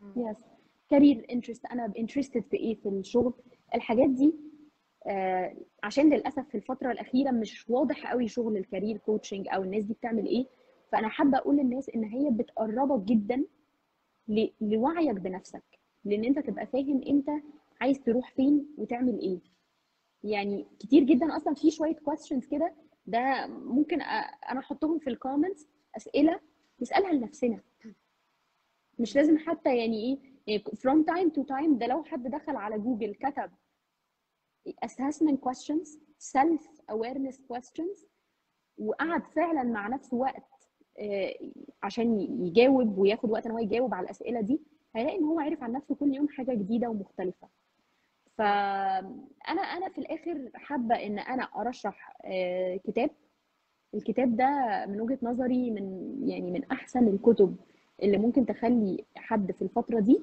مم. 0.00 0.12
yes 0.16 0.36
career 0.90 1.26
interest 1.32 1.66
أنا 1.66 1.92
interested 1.98 2.44
في 2.50 2.56
إيه؟ 2.56 2.74
في 2.74 2.88
الشغل. 2.88 3.32
الحاجات 3.74 4.10
دي 4.10 4.34
آه 5.06 5.56
عشان 5.82 6.10
للأسف 6.14 6.48
في 6.48 6.54
الفترة 6.54 6.92
الأخيرة 6.92 7.30
مش 7.30 7.70
واضح 7.70 8.10
قوي 8.12 8.28
شغل 8.28 8.56
ال 8.56 8.62
career 8.62 8.96
coaching 8.96 9.48
أو 9.48 9.62
الناس 9.62 9.84
دي 9.84 9.94
بتعمل 9.94 10.26
إيه. 10.26 10.46
فأنا 10.92 11.08
حابة 11.08 11.38
أقول 11.38 11.56
للناس 11.56 11.90
إن 11.90 12.04
هي 12.04 12.30
بتقربك 12.30 13.04
جدا 13.04 13.44
لوعيك 14.60 15.16
بنفسك 15.16 15.62
لإن 16.04 16.24
أنت 16.24 16.38
تبقى 16.38 16.66
فاهم 16.66 17.02
أنت 17.08 17.30
عايز 17.80 18.00
تروح 18.00 18.30
فين 18.30 18.74
وتعمل 18.78 19.18
إيه. 19.20 19.40
يعني 20.24 20.66
كتير 20.78 21.02
جدا 21.02 21.36
أصلا 21.36 21.54
في 21.54 21.70
شوية 21.70 21.94
questions 21.96 22.50
كده 22.50 22.74
ده 23.06 23.46
ممكن 23.46 24.02
أنا 24.02 24.60
أحطهم 24.60 24.98
في 24.98 25.10
ال 25.10 25.16
comments 25.16 25.66
أسئلة 25.96 26.40
نسالها 26.80 27.12
لنفسنا. 27.12 27.60
مش 28.98 29.16
لازم 29.16 29.38
حتى 29.38 29.76
يعني 29.78 30.20
إيه 30.48 30.64
from 30.64 31.04
time 31.04 31.30
to 31.30 31.42
time 31.42 31.78
ده 31.78 31.86
لو 31.86 32.04
حد 32.04 32.22
دخل 32.22 32.56
على 32.56 32.78
جوجل 32.78 33.14
كتب 33.14 33.50
assessment 34.86 35.36
questions 35.48 35.88
self 36.36 36.62
awareness 36.92 37.36
questions 37.36 38.04
وقعد 38.78 39.26
فعلا 39.26 39.62
مع 39.62 39.88
نفسه 39.88 40.16
وقت 40.16 40.49
عشان 41.82 42.20
يجاوب 42.46 42.98
وياخد 42.98 43.30
وقت 43.30 43.46
إن 43.46 43.52
هو 43.52 43.58
يجاوب 43.58 43.94
على 43.94 44.04
الأسئلة 44.04 44.40
دي 44.40 44.60
هيلاقي 44.96 45.18
إن 45.18 45.24
هو 45.24 45.40
عارف 45.40 45.62
عن 45.62 45.72
نفسه 45.72 45.94
كل 45.94 46.14
يوم 46.14 46.28
حاجة 46.28 46.54
جديدة 46.54 46.88
ومختلفة. 46.88 47.48
فانا 48.38 49.60
أنا 49.62 49.88
في 49.88 49.98
الآخر 49.98 50.50
حابة 50.54 50.94
إن 50.94 51.18
أنا 51.18 51.42
أرشح 51.42 52.16
آه، 52.24 52.76
كتاب. 52.76 53.10
الكتاب 53.94 54.36
ده 54.36 54.46
من 54.88 55.00
وجهة 55.00 55.18
نظري 55.22 55.70
من 55.70 56.16
يعني 56.28 56.50
من 56.50 56.64
أحسن 56.64 57.08
الكتب 57.08 57.56
اللي 58.02 58.18
ممكن 58.18 58.46
تخلي 58.46 59.04
حد 59.16 59.52
في 59.52 59.62
الفترة 59.62 60.00
دي 60.00 60.20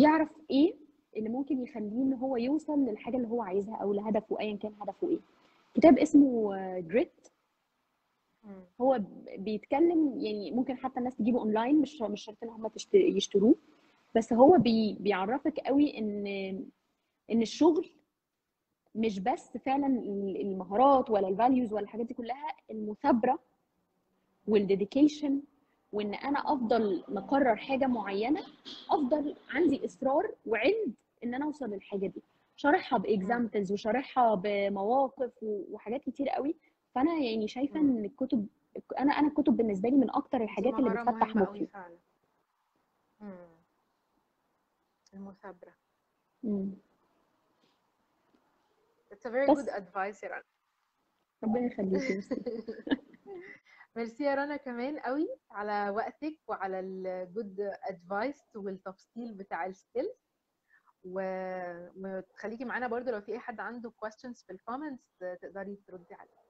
يعرف 0.00 0.28
إيه 0.50 0.74
اللي 1.16 1.28
ممكن 1.28 1.62
يخليه 1.62 2.02
إن 2.02 2.12
هو 2.14 2.36
يوصل 2.36 2.78
للحاجة 2.84 3.16
اللي 3.16 3.28
هو 3.28 3.42
عايزها 3.42 3.76
أو 3.76 3.92
لهدفه 3.92 4.40
ايا 4.40 4.56
كان 4.56 4.72
هدفه 4.80 5.08
إيه. 5.08 5.18
كتاب 5.74 5.98
اسمه 5.98 6.54
Grit 6.80 7.12
مم. 7.28 7.35
هو 8.80 9.00
بيتكلم 9.38 10.18
يعني 10.20 10.50
ممكن 10.50 10.76
حتى 10.76 10.98
الناس 10.98 11.16
تجيبه 11.16 11.38
اونلاين 11.38 11.80
مش 11.80 12.02
مش 12.02 12.24
شرط 12.24 12.36
إن 12.42 12.48
هم 12.48 12.70
يشتروه. 12.94 13.54
بس 14.16 14.32
هو 14.32 14.58
بي 14.58 14.96
بيعرفك 15.00 15.58
قوي 15.60 15.98
إن 15.98 16.26
إن 17.30 17.42
الشغل 17.42 17.90
مش 18.94 19.18
بس 19.20 19.56
فعلا 19.56 19.86
المهارات 20.40 21.10
ولا 21.10 21.28
ال 21.28 21.34
values 21.34 21.72
ولا 21.72 21.82
الحاجات 21.82 22.06
دي 22.06 22.14
كلها 22.14 22.46
المثابرة 22.70 23.38
وال 24.48 24.63
dedication 24.63 25.40
وإن 25.92 26.14
أنا 26.14 26.38
أفضل 26.38 27.04
مقرر 27.08 27.56
حاجة 27.56 27.86
معينة 27.86 28.40
أفضل 28.90 29.34
عندي 29.50 29.84
إصرار 29.84 30.34
وعند 30.46 30.94
إن 31.24 31.34
أنا 31.34 31.44
أوصل 31.44 31.70
للحاجة 31.70 32.06
دي. 32.06 32.22
شارحها 32.56 32.98
ب 32.98 33.06
examples 33.06 33.72
وشارحها 33.72 34.34
بمواقف 34.34 35.32
وحاجات 35.42 36.02
كتير 36.02 36.28
قوي 36.28 36.54
فأنا 36.96 37.18
يعني 37.18 37.48
شايفة. 37.48 37.80
إن 37.80 38.04
الكتب 38.04 38.48
أنا 38.98 39.12
أنا 39.12 39.28
الكتب 39.28 39.56
بالنسبة 39.56 39.88
لي 39.88 39.96
من 39.96 40.10
أكتر 40.10 40.42
الحاجات 40.42 40.74
اللي 40.74 40.90
بتفتح 40.90 41.36
مخي. 41.36 41.68
مم. 46.42 46.76
It's 49.12 49.26
a 49.26 49.30
very 49.30 49.46
good 49.46 49.68
advice 49.68 50.24
يا 50.24 50.28
رنا. 50.28 50.42
ربنا 51.44 51.66
يخليكي 51.66 52.22
ميرسي. 53.96 54.24
يا 54.24 54.34
رنا 54.34 54.56
كمان 54.56 54.98
قوي 54.98 55.28
على 55.50 55.90
وقتك 55.90 56.38
وعلى 56.48 56.80
ال 56.80 56.96
good 56.96 57.60
advice 57.60 58.56
والتفصيل 58.56 59.34
بتاع 59.34 59.66
ال 59.66 59.75
skills 59.75 60.26
و... 61.04 61.20
وتخليكي 61.96 62.64
معانا 62.64 62.86
برضو 62.88 63.10
لو 63.10 63.20
في 63.20 63.32
أي 63.32 63.38
حد 63.38 63.60
عنده 63.60 63.92
questions 64.04 64.46
في 64.46 64.52
ال 64.52 64.59
comments 64.59 65.18
تقدري 65.18 65.76
تردي 65.76 66.14
عليها 66.14 66.45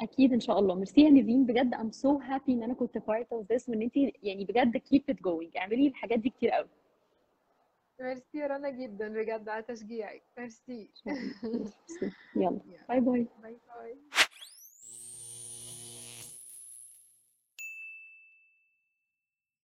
أكيد 0.00 0.32
إن 0.32 0.40
شاء 0.40 0.58
الله. 0.58 0.74
ميرسي 0.74 1.00
يا 1.00 1.10
نيفين 1.10 1.46
بجد 1.46 1.74
I'm 1.74 1.92
so 1.94 2.18
happy 2.30 2.48
إن 2.50 2.62
أنا 2.62 2.74
كنت 2.74 2.98
part 2.98 3.26
of 3.38 3.44
this 3.52 3.68
وإن 3.68 3.82
انت 3.82 3.96
يعني 4.22 4.44
بجد 4.44 4.76
keep 4.78 5.14
it 5.14 5.18
going. 5.28 5.56
اعملي 5.56 5.88
الحاجات 5.88 6.18
دي 6.18 6.30
كتير 6.30 6.50
قوي 6.50 6.68
ميرسي 8.00 8.38
يا 8.38 8.46
رنا 8.46 8.70
جدا 8.70 9.08
بجد 9.08 9.48
على 9.48 9.62
تشجيعك. 9.62 10.22
ميرسي. 10.38 10.90
يلا. 12.36 12.60
باي 12.88 13.00
باي 13.00 13.26
باي 13.42 13.56
باي 13.76 13.96